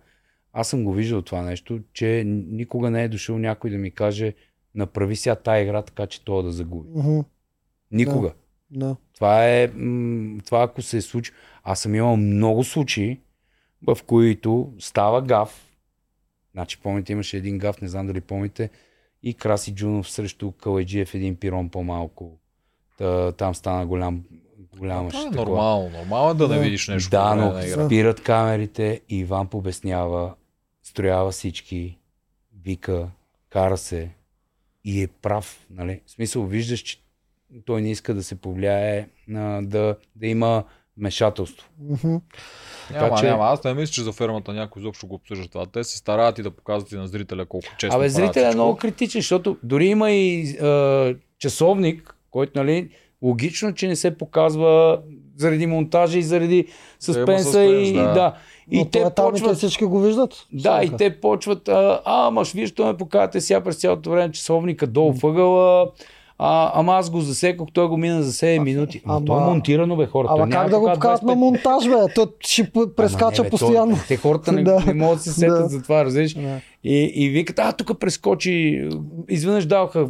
[0.52, 4.34] аз съм го виждал това нещо, че никога не е дошъл някой да ми каже
[4.74, 6.88] направи сега тая игра така, че това да загуби.
[6.94, 7.20] Мгм.
[7.90, 8.32] Никога.
[8.70, 8.96] Да.
[9.14, 9.68] Това е,
[10.44, 11.32] това ако се е случи.
[11.62, 13.20] Аз съм имал много случаи,
[13.86, 15.68] в които става гаф.
[16.52, 18.70] Значи, помните, имаше един гаф, не знам дали помните,
[19.22, 22.38] и Краси Джунов срещу Калайджиев един пирон по-малко.
[22.98, 24.24] Та, там стана голям,
[24.78, 25.44] голяма Това е щекла.
[25.44, 25.90] нормално.
[25.90, 26.60] Нормално е да не Да.
[26.60, 27.10] видиш нещо.
[27.10, 30.34] Да, но спират камерите и Иван побеснява,
[30.82, 31.98] строява всички,
[32.64, 33.08] вика,
[33.50, 34.10] кара се
[34.84, 35.66] и е прав.
[35.70, 36.00] Нали?
[36.06, 36.98] В смисъл, виждаш, че
[37.64, 39.08] той не иска да се повлияе,
[39.62, 40.64] да, да има
[40.98, 41.68] вмешателство.
[41.80, 42.16] Мгм.
[42.90, 43.44] Няма, Така че- няма.
[43.44, 45.66] Аз не мисля, че за фермата някой изобщо го обсъжда това.
[45.66, 48.76] Те се стараят и да показват и на зрителя колко често Абе, зрителя е много
[48.76, 52.88] критичен, защото дори има и а, часовник, който, нали,
[53.22, 55.00] логично, че не се показва
[55.36, 56.66] заради монтажа и заради
[57.00, 58.12] съспенса съспенс, и да.
[58.12, 58.34] да.
[58.72, 60.46] Но И те и почват всички го виждат.
[60.52, 60.96] Да, и Всяка.
[60.96, 65.12] те почват, а, а ама вие що ме покажете сега през цялото време часовника долу
[65.12, 65.90] въгъла,
[66.44, 69.02] а, ама аз го засекох, той го мина за 7 минути.
[69.04, 70.26] Ама, ама- то е монтирано, бе, хора.
[70.30, 71.34] Ама той как да го покажат на 25.
[71.34, 72.14] монтаж, бе?
[72.14, 72.64] То ще
[72.96, 73.96] прескача не, бе, постоянно.
[73.96, 74.82] То, те хората не, Да.
[74.86, 75.68] не могат да се сетят Да.
[75.68, 76.34] за това, разбираш?
[76.34, 76.60] Да.
[76.84, 78.88] И, и викат, а, тук прескочи,
[79.28, 80.08] изведнъж даваха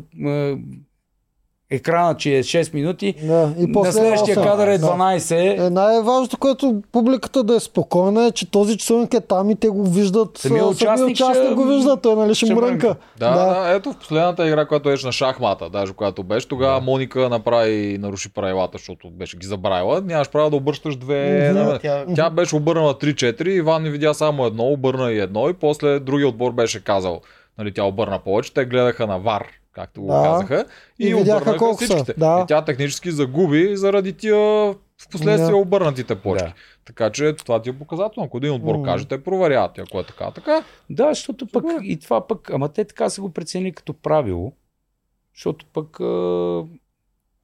[1.72, 4.42] екрана, че е 6 минути, Да, и на после следващия осем.
[4.44, 4.86] кадър е Да.
[4.86, 5.30] 12.
[5.58, 9.68] Е, най-важното, което публиката да е спокойна е, че този часовник е там и те
[9.68, 10.38] го виждат.
[10.38, 12.68] Самия а, участник участник ще- го вижда, той нали ще ще мрънка.
[12.86, 12.96] мрънка.
[13.18, 16.74] Да, да, да, ето в последната игра, която беше на шахмата, даже когато беше, тогава
[16.74, 16.80] Да.
[16.82, 20.00] Моника направи и наруши правилата, защото беше ги забравила.
[20.00, 21.50] Нямаш право да обръщаш две.
[21.52, 23.12] На- Тя, Тя беше обърнала 3-4,
[23.48, 27.20] Иван не видя само едно, обърна и едно и после другия отбор беше казал,
[27.58, 30.22] нали, тя обърна повече, те гледаха на ВАР, както го Да.
[30.22, 30.64] казаха,
[30.98, 32.14] и, И видяха колко са, всичките.
[32.16, 32.40] да.
[32.40, 34.74] И тя технически загуби заради тия в
[35.10, 35.56] последствие Да.
[35.56, 36.44] обърнатите почки.
[36.44, 36.52] Да.
[36.84, 38.26] Така че това ти е показателно.
[38.26, 38.82] Ако един отбор М.
[38.82, 39.78] каже, те проверяват.
[39.78, 40.62] И Ако е така, така.
[40.90, 41.80] Да, защото пък Супер.
[41.82, 44.52] и това пък, ама те така са го преценили като правило,
[45.34, 45.88] защото пък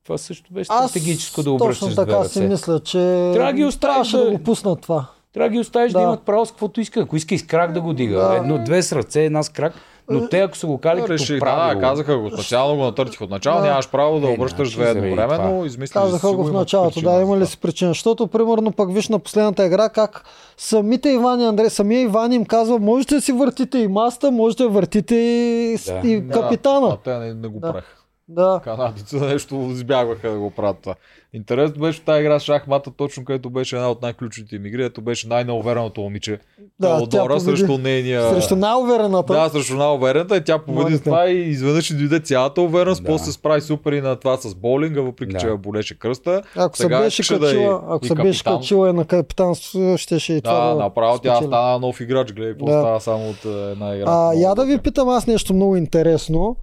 [0.04, 2.98] това също беше Аз стратегическо да обръщаш точно така си мисля, че
[3.34, 5.06] Трябва да ги оставиш да- да го пуснат това.
[5.32, 6.04] Трябва да ги оставиш да, Да.
[6.04, 7.00] имат право с каквото иска.
[7.00, 8.18] Ако иска и с крак да го дига.
[8.18, 8.36] Да.
[8.36, 9.74] Едно, две с ръце, една с крак.
[10.10, 12.30] Но те ако са го кали като Реших, да, правило, да, казаха го.
[12.30, 13.60] Специално го натъртих от начало.
[13.60, 13.66] Да.
[13.66, 15.50] Нямаш право да Е, обръщаш значи, две заради едновременно.
[15.50, 15.66] това.
[15.66, 17.90] Измислили Казаха си го в началото, причина да, има ли си причина.
[17.90, 20.24] Защото, примерно, пък виж на последната игра как
[20.56, 24.62] самите Иван и Андрей, самия Иван им казва, можете да си въртите и маста, можете
[24.62, 26.08] да въртите и, Да.
[26.08, 26.88] и Да, капитана.
[26.88, 27.60] А те не, не го Да.
[27.62, 27.94] правеха.
[28.28, 28.60] Да.
[28.64, 30.94] Канадица нещо избягваха да го правят това.
[31.32, 35.00] Интересно беше тази игра с шахмата, точно където беше една от най-ключовите им игри, ето
[35.00, 36.38] беше най-неувереното момиче.
[36.80, 38.30] Да, Теодора срещу нейния...
[38.30, 39.32] Срещу най-уверената.
[39.32, 41.04] Да, срещу най-уверената и тя победи Моника.
[41.04, 43.06] това и изведнъж и дойде цялата увереност, Да.
[43.06, 45.38] после се справи супер и на това с боулинга, въпреки Да.
[45.38, 46.42] че я болеше кръста.
[46.56, 48.58] Ако се Сега беше искаше да е качила, ако и се беше капитан.
[48.58, 52.72] качила и на капитанство, щеше и това Да, направо тя стана нов играч, гледай Да.
[52.72, 54.04] става само от е, една игра.
[54.08, 56.56] А, я да ви питам аз нещо много интересно,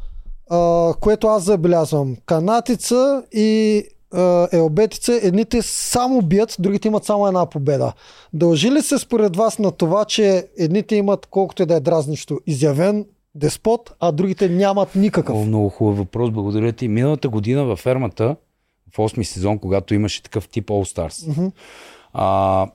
[0.50, 2.16] а, което аз забелязвам.
[2.26, 7.94] Канатица и а, елбетица, едните само бият, другите имат само една победа.
[8.34, 12.40] Дължи ли се според вас на това, че едните имат колкото и да е дразнището
[12.48, 13.06] изявен
[13.36, 15.36] деспот, а другите нямат никакъв?
[15.36, 16.88] О, много хубав въпрос, благодаря ти.
[16.88, 18.36] Миналата година във фермата,
[18.94, 21.52] в 8 сезон, когато имаше такъв тип All Stars,
[22.14, 22.68] а,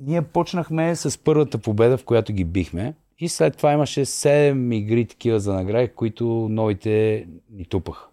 [0.00, 2.94] ние почнахме с първата победа, в която ги бихме.
[3.18, 8.06] И след това имаше 7 игри такива за награди, които новите ни тупаха.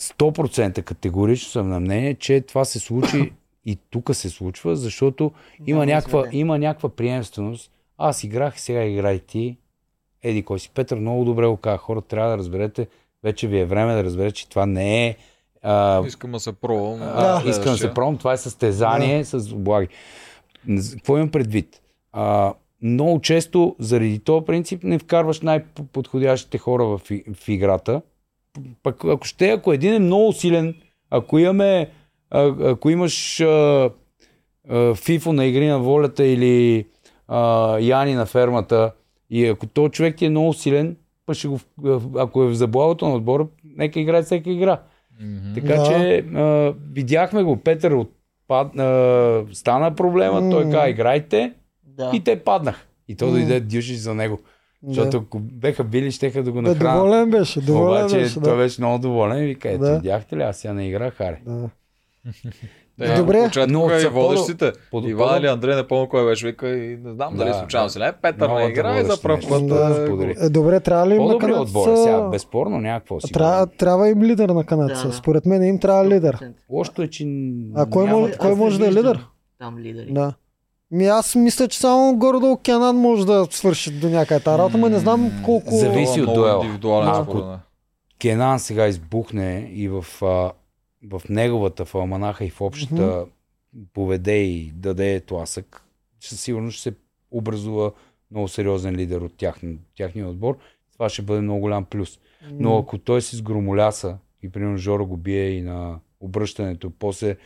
[0.00, 3.32] 100% категорично съм на мнение, че това се случи
[3.66, 5.32] и тук се случва, защото
[5.66, 7.72] има, Няма някаква, има някаква приемственост.
[7.98, 9.56] Аз играх, сега играй ти.
[10.22, 10.70] Еди кой си.
[10.74, 11.78] Петър много добре го каза.
[11.78, 12.88] Хора, трябва да разберете,
[13.22, 15.16] вече ви е време да разберете, че това не е
[15.62, 17.02] а, Искам да се пробвам.
[17.02, 18.18] а, искам да се пробвам.
[18.18, 19.88] Това е състезание с облаги.
[20.92, 21.82] Какво имам предвид?
[22.12, 27.00] А, много често, заради този принцип, не вкарваш най-подходящите хора в,
[27.34, 28.02] в играта.
[28.82, 30.74] Пък ако ще, ако един е много силен,
[31.10, 31.90] ако имаме,
[32.30, 33.90] а, ако имаш а,
[34.68, 36.86] а, Фифо на игри на волята или
[37.28, 38.92] а, Яни на фермата
[39.30, 40.96] и ако този човек ти е много силен,
[41.26, 41.60] пък ще го,
[42.18, 43.46] ако е в заблавото на отбора,
[43.76, 44.80] нека играе всяка игра.
[45.54, 45.84] Така Да.
[45.86, 51.52] че а, видяхме го, Петър отпад, а, стана проблема, той каза играйте
[51.90, 52.10] Да.
[52.14, 52.86] и те паднах.
[53.08, 54.38] И то дойде дюшиш за него.
[54.84, 56.96] Защото ако беха били, щеха да го Да, нахранят.
[56.96, 58.34] доволен беше, доволен Обаче беше.
[58.34, 58.56] той Да.
[58.56, 59.94] беше много доволен и вика, ето Да.
[59.94, 61.40] видяхте ли, аз сега не играх, харе.
[61.46, 61.68] Да.
[62.98, 63.42] Те, Добре.
[63.44, 64.72] Добре, Но и са водещите.
[64.90, 67.86] по- Иван или Андрей, не помня кой беше, вика и не знам дали Да, случайно
[67.86, 67.90] да.
[67.90, 68.12] се не.
[68.14, 69.66] Петър не игра и за пръв път.
[69.68, 70.34] Да, е.
[70.36, 73.32] Е, добре, трябва ли им на По-добри отбор е сега, безспорно някакво си.
[73.32, 75.02] Трябва, трябва им лидер на канадеца.
[75.02, 75.14] Да, да.
[75.14, 76.36] Според мен им трябва лидер.
[76.36, 76.52] 100%.
[76.70, 77.24] Лошото е, че
[77.74, 79.26] А кой може- кой да е лидер?
[79.58, 80.08] Там лидери.
[80.10, 80.32] Да.
[80.90, 84.88] Ми аз мисля, че само горе-долу Кенан може да свърши до някъде тази работа, но
[84.88, 85.74] не знам колко...
[85.74, 86.34] Зависи от
[86.80, 87.18] дуела.
[87.20, 87.58] Ако-.
[88.20, 90.52] Кенан сега избухне и в, а,
[91.10, 93.26] в неговата в Алманаха и в общата
[93.92, 95.82] поведе и даде тласък,
[96.20, 96.96] със сигурност ще се
[97.30, 97.92] образува
[98.30, 99.60] много сериозен лидер от тях,
[99.96, 100.58] тяхния отбор.
[100.92, 102.18] Това ще бъде много голям плюс.
[102.52, 107.36] Но ако той се сгромоляса и примерно Жоро го бие и на обръщането, после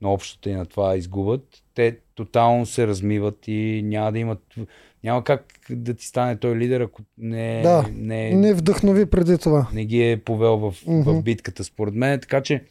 [0.00, 4.54] на общата и на това изгубят, те тотално се размиват и няма да имат
[5.04, 9.68] няма как да ти стане той лидер, ако не, Да, не, Не вдъхнови преди това.
[9.74, 11.10] не ги е повел в, Мгм.
[11.10, 12.20] в битката, според мен.
[12.20, 12.64] Така че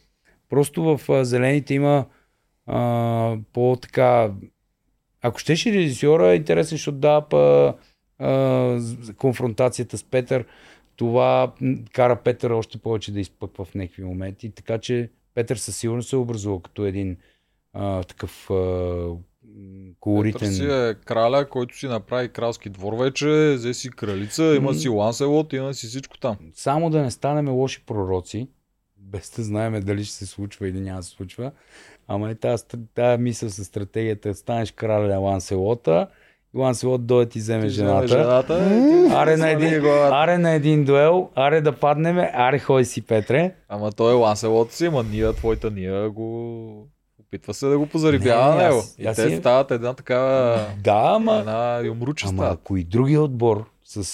[0.49, 2.05] просто в а, зелените има
[2.65, 4.31] а, по-така...
[5.21, 7.73] Ако щеше режисьора, е интересен, защото да, па,
[8.19, 8.79] а,
[9.17, 10.45] конфронтацията с Петър,
[10.95, 11.53] това
[11.93, 14.51] кара Петър още повече да изпъква в някакви моменти.
[14.51, 17.17] Така че Петър със сигурност се е образувал като един
[17.77, 19.07] а, такъв а,
[19.99, 20.39] колоритен...
[20.39, 24.89] Петър си е краля, който си направи кралски двор вече, взе си кралица, има си
[24.89, 26.37] Ланселот, има си всичко там.
[26.53, 28.47] Само да не станем лоши пророци,
[28.97, 31.51] без да знаем дали ще се случва или няма да се случва.
[32.07, 32.63] Ама е тази,
[32.95, 36.07] тази мисъл с стратегията, станеш краля на Ланселота,
[36.55, 38.07] и Ланселот дойде ти вземе жената.
[38.07, 42.85] жената и ти Аре на, един, аре на един дуел, аре да паднеме, аре ходи
[42.85, 43.55] си Петре.
[43.69, 46.87] Ама той е Ланселот си, ама ние, твоята ние го...
[47.27, 48.77] Опитва се да го позарибява Не, на него.
[48.77, 50.65] аз- И аз те си- стават една такава...
[50.77, 52.53] Да, ама, Една юмруча ама стават.
[52.55, 54.07] ако и другия отбор с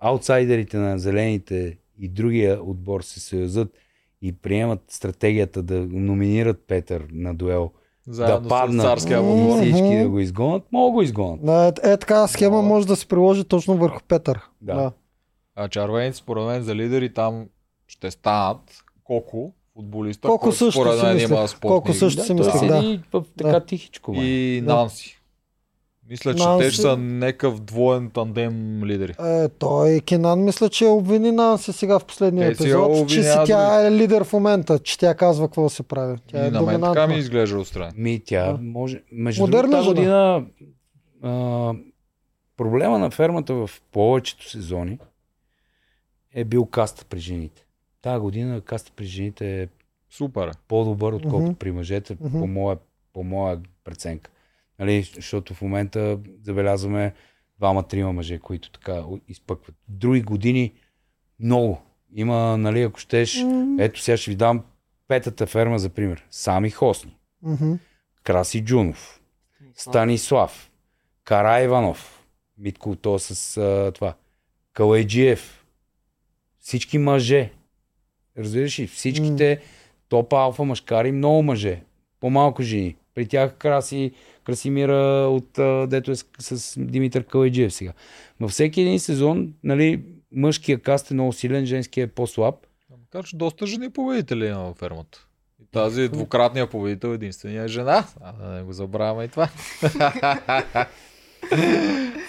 [0.00, 3.68] аутсайдерите на зелените и другия отбор се съюзат
[4.22, 7.70] и приемат стратегията да номинират Петър на дуел,
[8.06, 9.60] Заедно да с паднат царския отбор.
[9.60, 11.44] всички да го изгонят, могат да го изгонят.
[11.44, 12.62] Да, е, е така схема Да.
[12.62, 14.40] може да се приложи точно върху Петър.
[14.60, 14.74] Да.
[14.74, 14.92] Да.
[15.56, 17.46] А червените, според мен, за лидери там
[17.86, 18.58] ще станат
[19.04, 21.68] Коко футболиста, Колко който също според си мен има спортни...
[21.68, 22.44] Колко също Да, си да.
[22.44, 23.60] седи в така Да.
[23.60, 24.12] тихичко.
[24.12, 24.18] бе.
[24.20, 24.74] И Да.
[24.74, 25.12] Нанси.
[26.10, 29.14] Мисля, че Нанси- те ще са някакъв двоен тандем лидери.
[29.20, 33.86] Е, той Кенан мисля, че обвини Нанси сега в последния я епизод, че си тя
[33.86, 36.18] е лидер в момента, че тя казва какво се прави.
[36.26, 37.92] Тя е и на мен така ми изглежда отстрани.
[37.96, 38.58] Ми тя Да.
[38.62, 39.02] може...
[39.12, 40.44] Между Модерна другото, година
[41.22, 41.72] а,
[42.56, 44.98] проблема на фермата в повечето сезони
[46.34, 47.65] е бил каста при жените.
[48.02, 49.68] Тая година каста при жените е
[50.10, 50.50] Супер.
[50.68, 51.54] по-добър, отколкото Мгм.
[51.58, 52.38] при мъжете, Мгм.
[52.38, 52.78] по, моя,
[53.12, 54.30] по моя преценка.
[54.78, 57.14] Нали, защото в момента забелязваме
[57.58, 59.76] двама-трима мъже, които така изпъкват.
[59.88, 60.72] Други години
[61.40, 61.82] много.
[62.14, 64.64] Има, нали, ако щеш, М, ето сега ще ви дам
[65.08, 66.26] петата ферма за пример.
[66.30, 67.72] Сами Хосни, мгм.
[68.22, 69.20] Краси Джунов,
[69.74, 70.70] Станислав,
[71.24, 72.26] Кара Иванов,
[72.58, 74.14] Митко то с а, това,
[74.72, 75.66] Калайджиев,
[76.58, 77.52] всички мъже.
[78.38, 78.86] Разбираш ли?
[78.86, 79.60] Всичките
[80.08, 81.82] топ алфа мъжкари, много мъже,
[82.20, 82.96] по-малко жени.
[83.14, 84.12] При тях Краси,
[84.44, 85.48] Красимира от
[85.90, 87.92] дето е с, с Димитър Калайджиев сега.
[88.40, 90.02] Във всеки един сезон, нали,
[90.32, 92.54] мъжкия каст е много силен, женския е по-слаб.
[92.90, 95.26] Макар че доста жени победители има във фермата.
[95.62, 98.06] И тази двукратния победител единствения е жена.
[98.20, 99.48] А, да не го забравяме и това.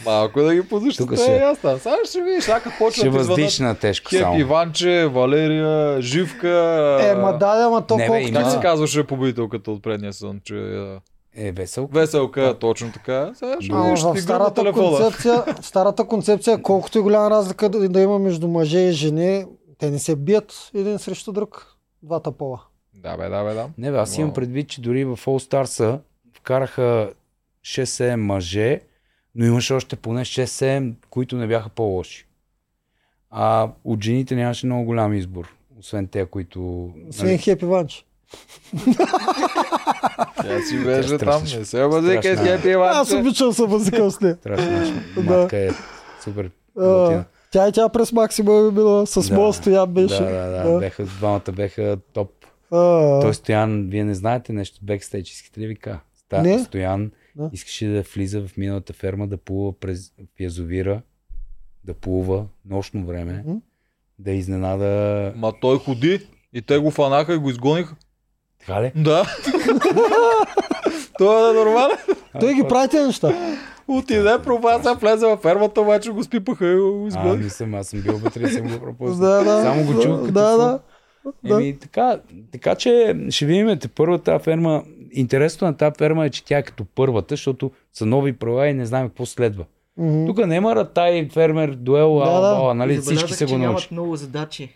[0.06, 1.80] Малко да ги Тук подущате ще- е ясно.
[1.80, 4.40] Сега ще видиш, сега като почнат Ще да извънат въздиш на тежко Кеп, само.
[4.40, 6.50] Иванче, Валерия, Живка.
[7.02, 8.34] Е, ма да, ама то Не, бе, колкото...
[8.34, 11.00] Как има- се казваше победителката от предния сезон, че а,
[11.36, 11.90] Е, весел.
[11.92, 13.32] Веселка, точно така.
[13.36, 18.02] Сега ще видиш, в старата концепция, в старата концепция, колкото и голяма разлика да, да
[18.02, 19.46] има между мъже и жени,
[19.78, 21.68] те не се бият един срещу друг.
[22.04, 22.62] Двата пола.
[22.94, 23.68] Да, бе, да, бе, да.
[23.78, 26.00] Не, бе, аз имам предвид, че дори в All Stars
[26.38, 27.10] вкараха
[27.66, 28.82] 6-7 мъже,
[29.38, 32.28] но имаше още поне 6-7, които не бяха по-лоши.
[33.32, 36.90] А от жените нямаше много голям избор, освен те, които...
[37.10, 38.06] Освен нали, Хепи Ванч.
[40.42, 41.44] Тя си беше Тя там.
[41.44, 42.40] Не се базика с.
[42.40, 43.16] Хепи Аз Иванче.
[43.16, 44.36] обичам се базикал с нея.
[44.36, 45.22] Страшна Да.
[45.24, 45.70] матка е
[46.24, 46.52] супер.
[46.76, 47.26] Готина.
[47.52, 50.24] Тя и тя през максимум е била с Да, моят стоян беше.
[50.24, 50.80] Да, да, да, Да.
[50.80, 52.32] Беха, двамата беха топ.
[52.72, 56.00] А, Той Стоян, вие не знаете нещо бекстейдж, искате ли ви кажа?
[56.16, 56.60] Ста, Не.
[56.60, 57.50] Стоян Да.
[57.54, 61.02] искаше да влиза в миналата ферма, да плува през язовира,
[61.84, 63.56] да плува нощно време, Мгм.
[64.20, 65.34] да изненада...
[65.36, 67.96] Ма той ходи и те го фанаха и го изгониха.
[68.60, 68.92] Така ли?
[68.96, 69.24] Да.
[71.18, 71.98] Той е нормален.
[72.40, 73.58] Той ги прави тези неща.
[73.88, 77.38] Отиде, пропаса, влезе във фермата, обаче го спипаха и го А, изгониха.
[77.38, 79.18] не съм, аз съм бил вътре и съм го пропуснал.
[79.20, 79.62] Да, да.
[79.62, 80.80] Само го чух Да, да.
[81.46, 82.20] Еми, така,
[82.52, 84.84] така че ще видим те първа тази ферма.
[85.12, 88.74] Интересното на тази ферма е, че тя е като първата, защото са нови права и
[88.74, 89.64] не знаем какво следва.
[89.98, 90.26] Мгм.
[90.26, 92.48] Тук няма ратай, фермер, дуел, Да, ала, да.
[92.50, 93.92] ала, нали, всички се го нямат научат.
[93.92, 94.70] много задачи.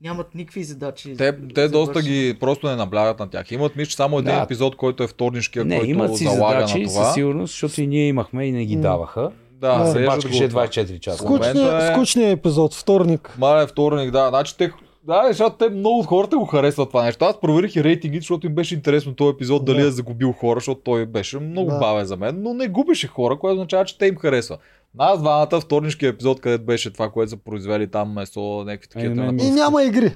[0.00, 1.14] Нямат никакви задачи.
[1.16, 3.50] Те, за- те доста ги просто не наблягат на тях.
[3.50, 4.42] Имат, мисля, само един Да.
[4.42, 7.04] епизод, който е вторнишкия, Не, който имат си залага задачи на това.
[7.04, 9.30] със сигурност, защото и ние имахме и не ги даваха.
[9.52, 9.86] Да, Да.
[9.86, 10.62] се бачкаше го това.
[10.62, 11.18] 24 часа.
[11.18, 13.34] Скучният, е- скучният епизод, вторник.
[13.38, 14.28] Мале, вторник, да.
[14.28, 14.72] Значи те,
[15.06, 17.24] да, защото те много от хората го харесват това нещо.
[17.24, 19.86] Аз проверих и рейтингите, защото им беше интересно този епизод дали Да.
[19.86, 21.78] е загубил хора, защото той беше много Да.
[21.78, 24.58] бавен за мен, но не губеше хора, което означава, че те им харесва.
[24.94, 29.12] Нас двамата вторнишкия епизод, където беше това, което са произвели там месо, някакви такива.
[29.12, 29.48] Ами, мен тема.
[29.48, 30.14] И няма игри.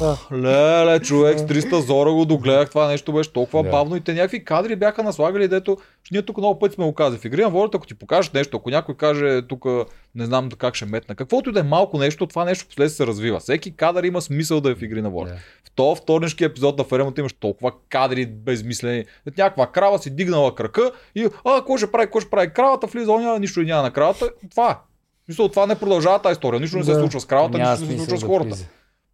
[0.00, 0.16] Да.
[0.32, 3.70] Леле, човек, с 300 зора го догледах, това нещо беше толкова Да.
[3.70, 5.76] бавно и те някакви кадри бяха наслагали, дето
[6.12, 7.20] ние тук много пъти сме го казали.
[7.20, 9.64] В игри на волята, ако ти покажеш нещо, ако някой каже тук
[10.14, 13.06] не знам как ще метна, каквото и да е малко нещо, това нещо после се
[13.06, 13.40] развива.
[13.40, 15.32] Всеки кадър има смисъл да е в игри на волята.
[15.32, 15.38] Да.
[15.64, 19.04] В то вторнишки епизод на фермата имаш толкова кадри безмислени.
[19.28, 23.12] Някаква крава си дигнала крака и а, какво ще прави, какво ще прави кравата, влиза,
[23.12, 24.30] оня, нищо и няма на кравата.
[24.50, 24.74] Това е.
[25.28, 26.60] Мисля, това не продължава тази история.
[26.60, 27.00] Нищо не се Да.
[27.00, 28.48] случва с кравата, нищо не се случва с да хората.
[28.48, 28.64] влиза.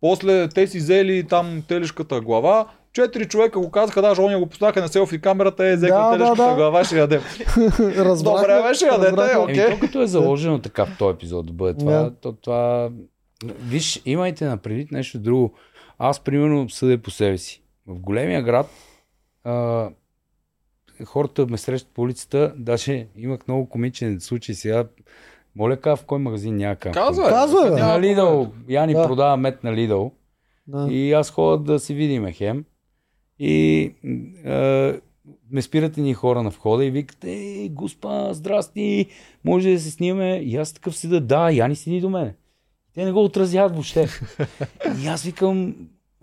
[0.06, 2.68] После те си взели там телешката глава.
[2.92, 6.16] Четири човека го казаха, даже оня го поставяха на селфи камерата, е, взеха Да, да,
[6.18, 6.54] телешката да.
[6.54, 7.20] глава, ще ядем.
[7.80, 8.40] Разбрахме.
[8.40, 9.38] Добре, беше, ядете, разбрахме.
[9.38, 9.64] окей.
[9.64, 12.14] Еми, то като е заложено така в този епизод да бъде това, Да.
[12.20, 12.90] то това...
[13.44, 15.54] Виж, имайте на предвид нещо друго.
[15.98, 17.62] Аз, примерно, съдя по себе си.
[17.86, 18.66] В големия град
[19.44, 19.88] а,
[21.04, 24.84] хората ме срещат по улицата, даже имах много комичен случай сега.
[25.56, 26.90] Моля, ка в кой магазин няма ка?
[26.90, 27.80] Казва, Казва, бе.
[27.80, 28.52] На Лидъл.
[28.68, 29.06] Яни Да.
[29.06, 30.12] продава мед на Лидъл.
[30.66, 30.88] Да.
[30.90, 32.64] И аз ходя да си видиме хем.
[33.38, 33.92] И
[34.46, 34.94] а,
[35.50, 39.06] ме спират ни хора на входа и викат, ей, госпа, здрасти,
[39.44, 40.36] може да се снимаме.
[40.36, 42.34] И аз такъв седа, да, Яни седи до мене.
[42.94, 44.08] Те не го отразяват въобще.
[45.02, 45.74] и аз викам,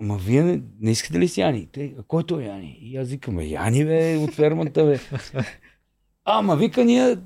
[0.02, 1.68] ама вие не, не искате ли си Яни?
[1.72, 2.78] Те, а кой той е Яни?
[2.82, 5.00] И аз викам, «Е, Яни бе, от фермата бе.
[6.26, 7.18] Ама вика, ние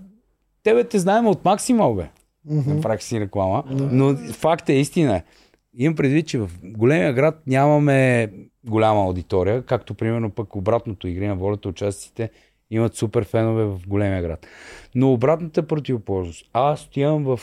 [0.68, 2.10] тебе те знаем от Максимал бе.
[2.45, 2.73] Мгм.
[2.76, 3.64] Направих си реклама.
[3.69, 5.22] Но факт е истина.
[5.73, 8.31] Имам предвид, че в големия град нямаме
[8.64, 12.30] голяма аудитория, както примерно пък обратното игри на волята участниците
[12.69, 14.48] имат супер фенове в големия град.
[14.95, 16.49] Но обратната противоположност.
[16.53, 17.39] Аз отивам в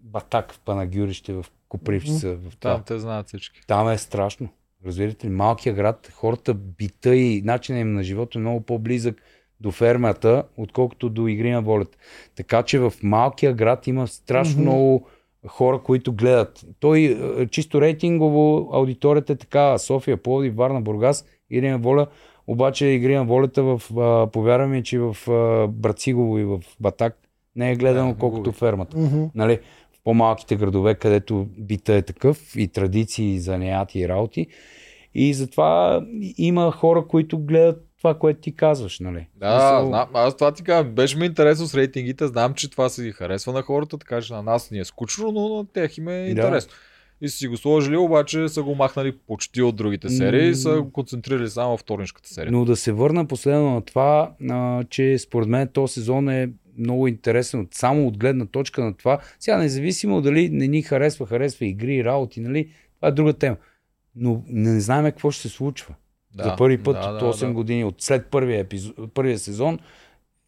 [0.00, 2.74] Батак, в Панагюрище, в Копривчица, в това.
[2.74, 3.60] Там те знаят всички.
[3.66, 4.48] Там е страшно.
[4.86, 5.30] Разбирате ли?
[5.30, 9.22] Малкият град, хората, бита и начинът им на живота е много по-близък
[9.60, 11.98] до фермата, отколкото до игри на волята.
[12.36, 14.70] Така че в малкия град има страшно Мгм.
[14.70, 15.06] много
[15.46, 16.64] хора, които гледат.
[16.80, 19.78] Той е, чисто рейтингово аудиторията е така.
[19.78, 22.06] София, Пловдив, Варна, Бургас, игри на воля.
[22.46, 23.82] Обаче игри на волята в,
[24.68, 25.16] ми, че в
[25.68, 27.18] Брацигово и в Батак
[27.56, 28.56] не е гледано Да, колкото губи.
[28.56, 29.24] фермата Мгм.
[29.34, 29.58] нали,
[29.92, 34.46] в по-малките градове, където бита е такъв и традиции, и занятия и работи.
[35.14, 36.02] И затова
[36.38, 39.26] има хора, които гледат това, което ти казваш, нали?
[39.36, 42.88] Да, Мисъл, знам, аз това ти казвам, беше ми интересно с рейтингите, знам, че това
[42.88, 46.08] се харесва на хората, така че на нас ни е скучно, но на тях им
[46.08, 46.28] е Да.
[46.28, 46.72] интересно.
[47.20, 50.80] И са си го сложили, обаче са го махнали почти от другите серии и са
[50.82, 52.52] го концентрирали само в вторничката серия.
[52.52, 57.08] Но да се върна последно на това, а, че според мен този сезон е много
[57.08, 59.18] интересен само от гледна точка на това.
[59.38, 62.70] Сега независимо дали не ни харесва, харесва игри, работи, нали?
[62.96, 63.56] Това е друга тема.
[64.16, 65.94] Но не знаем какво ще се случва.
[66.34, 67.52] Да, За първи път да, от да, 8 да.
[67.52, 69.78] години, от след първия, епизод, първия сезон,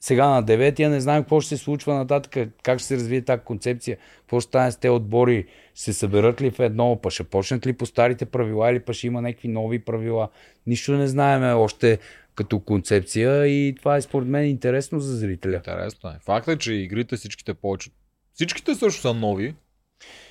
[0.00, 3.42] сега на деветия не знаем какво ще се случва нататък, как ще се развие тази
[3.42, 7.24] концепция, какво ще стане с тези отбори, ще се съберат ли в едно, па ще
[7.24, 10.28] почнат ли по старите правила или па ще има някакви нови правила.
[10.66, 11.98] Нищо не знаеме още
[12.34, 15.56] като концепция и това е според мен интересно за зрителя.
[15.56, 16.18] Интересно е.
[16.24, 17.90] Факт е, че игрите всичките повече.
[18.34, 19.54] Всичките също са нови.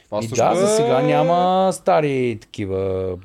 [0.06, 3.18] Това И също да, за е- сега няма стари такива.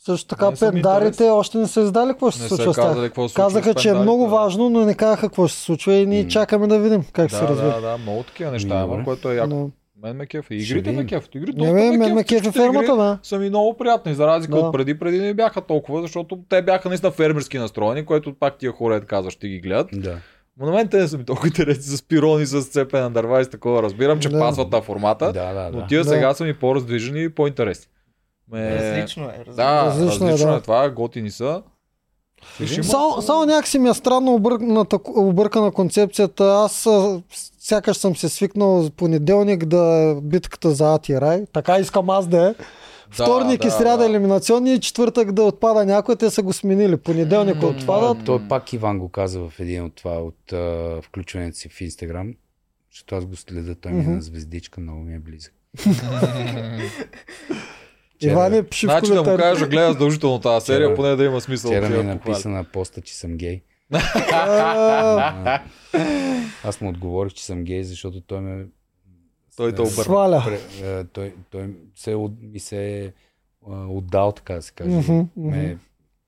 [0.00, 3.28] Също така пендарите още не са издали какво ще Не се са случва казали какво
[3.28, 4.30] се Казаха, че е много да.
[4.30, 6.28] важно, но не казаха какво ще се случва и ние М.
[6.28, 7.66] чакаме да видим как се Да, развие.
[7.66, 9.48] да, да, много такива неща има, което е яко.
[9.48, 9.70] Но-
[10.02, 10.50] Мен ме кеф.
[10.50, 11.28] И игрите ме кеф.
[11.34, 13.18] Игрите Не, бе, мен ме кефи Всичките фермата, да.
[13.22, 14.60] Са ми много приятни, за разлика Да.
[14.60, 14.98] от преди.
[14.98, 19.32] Преди не бяха толкова, защото те бяха наистина фермерски настроени, което пак тия хора, казваш,
[19.32, 19.86] ще ги гледат.
[19.92, 20.16] Да.
[20.58, 23.40] Но на мен те не са ми толкова интересни с пирони, с цепене на дърва
[23.40, 23.82] и с такова.
[23.82, 24.38] Разбирам, че Да.
[24.38, 25.86] пасват на формата, Да, да, но да.
[25.86, 26.08] тия Да.
[26.08, 27.86] сега са ми по-раздвижени и по-интересни.
[28.52, 28.70] Ме...
[28.70, 29.28] Различно е.
[29.28, 29.54] Различно.
[29.54, 30.56] Да, Различно различно, е, различно да.
[30.56, 31.62] е, това, готини са.
[32.82, 36.44] Само, само някакси ми е странно обърканата, объркана концепцията.
[36.44, 36.88] Аз
[37.58, 41.46] сякаш съм се свикнал в понеделник да е битката за Ати Рай.
[41.52, 42.54] Така искам аз да е.
[43.10, 46.96] Вторник и сряда елиминационни и четвъртък да отпада някой, те са го сменили.
[46.96, 48.24] Понеделник М, отпадат.
[48.24, 52.34] Той пак Иван го каза в един от това, от а, включването си в Инстаграм,
[52.92, 55.52] защото аз го следя, той ми е на звездичка, много ми е близък.
[58.22, 61.24] Иван е пиши в Значи да му кажа, гледа задължително тази серия, Вчера- поне да
[61.24, 61.70] има смисъл.
[61.70, 62.14] Вчера да ми е я похваля.
[62.14, 63.60] написа на поста, че съм гей.
[66.64, 68.66] Аз му отговорих, че съм гей, защото той ме...
[69.56, 70.02] Той те обърна.
[70.02, 70.42] Сваля.
[70.46, 73.12] Пре, а, той, той се, е ми се е
[73.88, 74.90] отдал, така да се каже.
[74.90, 75.54] Ме мгм.
[75.54, 75.76] е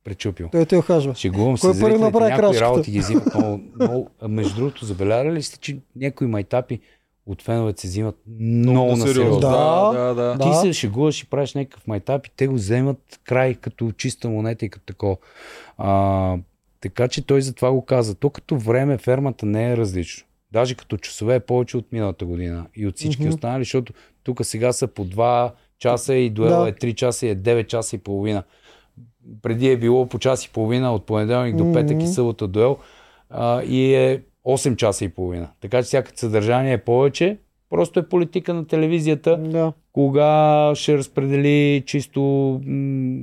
[0.04, 0.48] пречупил.
[0.52, 1.14] Той те охажва.
[1.14, 4.10] Шегувам се, зрителите, някои работи ги взимат много, много...
[4.28, 6.80] Между другото, забелязали ли сте, че някои майтапи
[7.26, 9.40] от феновете се взимат много на сериозно?
[9.40, 9.90] Да.
[9.92, 10.34] Да, да, да.
[10.34, 10.50] Да.
[10.50, 14.64] Ти се шегуваш и правиш някакъв майтап и те го вземат край като чиста монета
[14.64, 15.18] и като тако.
[15.78, 16.36] А,
[16.80, 18.14] така че той затова го каза.
[18.14, 20.26] То като време фермата не е различно.
[20.52, 23.28] Даже като часове е повече от миналата година и от всички Мгм.
[23.34, 23.92] останали, защото
[24.22, 26.68] тук сега са по 2 часа и дуела Да.
[26.68, 28.42] е 3 часа и е 9 часа и половина.
[29.42, 32.78] Преди е било по час и половина от понеделник до петък и събота дуел
[33.30, 35.48] а, и е 8 часа и половина.
[35.60, 37.38] Така че всяка съдържание е повече.
[37.70, 39.72] Просто е политика на телевизията Да.
[39.92, 40.26] кога
[40.74, 42.20] ще разпредели чисто
[42.66, 43.20] м-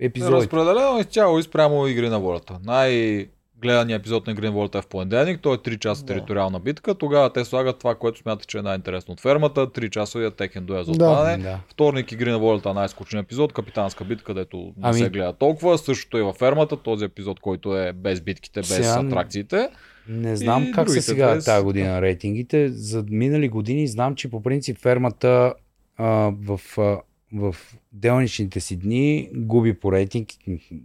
[0.00, 0.32] епизоди.
[0.32, 2.58] Разпределено изцяло и спрямо Игри на волята.
[2.64, 6.06] Най-гледаният епизод на Игри на волята е в понеделник, той е 3 часа Да.
[6.06, 6.94] териториална битка.
[6.94, 9.66] Тогава те слагат това, което смятат, че е най-интересно от фермата.
[9.66, 11.04] 3 часовия текен дуел за Да.
[11.04, 11.36] отпадане.
[11.38, 11.58] Да.
[11.68, 15.78] Вторник Игри на волята най-скучен епизод, капитанска битка, където не Ами- се гледа толкова.
[15.78, 19.68] Същото и във фермата, този епизод, който е без битките, без Сега- атракциите.
[20.10, 22.68] Не знам И как са сега без- тази година рейтингите.
[22.68, 25.54] За минали години знам, че по принцип фермата
[25.96, 26.06] а,
[26.38, 27.00] в, а,
[27.32, 27.56] в
[27.92, 30.28] делничните си дни губи по рейтинг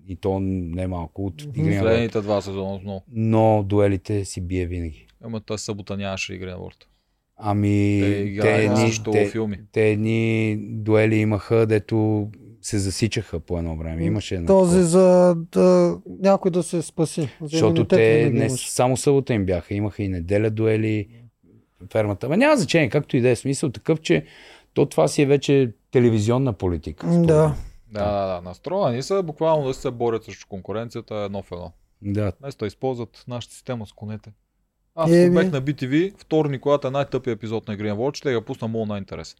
[0.07, 1.77] и то не малко от игри.
[1.77, 3.03] Последните два сезона много.
[3.11, 5.07] Но дуелите си бие винаги.
[5.23, 6.87] Ама тази събота нямаше Игри на волята.
[7.37, 9.57] Ами, Те те, едни, те, филми.
[9.71, 12.29] те едни дуели имаха, дето
[12.65, 14.03] се засичаха по едно време.
[14.03, 14.87] Имаше едно Този такова.
[14.87, 17.21] за да някой да се спаси.
[17.21, 21.07] За Защото те не само събота им бяха, имаха и неделя дуели,
[21.91, 22.29] фермата.
[22.29, 24.25] Ма няма значение, както и да е смисъл такъв, че
[24.73, 27.07] то това си е вече телевизионна политика.
[27.07, 27.13] Да.
[27.13, 27.25] мен.
[27.91, 28.41] Да, да, да.
[28.41, 31.71] Настроени са буквално да се борят срещу конкуренцията едно в едно.
[32.01, 34.31] Да, да използват нашата система с конете.
[34.95, 35.23] Аз Еми.
[35.23, 35.49] Еми...
[35.49, 38.85] на BTV, вторник, когато е най-тъпия епизод на Игри на Волче, ще я пусна много
[38.85, 39.37] най-интересен.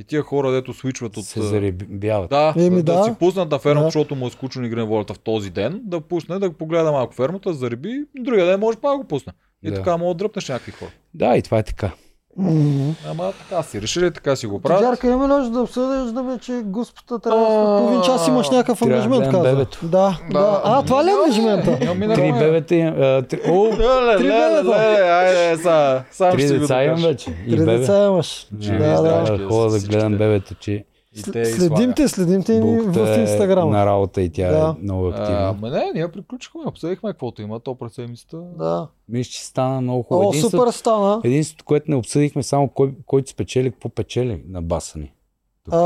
[0.00, 1.24] И тия хора, дето свичват от...
[1.24, 2.30] се заребяват.
[2.30, 3.04] Да, Еми, да, да.
[3.04, 3.88] си пуснат на фермата, Да.
[3.88, 7.14] защото му е скучно игра на волята в този ден, да пусне, да погледа малко
[7.14, 9.32] фермата, зареби, другия ден може пак да го пусне.
[9.62, 9.74] И Да.
[9.76, 10.90] така мога да дръпнеш някакви хора.
[11.14, 11.90] Да, и това е така.
[13.10, 15.04] Ама така си решили, така си го правят.
[15.04, 18.82] Имаме ли още да обсъдиш, да бе, че господа трябва в половин час имаш някакъв
[18.82, 19.54] ангажимент, гледам каза.
[19.54, 19.78] бебето.
[19.82, 20.60] Да, да.
[20.64, 21.78] А, това ли е ангажимента?
[22.14, 22.94] Три бебета имам.
[22.94, 24.74] а, три- О, бебета.
[25.12, 27.34] айде, са, сам три деца имам вече.
[27.50, 28.46] Три деца имаш.
[28.52, 28.96] Да, да.
[28.96, 29.26] здрави.
[29.38, 33.70] Трябва да гледам бебето, че И те и Следим те, следим те в е Инстаграм.
[33.70, 34.76] на работа и тя Да.
[34.78, 35.48] е много А, активна.
[35.50, 38.42] Ама не, ние приключихме, обсъдихме каквото има, то през седмицата.
[38.58, 38.88] Да.
[39.08, 40.22] Мисля, че стана много хубаво.
[40.22, 41.20] О, Единството- супер стана.
[41.24, 45.12] Единството, което не обсъдихме, само кой, който спечели, какво печели на баса ни.
[45.70, 45.78] А,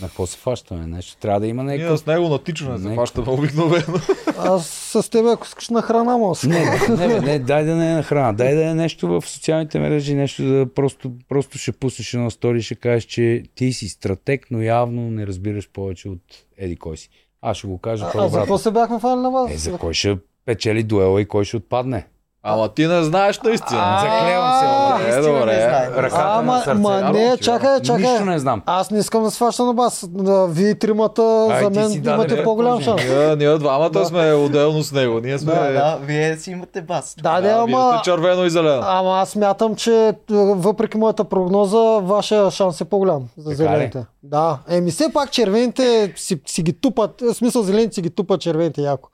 [0.00, 0.86] На какво се фащаме?
[0.86, 2.00] Нещо трябва да има Ние някакъв...
[2.00, 3.98] с него на тичане се фащаме обикновено.
[4.38, 7.90] аз с тебе, ако искаш на храна, се- Не, не, не, не, дай да не
[7.92, 11.72] е на храна, дай да е нещо в социалните мрежи, нещо да просто, просто ще
[11.72, 16.08] пуснеш едно стори и ще кажеш, че ти си стратег, но явно не разбираш повече
[16.08, 16.20] от
[16.58, 17.08] еди кой си.
[17.42, 19.52] Аз ще го кажа А, а за какво се бяхме фанали на вас?
[19.52, 22.06] Е, за кой ще печели дуела и кой ще отпадне?
[22.48, 23.98] Ама ти не знаеш наистина.
[24.00, 24.52] Заклевам
[25.00, 25.18] се.
[25.18, 25.90] Е, добре.
[25.96, 26.80] Ръката А, на ма, сърце.
[26.80, 28.10] ма Вярвам не, чакай, чакай.
[28.10, 28.62] Нищо не знам.
[28.66, 30.04] Аз не искам да сваща на бас.
[30.48, 33.02] Вие тримата за мен имате по-голям шанс.
[33.38, 35.20] Ние, двамата сме отделно с него.
[35.20, 35.52] Ние сме...
[35.52, 37.14] Да, вие си имате бас.
[37.22, 37.98] Да, да, вие ама...
[37.98, 38.82] сте червено и зелено.
[38.84, 44.04] Ама аз смятам, че е, въпреки моята прогноза, вашия шанс е по-голям за зелените.
[44.22, 44.58] Да.
[44.68, 48.80] Еми все пак червените си, си ги тупат, в смисъл зелените си ги тупат червените
[48.82, 49.08] яко.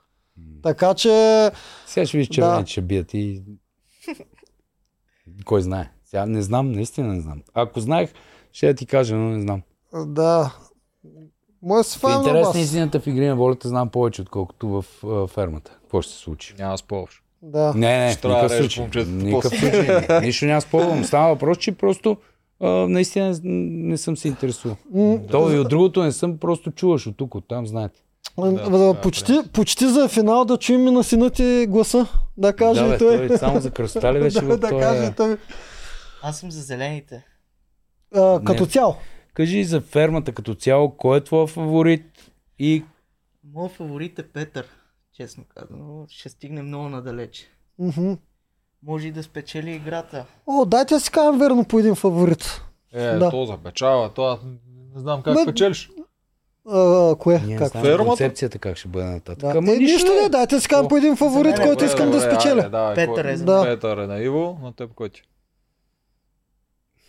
[0.63, 1.51] Така че,
[1.85, 2.63] Сега ще видиш, че Да.
[2.65, 3.43] ще бият и...
[5.45, 5.91] Кой знае?
[6.05, 7.41] Сега не знам, наистина не знам.
[7.53, 8.13] Ако знаех,
[8.51, 9.61] ще ти кажа, но не знам.
[10.05, 10.55] да.
[11.61, 12.55] Моя си В фан на интерес бас.
[12.55, 15.77] на истината в игри на волята знам повече, отколкото в а, фермата.
[15.81, 16.55] Какво ще се случи?
[16.59, 17.23] Няма спорш.
[17.41, 17.73] Да.
[17.73, 19.05] Не, не, Ще никакъв случай.
[19.05, 20.19] Никакъв случай.
[20.21, 21.03] Нищо няма спорвам.
[21.03, 22.17] Става въпрос, че просто
[22.59, 24.77] а, наистина не, не съм се интересувал.
[25.31, 28.02] То и от другото не съм просто чуваш от тук, от там, знаете.
[28.37, 32.07] Да, да, почти, почти за финал да чуем и на сина ти гласа.
[32.37, 33.27] Да каже да, и бе, той.
[33.27, 35.37] той само за кръста ли беше да, да каже и той.
[36.23, 37.25] Аз съм за зелените.
[38.15, 38.95] А, като цяло.
[39.33, 42.83] Кажи за фермата като цяло, кой е твой фаворит и
[43.53, 44.65] Моят фаворит е Петър,
[45.17, 46.05] честно казано.
[46.09, 47.47] Ще стигне много надалече.
[47.79, 48.13] Мгм.
[48.83, 50.25] Може и да спечели играта.
[50.47, 52.61] О, дайте да си кажем верно по един фаворит.
[52.93, 53.29] Е, Да.
[53.29, 54.39] то за печала, то
[54.95, 55.91] не знам как Ме- печелиш.
[56.65, 57.39] А, кое?
[57.39, 57.67] ние не как?
[57.67, 58.07] знаем Фермата?
[58.07, 59.39] концепцията как ще бъде нататък.
[59.43, 59.57] Да.
[59.57, 61.85] Ама Е, нищо не, дайте да си кажем по един фаворит, за мен е който
[61.85, 62.69] искам да спечеля.
[62.69, 63.63] давай, Петър е Да.
[63.63, 65.21] Петър е на Иво, на теб кой ти?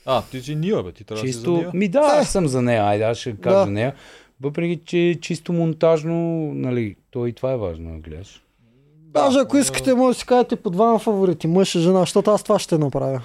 [0.06, 1.70] А, ти си Ния, бе, ти трябва да си за Чисто, Ния.
[1.74, 3.64] ми да, аз съм за нея, айде аз ще кажа Да.
[3.64, 3.94] за нея.
[4.40, 6.14] Въпреки, че чисто монтажно,
[6.54, 8.42] нали, то и това е важно да гледаш.
[9.06, 12.42] Даже ако искате, може да си кажете по двама фаворити, мъж и жена, защото аз
[12.42, 13.20] това ще направя.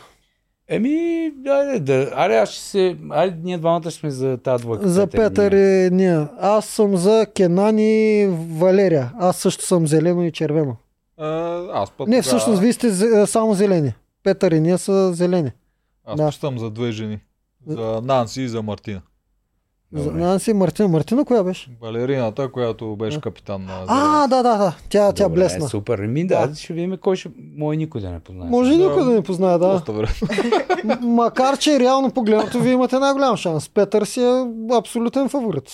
[0.71, 4.89] Еми, айде, да, айде, аз ще се, айде, ние двамата сме за тази двойка.
[4.89, 6.27] За Петър и ние.
[6.39, 9.11] Аз съм за Кенан и Валерия.
[9.19, 10.75] Аз също съм зелено и червено.
[11.17, 12.91] А, аз път Не, всъщност вие сте
[13.27, 13.93] само зелени.
[14.23, 15.51] Петър и ние са зелени.
[16.05, 16.31] Аз да.
[16.31, 17.19] съм за две жени.
[17.67, 19.01] За Нанси и за Мартина.
[19.94, 20.11] За.
[20.11, 20.88] Нанси Мартина.
[20.88, 21.70] Мартина коя беше?
[21.82, 24.76] Балерината, която беше капитан на А, да, да, да.
[24.90, 25.68] Тя, тя Добре, блесна.
[25.70, 25.99] Супер.
[25.99, 26.56] Еми, да, Да.
[26.56, 27.30] ще видим кой ще...
[27.57, 28.49] Мой никой да не познае.
[28.49, 28.84] Може и Да.
[28.84, 29.82] никой да не познае, да.
[31.02, 33.70] Макар, че реално погледнато вие имате най-голям шанс.
[33.70, 35.70] Петър си е абсолютен фаворит.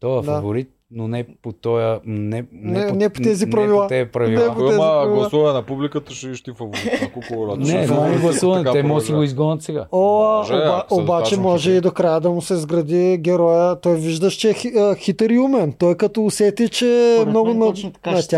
[0.00, 0.22] Той е Да.
[0.22, 2.00] фаворит, но не по тоя...
[2.04, 3.76] Не, Не- не по тези правила.
[3.76, 4.40] Не по тези правила.
[4.40, 6.78] Не по- Ако има тези- гласуване на публиката, ще ще ти фаворит.
[7.02, 7.56] Ако колорado.
[7.56, 9.86] Не, не, не фаворит, гласуване, те може да си го изгонят сега.
[9.92, 13.76] О, Може, оба, обаче може и до края да му се сгради героя.
[13.76, 15.72] Той виждаш, че е а, хитър и умен.
[15.72, 18.36] Той като усети, че Според много на, така ще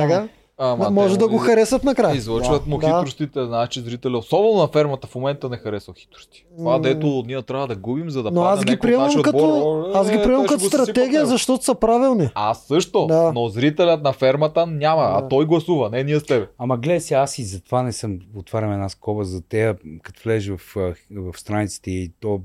[0.63, 2.17] Ама може да го харесат накрая.
[2.17, 2.87] Излъчват му Да.
[2.87, 6.47] хитростите, знаеш, че зрителя, особено на фермата в момента не харесва хитрости.
[6.59, 9.91] Това, дето ние трябва да губим, за да Но падне аз ги приемам като, отбор,
[9.95, 12.29] аз ги е, приемам като стратегия, защото са правилни.
[12.35, 13.33] Аз също, Да.
[13.35, 15.09] но зрителят на фермата няма, Да.
[15.15, 16.49] а той гласува, не ние с тебе.
[16.59, 20.49] Ама гледай сега, аз и затова не съм, отварям една скоба за тея, като влезеш
[20.49, 20.75] в,
[21.11, 22.41] в страниците и то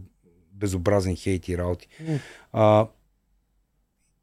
[0.53, 1.87] безобразен хейт и работи.
[2.53, 2.87] А,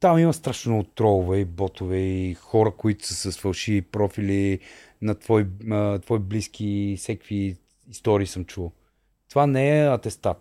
[0.02, 4.58] там има страшно много тролове и ботове и хора, които са с фалшиви профили
[5.02, 7.56] на твои, а, твои близки, всеки
[7.90, 8.72] истории съм чувал.
[9.28, 10.36] Това не е атестат.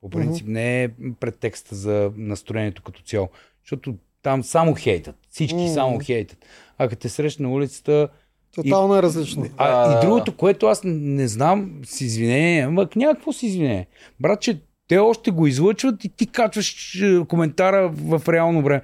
[0.00, 0.88] По принцип не е
[1.20, 3.28] претекста за настроението като цяло.
[3.64, 5.16] Защото там само хейтат.
[5.30, 5.68] Всички М.
[5.68, 6.38] само хейтат.
[6.78, 8.08] А като те срещна на улицата,
[8.54, 9.46] Тотално е различно.
[9.56, 9.98] а, Да.
[9.98, 13.86] и другото, което аз не знам, с извинение, ама някакво с извинение.
[14.20, 14.60] Братче,
[14.92, 18.82] те още го излъчват и ти качваш е, коментара в реално време.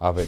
[0.00, 0.22] Абе,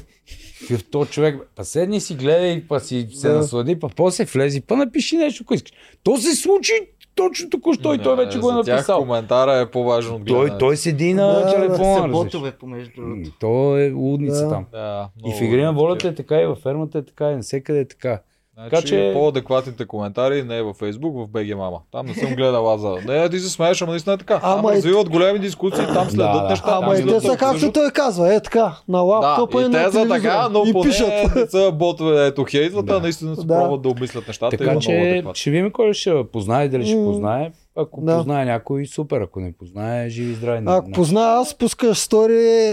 [0.70, 3.34] в то човек, па седни си, гледай, па си се Да.
[3.36, 5.72] наслади, па после влези, па напиши нещо, ако искаш.
[6.02, 6.72] То се случи
[7.14, 9.00] точно току-що и той вече го е написал.
[9.00, 11.78] коментара е по-важен от Той, той седи на Да, да, телефона.
[11.94, 12.02] разбираш.
[12.02, 13.30] Съботове, помежду другото.
[13.40, 14.48] То е лудница Да.
[14.48, 14.66] там.
[14.72, 17.80] Да, И в игри на волята е така, и във фермата е така, и навсекъде
[17.80, 18.20] е така.
[18.60, 21.78] Значи, Така че- по-адекватните коментари не е във Facebook, в BG Мама.
[21.92, 22.96] Там не съм гледал аз за...
[23.06, 24.40] Не, ти се смееш, ама наистина е така.
[24.42, 26.48] Ама Там и- развиват големи дискусии, там следят Да, да.
[26.48, 26.64] неща.
[26.72, 29.72] Ама и те са както той казва, е така, на Да, лаптопа и, и на
[29.74, 30.20] те са телевизора.
[30.22, 31.34] така, но и поне пишат.
[31.36, 33.00] не са ботове, ето хейтват, а Да.
[33.00, 33.54] наистина се Да.
[33.54, 34.56] пробват да обмислят нещата.
[34.56, 37.50] Така че ще видим кой ще познае, дали ще познае.
[37.76, 38.16] Ако Да.
[38.16, 39.20] познае някой, супер.
[39.20, 40.62] Ако не познае, живи и здрави.
[40.66, 42.72] Ако позная аз, пускаш стори,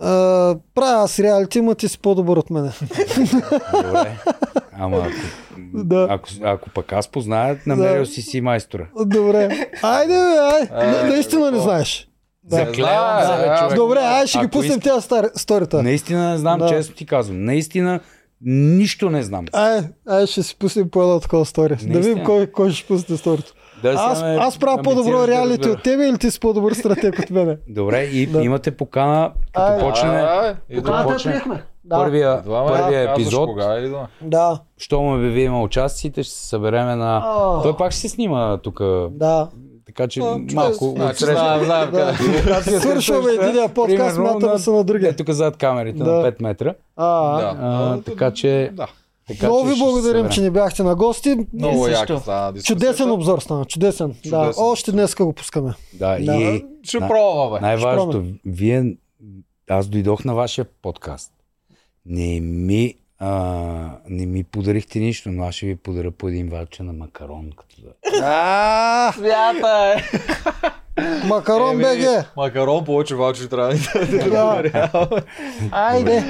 [0.00, 0.06] а,
[0.74, 2.70] правя аз реалити, ма ти си по-добър от мене.
[3.74, 4.16] Добре.
[4.74, 5.10] Ама ако,
[5.74, 6.06] Да.
[6.10, 8.06] ако, ако пък аз позная, намерил Да.
[8.06, 8.86] си си майстора.
[8.98, 9.68] Добре.
[9.82, 10.38] Айде, бе,
[10.74, 10.86] ай.
[10.86, 12.08] На- Наистина не знаеш.
[12.44, 12.56] Да.
[12.56, 13.74] Заклевам се, Да, човек.
[13.76, 15.82] Добре, ай ще ги пуснем иск- тези стар- сторита.
[15.82, 16.68] Наистина не знам, Да.
[16.68, 17.44] често ти казвам.
[17.44, 18.00] Наистина
[18.42, 19.44] нищо не знам.
[19.52, 21.76] Ай, ай ще си пуснем по едно такова стори.
[21.76, 23.52] Да видим кой, кой ще пусне сторито.
[23.82, 25.72] Да Аз, ме аз правя по-добро да реалити разбера.
[25.72, 27.56] от тебе или ти си по-добър стратег от мене?
[27.68, 28.42] Добре, и Да.
[28.42, 29.78] имате покана, като Ай.
[29.80, 31.30] почне да Покана- почне.
[31.32, 31.62] приехме.
[31.84, 31.96] Да.
[31.96, 33.48] първия, Двама първия казваш епизод.
[33.48, 34.06] Кога или да?
[34.22, 34.58] Да.
[34.78, 37.22] Що му обявим участците, ще се събереме на...
[37.26, 37.62] О.
[37.62, 38.80] Той пак ще се снима тук.
[39.10, 39.48] Да.
[39.86, 40.24] Така че А,
[40.54, 41.60] малко Значи, отсреща.
[41.60, 41.88] Да.
[42.62, 42.80] къде.
[42.80, 45.10] Свършваме единия подкаст, на- се на другия.
[45.10, 46.10] Е, тук зад камерите Да.
[46.12, 46.74] на 5 метра.
[46.98, 47.98] Да.
[48.04, 48.86] Така че- Да.
[49.30, 51.36] Така, Много ви благодарим, че ни бяхте на гости.
[51.54, 52.62] Много яка стана.
[52.62, 54.08] Чудесен обзор стана, чудесен.
[54.08, 54.64] Да, Чудесен.
[54.64, 55.74] още днес го пускаме.
[55.92, 56.34] Да, Да.
[56.34, 57.60] и Ще На- пробваме.
[57.60, 58.96] най-важното, вие,
[59.70, 61.32] аз дойдох на вашия подкаст.
[62.06, 63.30] Не ми, а,
[64.08, 67.50] не ми подарихте нищо, но аз ще ви подаря по един ваучер на макарон.
[67.56, 67.88] Като да.
[68.22, 70.02] А, Свята е!
[71.26, 72.24] Макарон БГ.
[72.36, 75.08] Макарон повече ваучери трябва да Да.
[75.72, 76.24] Айде.